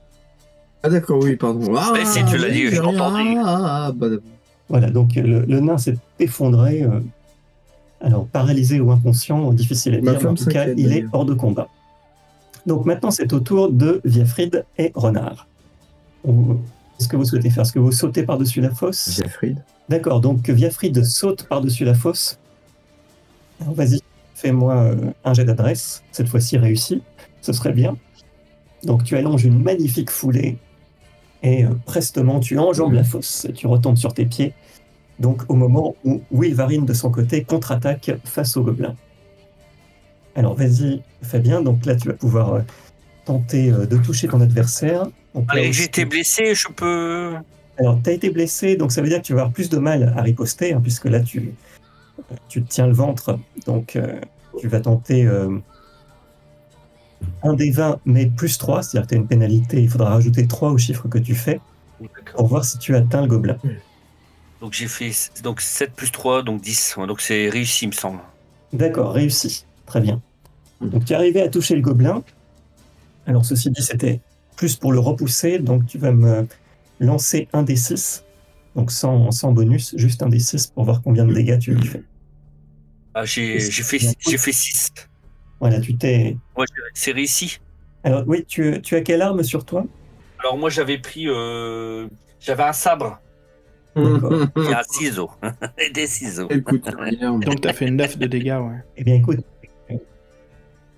Ah 0.82 0.88
d'accord, 0.90 1.20
oui, 1.22 1.36
pardon. 1.36 1.74
Ah, 1.76 1.92
Mais 1.94 2.04
si 2.04 2.24
tu 2.24 2.36
l'as 2.38 2.50
dit, 2.50 2.66
je 2.68 2.80
entendu. 2.82 3.36
Ah, 3.44 3.86
ah, 3.86 3.92
bah. 3.94 4.08
Voilà, 4.68 4.90
donc 4.90 5.14
le, 5.14 5.40
le 5.40 5.60
nain 5.60 5.78
s'est 5.78 5.96
effondré. 6.18 6.82
euh, 6.82 7.00
alors, 8.00 8.26
paralysé 8.26 8.80
ou 8.80 8.90
inconscient, 8.90 9.52
difficile 9.52 9.94
à 9.94 10.00
dire, 10.00 10.18
mais 10.20 10.26
en 10.26 10.34
tout 10.34 10.46
cas, 10.46 10.66
il 10.76 10.92
est 10.92 11.04
hors 11.12 11.24
de 11.24 11.34
combat. 11.34 11.68
Donc 12.66 12.84
maintenant, 12.84 13.12
c'est 13.12 13.32
au 13.32 13.38
tour 13.40 13.70
de 13.70 14.00
Viafrid 14.04 14.64
et 14.78 14.90
Renard. 14.94 15.46
Qu'est-ce 16.24 17.06
que 17.08 17.16
vous 17.16 17.24
souhaitez 17.24 17.50
faire? 17.50 17.62
Est-ce 17.62 17.72
que 17.72 17.78
vous 17.78 17.92
sautez 17.92 18.24
par-dessus 18.24 18.60
la 18.60 18.70
fosse? 18.70 19.16
Jeffried. 19.16 19.58
D'accord, 19.88 20.20
donc 20.20 20.48
Viafrid 20.50 21.04
saute 21.04 21.44
par-dessus 21.44 21.84
la 21.84 21.94
fosse. 21.94 22.38
Alors 23.60 23.74
vas-y, 23.74 24.00
fais-moi 24.43 24.74
euh, 24.74 24.97
un 25.24 25.34
jet 25.34 25.45
d'adresse, 25.45 26.03
cette 26.11 26.28
fois-ci 26.28 26.59
réussi, 26.59 27.03
ce 27.40 27.53
serait 27.53 27.72
bien. 27.72 27.97
Donc 28.84 29.05
tu 29.05 29.16
allonges 29.16 29.45
une 29.45 29.62
magnifique 29.62 30.11
foulée 30.11 30.59
et 31.43 31.64
euh, 31.64 31.70
prestement 31.86 32.40
tu 32.40 32.59
enjambes 32.59 32.93
la 32.93 33.05
fosse 33.05 33.47
et 33.49 33.53
tu 33.53 33.66
retombes 33.66 33.97
sur 33.97 34.12
tes 34.12 34.26
pieds. 34.26 34.53
Donc 35.20 35.43
au 35.49 35.55
moment 35.55 35.95
où 36.05 36.20
Wilvarine 36.32 36.84
de 36.84 36.93
son 36.93 37.11
côté 37.11 37.45
contre-attaque 37.45 38.11
face 38.24 38.57
au 38.57 38.64
gobelin. 38.64 38.97
Alors 40.34 40.55
vas-y 40.55 41.03
Fabien, 41.22 41.62
donc 41.62 41.86
là 41.86 41.95
tu 41.95 42.09
vas 42.09 42.14
pouvoir 42.14 42.55
euh, 42.55 42.61
tenter 43.24 43.70
euh, 43.70 43.86
de 43.86 43.97
toucher 43.97 44.26
ton 44.28 44.40
adversaire. 44.40 45.07
Allez, 45.49 45.72
j'ai 45.72 45.84
été 45.84 46.05
blessé, 46.05 46.55
je 46.55 46.68
peux. 46.68 47.34
alors, 47.78 47.99
tu 48.03 48.11
as 48.11 48.12
été 48.12 48.30
blessé, 48.30 48.76
donc 48.76 48.93
ça 48.93 49.01
veut 49.01 49.09
dire 49.09 49.18
que 49.18 49.26
tu 49.26 49.32
vas 49.32 49.43
avoir 49.43 49.53
plus 49.53 49.70
de 49.70 49.78
mal 49.78 50.12
à 50.16 50.22
riposter, 50.22 50.74
hein, 50.74 50.80
puisque 50.82 51.07
là, 51.07 51.20
tu, 51.20 51.55
tu 52.48 52.62
te 52.62 52.68
tiens 52.68 52.86
le 52.86 52.92
ventre. 52.92 53.38
Donc, 53.66 53.96
euh, 53.96 54.20
tu 54.58 54.68
vas 54.68 54.80
tenter 54.80 55.24
euh, 55.26 55.58
un 57.42 57.54
des 57.54 57.70
20, 57.70 58.00
mais 58.04 58.26
plus 58.26 58.58
3, 58.58 58.82
c'est-à-dire 58.82 59.06
que 59.06 59.14
tu 59.14 59.14
as 59.14 59.18
une 59.18 59.26
pénalité. 59.26 59.82
Il 59.82 59.88
faudra 59.88 60.10
rajouter 60.10 60.46
3 60.46 60.70
au 60.70 60.78
chiffre 60.78 61.08
que 61.08 61.18
tu 61.18 61.34
fais 61.34 61.60
pour 62.34 62.46
voir 62.46 62.64
si 62.64 62.78
tu 62.78 62.96
atteins 62.96 63.22
le 63.22 63.28
gobelin. 63.28 63.56
Donc 64.60 64.72
j'ai 64.72 64.86
fait 64.86 65.12
donc 65.42 65.60
7 65.60 65.92
plus 65.92 66.10
3, 66.10 66.42
donc 66.42 66.60
10. 66.60 66.96
Ouais, 66.96 67.06
Donc 67.06 67.20
c'est 67.20 67.48
réussi, 67.48 67.84
il 67.84 67.88
me 67.88 67.92
semble. 67.92 68.20
D'accord, 68.72 69.12
réussi. 69.12 69.66
Très 69.86 70.00
bien. 70.00 70.20
Donc, 70.80 71.04
tu 71.04 71.12
es 71.12 71.16
arrivé 71.16 71.42
à 71.42 71.48
toucher 71.48 71.74
le 71.74 71.82
gobelin. 71.82 72.22
Alors, 73.26 73.44
ceci 73.44 73.70
dit, 73.70 73.82
c'était 73.82 74.20
plus 74.56 74.76
pour 74.76 74.92
le 74.92 74.98
repousser. 74.98 75.58
Donc, 75.58 75.86
tu 75.86 75.98
vas 75.98 76.12
me 76.12 76.46
lancer 76.98 77.48
un 77.52 77.62
des 77.62 77.76
6. 77.76 78.24
Donc, 78.74 78.90
sans, 78.90 79.30
sans 79.30 79.52
bonus, 79.52 79.94
juste 79.96 80.22
un 80.22 80.28
des 80.28 80.38
6 80.38 80.68
pour 80.68 80.84
voir 80.84 81.02
combien 81.02 81.24
de 81.24 81.34
dégâts 81.34 81.58
tu 81.58 81.74
lui 81.74 81.86
fais. 81.86 82.02
Ah, 83.14 83.24
j'ai 83.24 83.58
fait, 83.60 83.98
bien. 83.98 84.12
j'ai 84.18 84.38
fait 84.38 84.52
6. 84.52 84.90
Voilà, 85.60 85.80
tu 85.80 85.96
t'es. 85.96 86.36
Ouais, 86.56 86.66
c'est 86.94 87.12
réussi. 87.12 87.60
Alors, 88.04 88.24
oui, 88.26 88.44
tu, 88.46 88.80
tu 88.82 88.96
as 88.96 89.00
quelle 89.02 89.22
arme 89.22 89.42
sur 89.42 89.64
toi? 89.64 89.84
Alors 90.40 90.58
moi 90.58 90.70
j'avais 90.70 90.98
pris. 90.98 91.28
euh, 91.28 92.08
J'avais 92.40 92.64
un 92.64 92.72
sabre 92.72 93.20
D'accord. 93.94 94.32
et 94.56 94.74
un 94.74 94.82
ciseau. 94.82 95.30
et 95.78 95.90
des 95.90 96.08
ciseaux. 96.08 96.48
Tirelire. 96.48 97.34
Donc 97.34 97.60
t'as 97.60 97.72
fait 97.72 97.88
9 97.90 98.18
de 98.18 98.26
dégâts, 98.26 98.58
ouais. 98.60 98.78
Eh 98.96 99.04
bien, 99.04 99.14
écoute, 99.14 99.38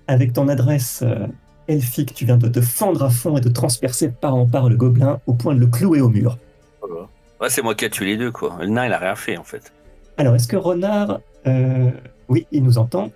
avec 0.07 0.33
ton 0.33 0.47
adresse 0.47 1.03
euh, 1.03 1.27
elfique, 1.67 2.13
tu 2.13 2.25
viens 2.25 2.37
de 2.37 2.47
te 2.47 2.61
fendre 2.61 3.03
à 3.03 3.09
fond 3.09 3.37
et 3.37 3.41
de 3.41 3.49
transpercer 3.49 4.09
par 4.09 4.33
en 4.35 4.47
par 4.47 4.69
le 4.69 4.75
gobelin 4.75 5.19
au 5.27 5.33
point 5.33 5.53
de 5.55 5.59
le 5.59 5.67
clouer 5.67 6.01
au 6.01 6.09
mur. 6.09 6.37
Voilà. 6.81 7.07
Ouais, 7.41 7.49
c'est 7.49 7.61
moi 7.61 7.75
qui 7.75 7.85
ai 7.85 7.89
tué 7.89 8.05
les 8.05 8.17
deux, 8.17 8.31
quoi. 8.31 8.57
Le 8.61 8.67
nain, 8.67 8.85
il 8.85 8.93
a 8.93 8.97
rien 8.97 9.15
fait, 9.15 9.37
en 9.37 9.43
fait. 9.43 9.73
Alors, 10.17 10.35
est-ce 10.35 10.47
que 10.47 10.55
Renard. 10.55 11.19
Euh, 11.47 11.89
Oui, 12.29 12.47
il 12.51 12.63
nous 12.63 12.77
entend. 12.77 13.11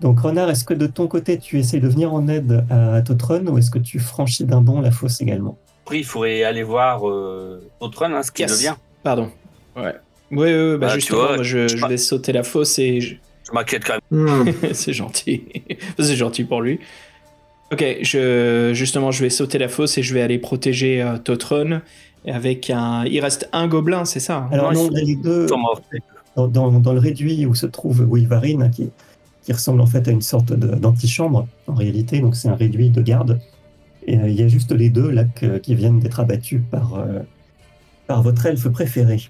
Donc, 0.00 0.20
Renard, 0.20 0.50
est-ce 0.50 0.64
que 0.64 0.74
de 0.74 0.86
ton 0.86 1.06
côté, 1.06 1.38
tu 1.38 1.58
essaies 1.58 1.78
de 1.80 1.88
venir 1.88 2.12
en 2.12 2.26
aide 2.28 2.64
à 2.70 3.00
Totron 3.02 3.44
ou 3.46 3.58
est-ce 3.58 3.70
que 3.70 3.78
tu 3.78 3.98
franchis 4.00 4.44
d'un 4.44 4.60
bond 4.60 4.80
la 4.80 4.90
fosse 4.90 5.20
également? 5.20 5.56
Après, 5.84 5.98
il 5.98 6.04
faudrait 6.04 6.42
aller 6.44 6.62
voir 6.62 7.08
euh, 7.08 7.60
Autron, 7.80 8.06
hein, 8.14 8.22
ce 8.22 8.30
qu'il 8.32 8.44
Yes. 8.48 8.56
devient. 8.56 8.74
Pardon. 9.02 9.30
Ouais. 9.76 9.82
Ouais, 9.82 9.92
ouais, 10.30 10.54
ouais, 10.54 10.78
bah 10.78 10.86
Bah, 10.88 10.94
justement, 10.94 11.18
vois, 11.20 11.34
moi, 11.36 11.42
je, 11.42 11.68
je- 11.68 11.76
je 11.76 11.86
vais 11.86 11.96
sauter 11.98 12.32
la 12.32 12.42
fosse 12.42 12.78
et 12.78 13.00
je- 13.00 13.14
Je 13.46 13.52
m'inquiète 13.52 13.84
quand 13.84 13.98
même. 14.10 14.44
Hmm. 14.48 14.52
c'est 14.72 14.92
gentil. 14.92 15.42
c'est 15.98 16.16
gentil 16.16 16.44
pour 16.44 16.62
lui. 16.62 16.78
Ok, 17.72 17.84
je, 18.02 18.70
justement, 18.74 19.10
je 19.10 19.22
vais 19.22 19.30
sauter 19.30 19.58
la 19.58 19.68
fosse 19.68 19.98
et 19.98 20.02
je 20.02 20.14
vais 20.14 20.22
aller 20.22 20.38
protéger 20.38 21.02
euh, 21.02 21.16
Totron 21.18 21.80
avec 22.26 22.70
un. 22.70 23.04
Il 23.06 23.18
reste 23.20 23.48
un 23.52 23.66
gobelin, 23.66 24.04
c'est 24.04 24.20
ça 24.20 24.36
hein? 24.38 24.48
Alors, 24.52 24.72
non, 24.72 24.84
non, 24.84 24.90
là, 24.90 25.00
les 25.02 25.16
deux. 25.16 25.46
Dans, 26.36 26.48
dans- 26.48 26.80
dans 26.80 26.92
le 26.92 26.98
réduit 26.98 27.44
où 27.46 27.54
se 27.54 27.66
trouve 27.66 28.06
Wilvarine, 28.10 28.70
qui, 28.70 28.90
qui 29.42 29.52
ressemble 29.52 29.80
en 29.80 29.86
fait 29.86 30.08
à 30.08 30.10
une 30.10 30.22
sorte 30.22 30.52
d'antichambre 30.52 31.46
en 31.66 31.74
réalité, 31.74 32.20
donc 32.20 32.36
c'est 32.36 32.48
un 32.48 32.54
réduit 32.54 32.90
de 32.90 33.02
garde. 33.02 33.38
Et 34.06 34.18
euh, 34.18 34.28
il 34.28 34.34
y 34.40 34.42
a 34.42 34.48
juste 34.48 34.72
les 34.72 34.88
deux 34.90 35.10
là 35.10 35.24
que- 35.24 35.58
qui 35.58 35.74
viennent 35.74 36.00
d'être 36.00 36.20
abattus 36.20 36.60
par, 36.70 36.94
euh, 36.94 37.20
par 38.06 38.22
votre 38.22 38.46
elfe 38.46 38.68
préféré. 38.68 39.20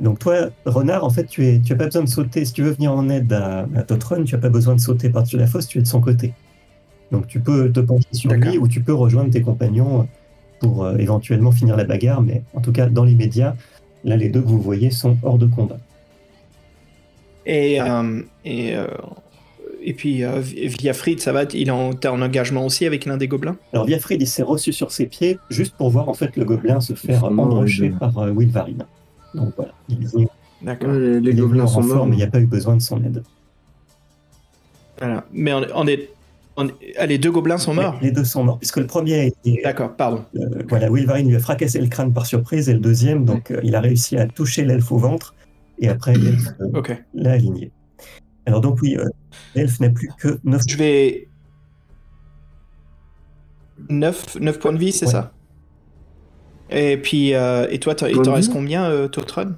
Donc 0.00 0.18
toi, 0.18 0.48
Renard, 0.64 1.04
en 1.04 1.10
fait, 1.10 1.26
tu 1.26 1.42
n'as 1.42 1.58
tu 1.58 1.72
as 1.72 1.76
pas 1.76 1.84
besoin 1.86 2.04
de 2.04 2.08
sauter. 2.08 2.44
Si 2.44 2.52
tu 2.52 2.62
veux 2.62 2.70
venir 2.70 2.92
en 2.92 3.08
aide 3.10 3.32
à, 3.32 3.68
à 3.76 3.82
Totron, 3.82 4.24
tu 4.24 4.34
n'as 4.34 4.40
pas 4.40 4.48
besoin 4.48 4.74
de 4.74 4.80
sauter 4.80 5.10
par-dessus 5.10 5.36
la 5.36 5.46
fosse, 5.46 5.66
tu 5.66 5.78
es 5.78 5.82
de 5.82 5.86
son 5.86 6.00
côté. 6.00 6.32
Donc 7.12 7.26
tu 7.26 7.40
peux 7.40 7.70
te 7.70 7.80
pencher 7.80 8.06
sur 8.12 8.30
lui 8.32 8.56
ou 8.58 8.66
tu 8.68 8.82
peux 8.82 8.94
rejoindre 8.94 9.30
tes 9.30 9.42
compagnons 9.42 10.08
pour 10.60 10.84
euh, 10.84 10.96
éventuellement 10.96 11.50
finir 11.52 11.76
la 11.76 11.84
bagarre, 11.84 12.22
mais 12.22 12.44
en 12.54 12.60
tout 12.60 12.72
cas, 12.72 12.86
dans 12.88 13.04
l'immédiat, 13.04 13.56
là, 14.04 14.16
les 14.16 14.28
deux 14.28 14.40
que 14.42 14.48
vous 14.48 14.60
voyez 14.62 14.90
sont 14.90 15.18
hors 15.22 15.38
de 15.38 15.46
combat. 15.46 15.78
Et, 17.46 17.80
euh, 17.80 18.22
et, 18.44 18.76
euh, 18.76 18.86
et 19.82 19.94
puis, 19.94 20.24
euh, 20.24 20.40
Viafrid, 20.40 21.20
ça 21.20 21.32
va 21.32 21.44
Il 21.54 21.68
est 21.68 21.70
en, 21.70 21.92
t'es 21.94 22.08
en 22.08 22.20
engagement 22.20 22.66
aussi 22.66 22.84
avec 22.86 23.06
l'un 23.06 23.16
des 23.16 23.28
gobelins? 23.28 23.56
Alors 23.72 23.86
Viafrid, 23.86 24.20
il 24.20 24.26
s'est 24.26 24.42
reçu 24.42 24.72
sur 24.72 24.92
ses 24.92 25.06
pieds 25.06 25.38
juste 25.48 25.74
pour 25.76 25.90
voir 25.90 26.08
en 26.08 26.14
fait 26.14 26.36
le 26.36 26.44
gobelin 26.44 26.80
se 26.80 26.94
faire 26.94 27.22
Ils 27.30 27.40
embrocher 27.40 27.90
par 27.90 28.16
euh, 28.18 28.30
Wilvarine. 28.30 28.84
Donc 29.34 29.52
voilà, 29.56 29.72
il 29.88 30.02
est 30.02 30.12
venu, 30.12 30.28
D'accord. 30.62 30.90
Ouais, 30.90 30.98
les, 30.98 31.08
les 31.08 31.16
il 31.18 31.28
est 31.28 31.30
venu 31.32 31.40
gobelins 31.42 31.64
en 31.64 31.66
sont 31.66 31.80
renfort, 31.80 31.96
morts. 31.96 32.06
mais 32.08 32.14
il 32.16 32.18
n'y 32.18 32.24
a 32.24 32.30
pas 32.30 32.40
eu 32.40 32.46
besoin 32.46 32.76
de 32.76 32.82
son 32.82 33.02
aide. 33.02 33.22
Voilà. 34.98 35.24
Mais 35.32 35.52
on, 35.52 35.62
on 35.74 35.86
est. 35.86 36.10
On- 36.56 36.68
Ah, 36.98 37.06
les 37.06 37.16
deux 37.16 37.30
gobelins 37.30 37.56
sont 37.56 37.72
morts? 37.72 37.94
Ouais, 37.94 38.08
Les 38.08 38.10
deux 38.10 38.24
sont 38.24 38.44
morts, 38.44 38.58
puisque 38.58 38.76
le 38.78 38.86
premier 38.86 39.14
a 39.20 39.24
été. 39.24 39.60
D'accord, 39.64 39.94
pardon. 39.96 40.24
euh, 40.36 40.62
voilà, 40.68 40.90
Wilvarine 40.90 41.28
lui 41.28 41.36
a 41.36 41.38
fracassé 41.40 41.80
le 41.80 41.86
crâne 41.86 42.12
par 42.12 42.26
surprise, 42.26 42.68
et 42.68 42.74
le 42.74 42.80
deuxième, 42.80 43.24
donc, 43.24 43.50
euh, 43.50 43.60
il 43.62 43.74
a 43.74 43.80
réussi 43.80 44.18
à 44.18 44.26
toucher 44.26 44.64
l'elfe 44.64 44.92
au 44.92 44.98
ventre, 44.98 45.34
et 45.80 45.88
après, 45.88 46.14
l'elfe 46.14 46.48
euh, 46.60 46.70
l'a 47.14 47.32
aligné. 47.32 47.72
Alors, 48.46 48.60
donc, 48.60 48.80
oui, 48.82 48.96
euh, 48.98 49.04
l'elfe 49.54 49.80
n'a 49.80 49.90
plus 49.90 50.10
que 50.18 50.38
9 50.44 50.62
Je 50.68 50.76
vais. 50.76 51.28
9, 53.88 54.38
9 54.40 54.58
points 54.58 54.72
de 54.72 54.78
vie, 54.78 54.92
c'est 54.92 55.06
Ouais. 55.06 55.12
ça? 55.12 55.32
Et 56.70 56.96
puis, 56.98 57.34
euh, 57.34 57.66
et 57.70 57.78
toi, 57.80 57.94
t'en- 57.94 58.06
il 58.06 58.20
t'en 58.22 58.34
reste 58.34 58.52
combien, 58.52 58.84
euh, 58.84 59.08
Totron? 59.08 59.56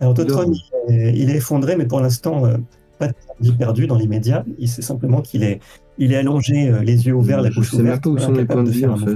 Alors, 0.00 0.14
Totron, 0.14 0.50
il 0.88 0.94
est, 0.94 1.12
il 1.16 1.30
est 1.30 1.36
effondré, 1.36 1.76
mais 1.76 1.86
pour 1.86 2.00
l'instant, 2.00 2.46
euh, 2.46 2.56
pas 2.98 3.08
de 3.08 3.14
vie 3.40 3.52
perdue 3.52 3.86
dans 3.86 3.96
l'immédiat. 3.96 4.44
Il 4.58 4.68
sait 4.68 4.82
simplement 4.82 5.20
qu'il 5.20 5.42
est, 5.44 5.60
il 5.98 6.12
est 6.12 6.16
allongé, 6.16 6.68
euh, 6.70 6.80
les 6.80 7.06
yeux 7.06 7.14
ouverts, 7.14 7.42
la 7.42 7.50
Je 7.50 7.56
bouche 7.56 7.70
sais 7.70 7.76
même 7.76 7.86
ouverte, 7.86 8.04
pas 8.04 8.10
où 8.10 8.18
sont 8.18 8.32
les 8.32 8.40
incapable 8.40 8.52
points 8.54 8.62
de 8.64 8.70
vie 8.70 8.80
faire 8.80 8.90
en 8.90 8.94
un 8.94 9.04
fait. 9.04 9.14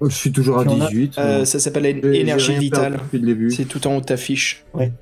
Je 0.00 0.08
suis 0.14 0.30
toujours 0.32 0.58
à 0.60 0.62
Tu 0.64 0.68
en 0.70 0.80
as 0.80 0.88
18. 0.88 1.18
Euh, 1.18 1.44
Ça 1.44 1.58
s'appelle 1.58 1.86
énergie 1.86 2.56
vitale. 2.56 3.00
C'est 3.50 3.64
tout 3.66 3.86
en 3.86 3.96
haut 3.96 4.00
de 4.00 4.04
ta 4.06 4.16
fiche. 4.16 4.64
Ouais. 4.74 4.92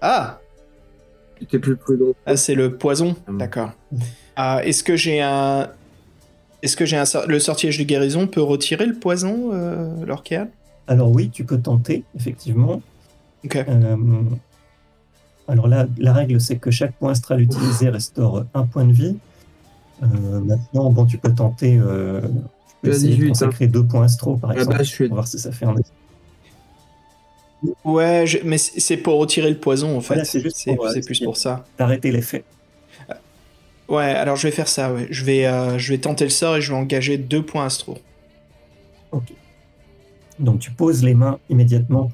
Ah 0.00 0.38
J'étais 1.40 1.58
plus 1.58 1.76
prudent. 1.76 2.12
Ah, 2.26 2.36
c'est 2.36 2.54
le 2.54 2.76
poison 2.76 3.16
Mm. 3.28 3.38
D'accord. 3.38 3.70
Ah, 4.36 4.60
Est-ce 4.64 4.82
que 4.84 4.96
j'ai 4.96 5.20
un. 5.20 5.68
Est-ce 6.62 6.76
que 6.76 6.84
j'ai 6.84 6.96
un. 6.96 7.04
Le 7.26 7.38
sortilège 7.38 7.78
de 7.78 7.84
guérison 7.84 8.26
peut 8.26 8.42
retirer 8.42 8.86
le 8.86 8.94
poison, 8.94 9.50
euh, 9.52 10.04
Lorcan 10.04 10.48
Alors 10.86 11.10
oui, 11.10 11.30
tu 11.30 11.44
peux 11.44 11.58
tenter, 11.58 12.04
effectivement. 12.16 12.82
Ok. 13.44 13.56
Euh, 13.56 13.96
alors 15.48 15.66
là, 15.68 15.86
la 15.98 16.12
règle, 16.12 16.40
c'est 16.40 16.56
que 16.56 16.70
chaque 16.70 16.92
point 16.94 17.12
astral 17.12 17.40
utilisé 17.40 17.88
restaure 17.88 18.44
un 18.54 18.64
point 18.66 18.84
de 18.84 18.92
vie. 18.92 19.16
Euh, 20.02 20.06
maintenant, 20.40 20.90
bon, 20.90 21.04
tu 21.06 21.18
peux 21.18 21.32
tenter, 21.34 21.78
euh, 22.84 22.88
Tu 22.88 22.90
as 22.90 22.96
essayer 22.96 23.10
18, 23.14 23.22
de 23.24 23.28
consacrer 23.28 23.66
deux 23.68 23.84
points 23.86 24.04
astro, 24.04 24.36
par 24.36 24.50
Ah 24.50 24.54
exemple, 24.54 24.76
bah, 24.78 24.82
je 24.82 24.88
suis- 24.88 25.06
pour 25.08 25.16
voir 25.16 25.28
si 25.28 25.38
ça 25.38 25.52
fait 25.52 25.66
un... 25.66 25.74
Ouais, 27.84 28.24
je- 28.26 28.38
mais 28.44 28.56
c'est 28.58 28.96
pour 28.96 29.18
retirer 29.18 29.50
le 29.50 29.58
poison, 29.58 29.96
en 29.96 30.00
fait. 30.00 30.14
Voilà, 30.14 30.24
c'est 30.24 30.40
juste 30.40 30.64
pour, 30.64 30.86
euh, 30.86 30.90
c'est 30.94 31.04
plus 31.04 31.20
pour 31.20 31.36
ça. 31.36 31.64
d'arrêter 31.78 32.10
l'effet. 32.10 32.44
Ouais, 33.88 34.04
alors 34.04 34.36
je 34.36 34.46
vais 34.46 34.52
faire 34.52 34.68
ça, 34.68 34.92
ouais. 34.94 35.08
Je 35.10 35.24
vais, 35.24 35.46
euh, 35.46 35.76
je 35.76 35.92
vais 35.92 35.98
tenter 35.98 36.24
le 36.24 36.30
sort 36.30 36.56
et 36.56 36.60
je 36.60 36.72
vais 36.72 36.78
engager 36.78 37.18
deux 37.18 37.42
points 37.44 37.66
astro. 37.66 37.98
Donc 40.38 40.60
tu 40.60 40.70
poses 40.70 41.02
les 41.04 41.12
mains 41.14 41.38
immédiatement 41.50 42.10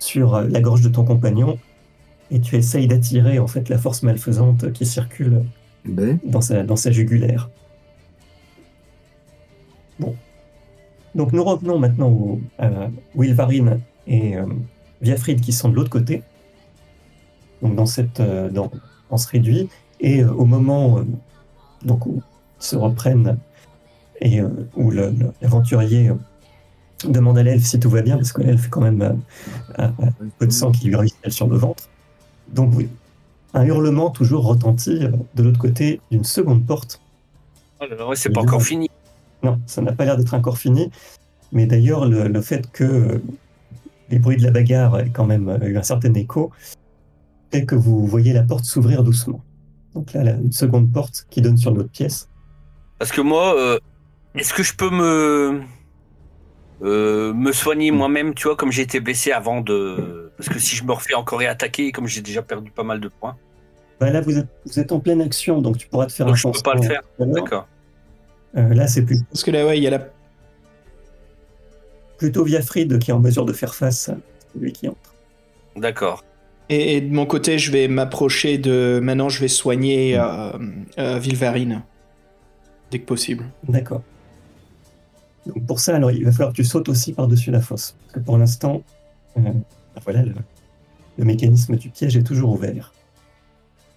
sur 0.00 0.34
euh, 0.34 0.46
la 0.48 0.60
gorge 0.60 0.80
de 0.80 0.88
ton 0.88 1.04
compagnon 1.04 1.58
et 2.30 2.40
tu 2.40 2.56
essayes 2.56 2.88
d'attirer 2.88 3.38
en 3.38 3.46
fait 3.46 3.68
la 3.68 3.78
force 3.78 4.02
malfaisante 4.02 4.72
qui 4.72 4.84
circule 4.84 5.44
Ben, 5.84 6.18
dans 6.24 6.40
sa, 6.40 6.64
dans 6.64 6.74
sa 6.76 6.90
jugulaire. 6.90 7.50
Bon. 9.98 10.14
Donc 11.14 11.32
nous 11.32 11.44
revenons 11.44 11.78
maintenant 11.78 12.10
au, 12.10 12.40
à 12.58 12.90
Wilvarine 13.14 13.80
et 14.06 14.36
euh, 14.36 14.46
Viafrid 15.00 15.40
qui 15.40 15.52
sont 15.52 15.68
de 15.68 15.74
l'autre 15.74 15.90
côté. 15.90 16.22
Donc 17.62 17.74
dans 17.74 17.86
cette 17.86 18.20
euh, 18.20 18.50
dans, 18.50 18.70
on 19.10 19.16
se 19.16 19.28
réduit 19.28 19.68
et 20.00 20.22
euh, 20.22 20.30
au 20.32 20.44
moment 20.44 20.98
euh, 20.98 21.04
donc 21.84 22.06
où 22.06 22.22
ils 22.60 22.64
se 22.64 22.76
reprennent 22.76 23.38
et 24.20 24.40
euh, 24.40 24.48
où 24.76 24.90
l'aventurier 24.90 26.10
euh, 26.10 26.14
demande 27.08 27.38
à 27.38 27.42
l'elfe 27.42 27.64
si 27.64 27.78
tout 27.78 27.90
va 27.90 28.02
bien 28.02 28.16
parce 28.16 28.32
que 28.32 28.42
l'elfe 28.42 28.62
fait 28.62 28.70
quand 28.70 28.80
même 28.80 29.02
euh, 29.78 29.88
un, 29.98 30.12
peu 30.38 30.46
de 30.46 30.52
sang 30.52 30.72
qui 30.72 30.86
lui 30.86 30.96
ruisselle 30.96 31.32
sur 31.32 31.46
le 31.46 31.56
ventre. 31.56 31.84
Donc 32.48 32.72
oui, 32.74 32.88
un 33.54 33.64
hurlement 33.64 34.10
toujours 34.10 34.44
retentit 34.44 35.04
euh, 35.04 35.12
de 35.34 35.42
l'autre 35.42 35.58
côté 35.58 36.00
d'une 36.10 36.24
seconde 36.24 36.66
porte. 36.66 37.00
Oh 37.80 37.84
là 37.88 37.96
là, 37.96 38.06
ouais, 38.06 38.16
c'est 38.16 38.30
pas 38.30 38.40
encore 38.40 38.62
fini. 38.62 38.90
Non, 39.42 39.60
ça 39.66 39.82
n'a 39.82 39.92
pas 39.92 40.04
l'air 40.04 40.16
d'être 40.16 40.34
encore 40.34 40.58
fini. 40.58 40.90
Mais 41.52 41.66
d'ailleurs, 41.66 42.06
le, 42.06 42.28
le 42.28 42.40
fait 42.40 42.70
que 42.72 42.84
euh, 42.84 43.22
les 44.10 44.18
bruits 44.18 44.36
de 44.36 44.42
la 44.42 44.50
bagarre 44.50 44.98
aient 44.98 45.10
quand 45.10 45.26
même 45.26 45.48
euh, 45.48 45.58
eu 45.66 45.76
un 45.78 45.82
certain 45.82 46.12
écho 46.14 46.50
fait 47.52 47.64
que 47.64 47.74
vous 47.74 48.06
voyez 48.06 48.32
la 48.32 48.42
porte 48.42 48.64
s'ouvrir 48.64 49.04
doucement. 49.04 49.42
Donc 49.94 50.12
là, 50.12 50.24
là, 50.24 50.32
une 50.32 50.52
seconde 50.52 50.92
porte 50.92 51.26
qui 51.30 51.40
donne 51.40 51.56
sur 51.56 51.72
notre 51.72 51.90
pièce. 51.90 52.28
Parce 52.98 53.12
que 53.12 53.20
moi, 53.20 53.54
euh, 53.56 53.78
est-ce 54.34 54.52
que 54.52 54.62
je 54.62 54.74
peux 54.74 54.90
me 54.90 55.60
euh, 56.82 57.32
me 57.32 57.52
soigner 57.52 57.90
moi-même, 57.90 58.34
tu 58.34 58.48
vois, 58.48 58.56
comme 58.56 58.70
j'ai 58.72 58.82
été 58.82 59.00
blessé 59.00 59.32
avant 59.32 59.60
de. 59.60 60.30
Parce 60.36 60.48
que 60.50 60.58
si 60.58 60.76
je 60.76 60.84
me 60.84 60.92
refais 60.92 61.14
encore 61.14 61.40
et 61.40 61.46
attaquer, 61.46 61.92
comme 61.92 62.06
j'ai 62.06 62.20
déjà 62.20 62.42
perdu 62.42 62.70
pas 62.70 62.82
mal 62.82 63.00
de 63.00 63.08
points, 63.08 63.36
Bah 64.00 64.10
là, 64.10 64.20
vous 64.20 64.36
êtes, 64.36 64.48
vous 64.66 64.78
êtes 64.78 64.92
en 64.92 65.00
pleine 65.00 65.22
action, 65.22 65.62
donc 65.62 65.78
tu 65.78 65.88
pourras 65.88 66.06
te 66.06 66.12
faire 66.12 66.26
Donc 66.26 66.34
un 66.34 66.36
je 66.36 66.48
peux 66.48 66.62
pas 66.62 66.74
le 66.74 66.82
faire. 66.82 67.00
d'accord. 67.18 67.66
Euh, 68.56 68.74
là, 68.74 68.86
c'est 68.86 69.02
plus, 69.02 69.22
Parce 69.24 69.44
que 69.44 69.50
là, 69.50 69.66
ouais, 69.66 69.78
il 69.78 69.82
y 69.82 69.86
a 69.86 69.90
la. 69.90 70.08
plutôt 72.18 72.44
Viafrid 72.44 72.98
qui 72.98 73.10
est 73.10 73.14
en 73.14 73.20
mesure 73.20 73.44
de 73.44 73.52
faire 73.52 73.74
face 73.74 74.08
à 74.08 74.16
celui 74.54 74.72
qui 74.72 74.88
entre. 74.88 75.14
D'accord. 75.76 76.24
Et, 76.68 76.96
et 76.96 77.00
de 77.00 77.12
mon 77.14 77.26
côté, 77.26 77.58
je 77.58 77.70
vais 77.70 77.86
m'approcher 77.88 78.58
de. 78.58 78.98
Maintenant, 79.02 79.28
je 79.28 79.40
vais 79.40 79.48
soigner 79.48 80.18
euh, 80.18 80.52
euh, 80.98 81.18
Vilvarine. 81.18 81.82
Dès 82.90 82.98
que 83.00 83.04
possible. 83.04 83.44
D'accord. 83.68 84.02
Donc 85.44 85.66
pour 85.66 85.78
ça, 85.78 85.94
alors, 85.94 86.10
il 86.10 86.24
va 86.24 86.32
falloir 86.32 86.50
que 86.50 86.56
tu 86.56 86.64
sautes 86.64 86.88
aussi 86.88 87.12
par-dessus 87.12 87.50
la 87.50 87.60
fosse. 87.60 87.94
Parce 88.00 88.14
que 88.14 88.20
pour 88.20 88.38
l'instant, 88.38 88.82
euh, 89.36 89.42
bah 89.42 90.00
voilà, 90.02 90.22
le, 90.22 90.32
le 91.18 91.24
mécanisme 91.24 91.76
du 91.76 91.90
piège 91.90 92.16
est 92.16 92.22
toujours 92.22 92.50
ouvert. 92.50 92.92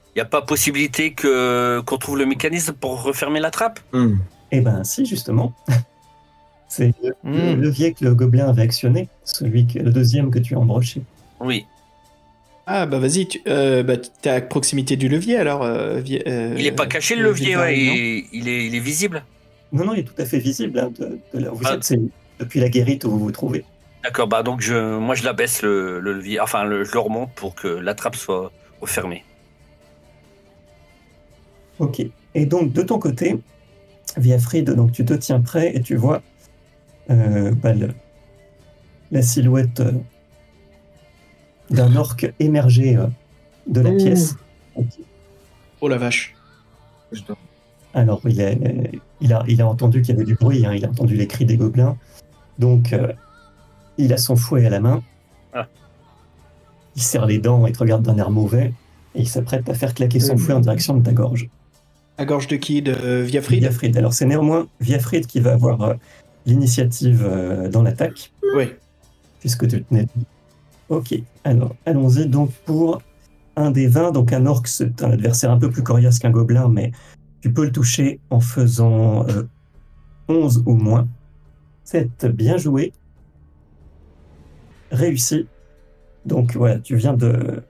Il 0.08 0.18
n'y 0.18 0.22
a 0.22 0.26
pas 0.26 0.42
possibilité 0.42 1.14
que 1.14 1.82
qu'on 1.82 1.98
trouve 1.98 2.18
le 2.18 2.26
mécanisme 2.26 2.74
pour 2.74 3.02
refermer 3.04 3.40
la 3.40 3.52
trappe? 3.52 3.80
Hum. 3.94 4.20
Eh 4.52 4.62
ben 4.62 4.84
si, 4.84 5.06
justement. 5.06 5.54
C'est 6.68 6.94
le, 7.04 7.14
le 7.24 7.56
Hmm. 7.56 7.62
levier 7.62 7.94
que 7.94 8.06
le 8.06 8.14
gobelin 8.14 8.48
avait 8.48 8.62
actionné, 8.62 9.10
celui 9.24 9.66
que, 9.66 9.80
le 9.80 9.92
deuxième 9.92 10.30
que 10.30 10.38
tu 10.40 10.54
as 10.56 10.60
embroché. 10.60 11.02
Oui. 11.40 11.66
Ah, 12.68 12.86
bah 12.86 13.00
vas-y, 13.00 13.28
tu 13.28 13.42
euh, 13.48 13.82
bah, 13.82 13.98
t'es 13.98 14.30
à 14.30 14.40
proximité 14.42 14.96
du 14.96 15.10
levier 15.10 15.38
alors. 15.38 15.64
euh, 15.64 16.00
vi- 16.00 16.22
euh, 16.28 16.54
Il 16.60 16.68
est 16.68 16.72
pas 16.72 16.86
caché 16.86 17.16
le 17.16 17.24
levier, 17.24 17.58
ouais, 17.58 17.76
il, 17.80 18.26
il 18.32 18.48
est, 18.48 18.68
il 18.68 18.76
est 18.76 18.80
visible. 18.80 19.24
Non, 19.72 19.86
non, 19.86 19.94
il 19.96 20.02
est 20.02 20.04
tout 20.04 20.20
à 20.22 20.26
fait 20.26 20.38
visible 20.38 20.78
hein, 20.78 20.92
de, 21.00 21.18
de 21.34 21.40
là 21.44 21.52
où 21.52 21.56
vous 21.56 21.64
Ah. 21.66 21.74
êtes. 21.74 21.94
Depuis 22.40 22.60
la 22.60 22.70
guérite 22.70 23.04
où 23.04 23.10
vous 23.10 23.20
vous 23.20 23.32
trouvez. 23.32 23.66
D'accord, 24.04 24.28
bah 24.28 24.44
donc 24.44 24.62
je, 24.62 24.98
moi 24.98 25.14
je 25.16 25.24
la 25.26 25.34
baisse 25.34 25.62
le, 25.64 26.00
le 26.00 26.14
levier, 26.14 26.40
enfin 26.40 26.64
le- 26.64 26.84
je 26.86 26.94
le 26.94 27.00
remonte 27.00 27.32
pour 27.34 27.56
que 27.56 27.68
la 27.68 27.96
trappe 27.96 28.16
soit 28.16 28.52
refermée. 28.80 29.26
Ok. 31.80 32.02
Et 32.36 32.46
donc, 32.46 32.74
de 32.74 32.82
ton 32.84 33.00
côté, 33.00 33.38
Viafrid, 34.18 34.70
donc 34.72 34.92
tu 34.92 35.06
te 35.06 35.14
tiens 35.14 35.40
prêt 35.42 35.76
et 35.76 35.82
tu 35.82 35.96
vois 35.96 36.22
euh, 37.10 37.52
bah, 37.56 37.74
le- 37.74 37.94
la 39.12 39.22
silhouette 39.22 39.80
euh, 39.80 39.92
d'un 41.70 41.96
orc 41.96 42.18
émerger 42.40 42.96
euh, 42.98 43.08
de 43.68 43.82
la 43.82 43.92
pièce. 43.92 44.36
Oh 45.82 45.88
la 45.88 45.98
vache. 45.98 46.36
Je. 47.12 47.22
Alors, 47.94 48.22
il 48.26 48.42
a, 48.42 48.52
il 49.22 49.34
a, 49.34 49.44
il 49.48 49.62
a 49.62 49.68
entendu 49.68 50.02
qu'il 50.02 50.14
y 50.14 50.18
avait 50.18 50.26
du 50.26 50.36
bruit, 50.36 50.66
hein, 50.66 50.74
il 50.76 50.86
a 50.86 50.90
entendu 50.90 51.16
les 51.16 51.26
cris 51.28 51.46
des 51.46 51.58
gobelins. 51.58 51.98
Donc, 52.60 52.94
euh, 52.94 53.12
il 53.98 54.14
a 54.14 54.18
son 54.18 54.36
fouet 54.36 54.66
à 54.66 54.70
la 54.70 54.80
main. 54.80 55.02
Ah. 55.54 55.68
Il 56.96 57.02
serre 57.02 57.26
les 57.26 57.40
dents 57.40 57.66
et 57.66 57.72
te 57.72 57.80
regarde 57.80 58.04
d'un 58.04 58.18
air 58.18 58.30
mauvais. 58.30 58.74
Et 59.16 59.22
il 59.22 59.28
s'apprête 59.28 59.68
à 59.70 59.74
faire 59.74 59.94
claquer 59.96 60.20
son 60.20 60.36
Mmh. 60.36 60.38
fouet 60.38 60.54
en 60.54 60.60
direction 60.60 60.96
de 60.98 61.04
ta 61.04 61.14
gorge. 61.14 61.50
À 62.20 62.26
gorge 62.26 62.48
de 62.48 62.58
qui? 62.58 62.82
De 62.82 62.92
euh, 62.92 63.24
Viafrid 63.24 63.62
Viafrid. 63.62 63.96
Alors, 63.96 64.12
c'est 64.12 64.26
néanmoins 64.26 64.68
Viafrid 64.82 65.26
qui 65.26 65.40
va 65.40 65.54
avoir 65.54 65.82
euh, 65.82 65.94
l'initiative 66.46 67.26
euh, 67.26 67.70
dans 67.70 67.82
l'attaque, 67.82 68.34
Oui. 68.58 68.74
puisque 69.40 69.66
tu 69.70 69.82
tenais. 69.86 70.06
Ok, 70.90 71.16
alors, 71.46 71.74
allons-y 71.86 72.28
donc 72.28 72.52
pour 72.66 73.02
un 73.56 73.72
des 73.72 73.88
20. 73.88 74.12
Donc, 74.12 74.34
un 74.34 74.46
orc, 74.48 74.68
c'est 74.68 75.02
un 75.02 75.12
adversaire 75.12 75.50
un 75.50 75.58
peu 75.58 75.70
plus 75.70 75.82
coriace 75.82 76.20
qu'un 76.20 76.32
gobelin, 76.32 76.68
mais 76.68 76.92
tu 77.40 77.54
peux 77.54 77.64
le 77.64 77.72
toucher 77.72 78.20
en 78.32 78.42
faisant 78.42 79.26
euh, 79.30 79.44
11 80.28 80.64
ou 80.66 80.74
moins. 80.74 81.08
7, 81.86 82.26
bien 82.26 82.58
joué. 82.58 82.92
Réussi. 84.92 85.48
Donc, 86.26 86.58
voilà, 86.58 86.80
tu 86.80 86.98
viens 86.98 87.14
de. 87.14 87.64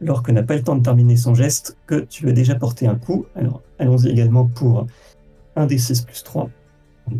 L'orc 0.00 0.28
n'a 0.30 0.42
pas 0.42 0.56
le 0.56 0.62
temps 0.62 0.76
de 0.76 0.82
terminer 0.82 1.16
son 1.16 1.34
geste, 1.34 1.76
que 1.86 2.00
tu 2.00 2.28
as 2.28 2.32
déjà 2.32 2.54
porté 2.54 2.86
un 2.86 2.96
coup. 2.96 3.26
Alors, 3.36 3.62
allons-y 3.78 4.08
également 4.08 4.46
pour 4.46 4.86
un 5.56 5.66
des 5.66 5.78
6 5.78 6.02
plus 6.02 6.22
3. 6.22 6.48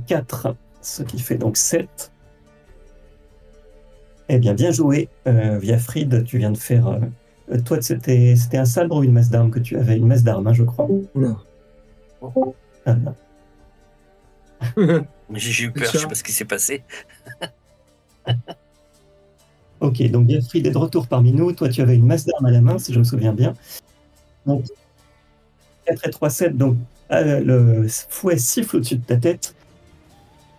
4, 0.06 0.54
ce 0.80 1.02
qui 1.02 1.18
fait 1.18 1.36
donc 1.36 1.56
7. 1.56 2.12
Eh 4.28 4.38
bien, 4.38 4.54
bien 4.54 4.70
joué, 4.70 5.08
euh, 5.26 5.58
Viafrid, 5.58 6.24
tu 6.24 6.38
viens 6.38 6.52
de 6.52 6.56
faire... 6.56 6.88
euh, 6.88 7.60
toi, 7.64 7.82
c'était 7.82 8.36
c'était 8.36 8.58
un 8.58 8.64
sabre 8.64 8.96
ou 8.96 9.02
une 9.02 9.12
masse 9.12 9.28
d'armes 9.28 9.50
que 9.50 9.58
tu 9.58 9.76
avais? 9.76 9.96
Une 9.96 10.06
masse 10.06 10.22
d'armes, 10.22 10.46
hein, 10.46 10.52
je 10.52 10.62
crois. 10.62 10.86
Oula. 11.14 11.36
Ah, 12.86 12.96
J'ai 14.76 15.00
j'ai 15.52 15.64
eu 15.64 15.72
peur, 15.72 15.90
je 15.92 15.98
sais 15.98 16.06
pas 16.06 16.14
ce 16.14 16.22
qui 16.22 16.32
s'est 16.32 16.44
passé. 16.44 16.84
ok, 19.80 20.10
donc 20.10 20.26
Viafrid 20.26 20.66
est 20.66 20.70
de 20.70 20.78
retour 20.78 21.06
parmi 21.06 21.32
nous. 21.32 21.52
Toi, 21.52 21.68
tu 21.68 21.80
avais 21.80 21.96
une 21.96 22.06
masse 22.06 22.24
d'armes 22.24 22.46
à 22.46 22.50
la 22.50 22.60
main, 22.60 22.78
si 22.78 22.92
je 22.92 22.98
me 22.98 23.04
souviens 23.04 23.32
bien. 23.32 23.54
Donc, 24.46 24.64
4 25.86 26.06
et 26.06 26.10
3, 26.10 26.30
7. 26.30 26.56
Donc, 26.56 26.76
euh, 27.10 27.40
le 27.40 27.86
fouet 27.88 28.38
siffle 28.38 28.76
au-dessus 28.76 28.96
de 28.96 29.04
ta 29.04 29.16
tête, 29.16 29.54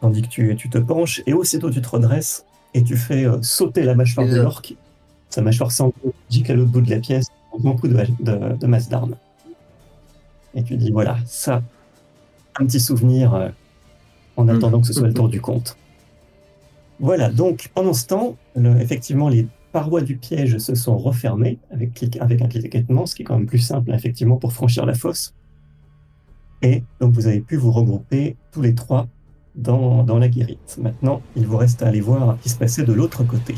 tandis 0.01 0.21
que 0.21 0.27
tu, 0.27 0.55
tu 0.55 0.69
te 0.69 0.77
penches, 0.77 1.21
et 1.25 1.33
aussitôt 1.33 1.69
tu 1.69 1.81
te 1.81 1.89
redresses 1.89 2.45
et 2.73 2.83
tu 2.83 2.97
fais 2.97 3.25
euh, 3.25 3.41
sauter 3.41 3.83
la 3.83 3.95
mâchoire 3.95 4.27
de 4.27 4.35
l'orque. 4.35 4.75
Sa 5.29 5.41
mâchoire 5.41 5.71
sanglique 5.71 6.49
à 6.49 6.53
l'autre 6.53 6.71
bout 6.71 6.81
de 6.81 6.89
la 6.89 6.99
pièce, 6.99 7.27
un 7.55 7.61
grand 7.61 7.75
coup 7.77 7.87
de, 7.87 7.97
de, 8.19 8.55
de 8.57 8.67
masse 8.67 8.89
d'armes. 8.89 9.15
Et 10.53 10.63
tu 10.63 10.75
dis 10.75 10.91
voilà, 10.91 11.17
ça, 11.25 11.61
un 12.59 12.65
petit 12.65 12.79
souvenir 12.79 13.33
euh, 13.33 13.49
en 14.35 14.47
attendant 14.47 14.81
que 14.81 14.87
ce 14.87 14.93
soit 14.93 15.07
le 15.07 15.13
tour 15.13 15.29
du 15.29 15.39
compte. 15.39 15.77
Voilà, 17.01 17.31
donc 17.31 17.69
pendant 17.73 17.93
ce 17.93 18.05
temps, 18.05 18.37
effectivement, 18.79 19.27
les 19.27 19.47
parois 19.71 20.01
du 20.01 20.17
piège 20.17 20.59
se 20.59 20.75
sont 20.75 20.97
refermées 20.97 21.57
avec, 21.71 21.93
clic- 21.93 22.21
avec 22.21 22.41
un 22.41 22.47
ce 23.07 23.15
qui 23.15 23.23
est 23.23 23.25
quand 23.25 23.37
même 23.37 23.47
plus 23.47 23.59
simple, 23.59 23.91
effectivement, 23.91 24.37
pour 24.37 24.53
franchir 24.53 24.85
la 24.85 24.93
fosse. 24.93 25.33
Et 26.61 26.83
donc 26.99 27.13
vous 27.13 27.25
avez 27.25 27.39
pu 27.39 27.55
vous 27.55 27.71
regrouper 27.71 28.35
tous 28.51 28.61
les 28.61 28.75
trois 28.75 29.07
dans, 29.55 30.03
dans 30.03 30.19
la 30.19 30.29
guérite. 30.29 30.77
Maintenant, 30.79 31.21
il 31.35 31.47
vous 31.47 31.57
reste 31.57 31.81
à 31.81 31.87
aller 31.87 32.01
voir 32.01 32.37
ce 32.37 32.43
qui 32.43 32.49
se 32.49 32.57
passait 32.57 32.83
de 32.83 32.93
l'autre 32.93 33.23
côté. 33.23 33.55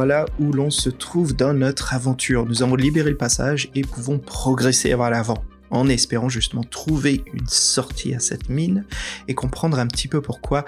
Voilà 0.00 0.26
où 0.38 0.52
l'on 0.52 0.70
se 0.70 0.90
trouve 0.90 1.34
dans 1.34 1.52
notre 1.52 1.92
aventure. 1.92 2.46
Nous 2.46 2.62
avons 2.62 2.76
libéré 2.76 3.10
le 3.10 3.16
passage 3.16 3.68
et 3.74 3.80
pouvons 3.80 4.20
progresser 4.20 4.90
vers 4.90 5.10
l'avant, 5.10 5.42
en 5.70 5.88
espérant 5.88 6.28
justement 6.28 6.62
trouver 6.62 7.24
une 7.34 7.48
sortie 7.48 8.14
à 8.14 8.20
cette 8.20 8.48
mine 8.48 8.84
et 9.26 9.34
comprendre 9.34 9.76
un 9.76 9.88
petit 9.88 10.06
peu 10.06 10.20
pourquoi 10.20 10.64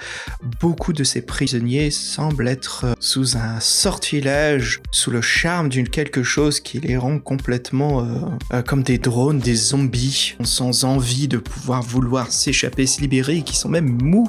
beaucoup 0.61 0.93
de 0.93 1.05
ces 1.05 1.23
prisonniers 1.23 1.93
semblent 1.93 2.49
être 2.49 2.87
sous 2.99 3.37
un 3.37 3.61
sortilège, 3.61 4.83
sous 4.91 5.13
le 5.13 5.23
charme 5.23 5.69
d'une 5.69 5.89
quelque 5.89 6.25
chose 6.25 6.59
qui 6.59 6.81
les 6.81 6.97
rend 6.97 7.21
complètement 7.21 8.01
euh, 8.01 8.19
euh, 8.53 8.63
comme 8.63 8.83
des 8.83 8.99
drones, 8.99 9.39
des 9.39 9.55
zombies, 9.55 10.35
sans 10.43 10.83
envie 10.83 11.29
de 11.29 11.39
pouvoir 11.39 11.83
vouloir 11.83 12.33
s'échapper, 12.33 12.85
se 12.89 13.01
libérer, 13.01 13.37
et 13.37 13.43
qui 13.43 13.55
sont 13.55 13.69
même 13.69 13.97
mous. 14.03 14.29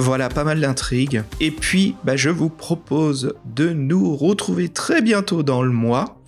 Voilà, 0.00 0.28
pas 0.28 0.44
mal 0.44 0.60
d'intrigues. 0.60 1.24
Et 1.40 1.50
puis, 1.50 1.96
bah, 2.04 2.14
je 2.14 2.30
vous 2.30 2.50
propose 2.50 3.34
de 3.44 3.70
nous 3.70 4.14
retrouver 4.14 4.68
très 4.68 5.02
bientôt 5.02 5.42
dans 5.42 5.60
le 5.60 5.72
mois 5.72 6.22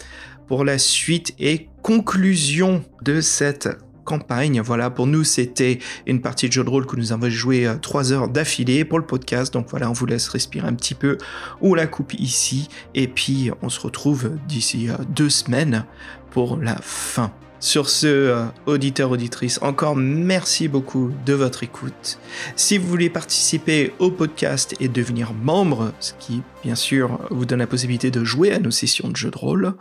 pour 0.49 0.65
la 0.65 0.77
suite 0.77 1.37
et 1.39 1.69
conclusion 1.81 2.85
de 3.03 3.21
cette 3.21 3.69
campagne. 4.05 4.61
Voilà, 4.61 4.91
pour 4.91 5.07
nous, 5.07 5.23
c'était 5.23 5.79
une 6.09 6.21
partie 6.21 6.49
de 6.49 6.53
jeu 6.53 6.65
de 6.65 6.69
rôle 6.69 6.85
que 6.85 6.97
nous 6.97 7.13
avons 7.13 7.31
joué 7.31 7.65
euh, 7.65 7.77
trois 7.77 8.13
heures 8.13 8.29
d'affilée 8.29 8.85
pour 8.85 8.99
le 8.99 9.07
podcast. 9.07 9.53
Donc 9.53 9.69
voilà, 9.71 9.89
on 9.89 9.93
vous 9.93 10.07
laisse 10.07 10.27
respirer 10.27 10.67
un 10.67 10.75
petit 10.75 10.95
peu. 10.95 11.17
On 11.61 11.73
la 11.75 11.87
coupe 11.87 12.15
ici. 12.15 12.69
Et 12.97 13.07
puis, 13.07 13.53
on 13.63 13.69
se 13.69 13.79
retrouve 13.79 14.33
d'ici 14.49 14.89
euh, 14.89 14.95
deux 15.11 15.31
semaines 15.31 15.85
pour 16.33 16.57
la 16.57 16.77
fin. 16.83 17.33
Sur 17.61 17.91
ce, 17.91 18.07
euh, 18.07 18.47
auditeur, 18.65 19.11
auditrice, 19.11 19.59
encore 19.61 19.95
merci 19.95 20.67
beaucoup 20.67 21.11
de 21.27 21.35
votre 21.35 21.63
écoute. 21.63 22.19
Si 22.57 22.79
vous 22.79 22.89
voulez 22.89 23.11
participer 23.11 23.93
au 23.99 24.11
podcast 24.11 24.75
et 24.81 24.89
devenir 24.89 25.35
membre, 25.35 25.93
ce 26.01 26.15
qui 26.19 26.41
bien 26.65 26.75
sûr 26.75 27.19
vous 27.31 27.45
donne 27.45 27.59
la 27.59 27.67
possibilité 27.67 28.11
de 28.11 28.25
jouer 28.25 28.53
à 28.53 28.59
nos 28.59 28.71
sessions 28.71 29.09
de 29.09 29.17
jeux 29.17 29.31
de 29.31 29.37
rôle, 29.37 29.75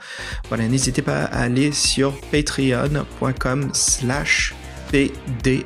voilà, 0.49 0.67
n'hésitez 0.67 1.01
pas 1.01 1.23
à 1.23 1.43
aller 1.43 1.71
sur 1.71 2.19
patreon.com 2.31 3.69
slash 3.71 4.53
pdvelh. 4.91 5.63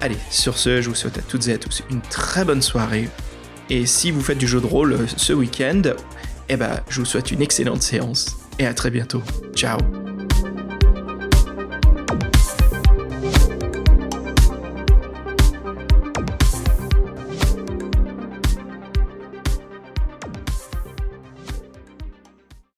Allez, 0.00 0.16
sur 0.30 0.56
ce, 0.58 0.80
je 0.80 0.90
vous 0.90 0.94
souhaite 0.94 1.18
à 1.18 1.22
toutes 1.22 1.48
et 1.48 1.54
à 1.54 1.58
tous 1.58 1.82
une 1.90 2.02
très 2.02 2.44
bonne 2.44 2.62
soirée. 2.62 3.08
Et 3.68 3.84
si 3.84 4.12
vous 4.12 4.20
faites 4.20 4.38
du 4.38 4.46
jeu 4.46 4.60
de 4.60 4.66
rôle 4.66 4.92
euh, 4.92 5.06
ce 5.16 5.32
week-end, 5.32 5.82
eh 6.48 6.56
ben, 6.56 6.80
je 6.88 7.00
vous 7.00 7.04
souhaite 7.04 7.32
une 7.32 7.42
excellente 7.42 7.82
séance 7.82 8.47
et 8.58 8.66
à 8.66 8.74
très 8.74 8.90
bientôt. 8.90 9.22
Ciao 9.54 9.78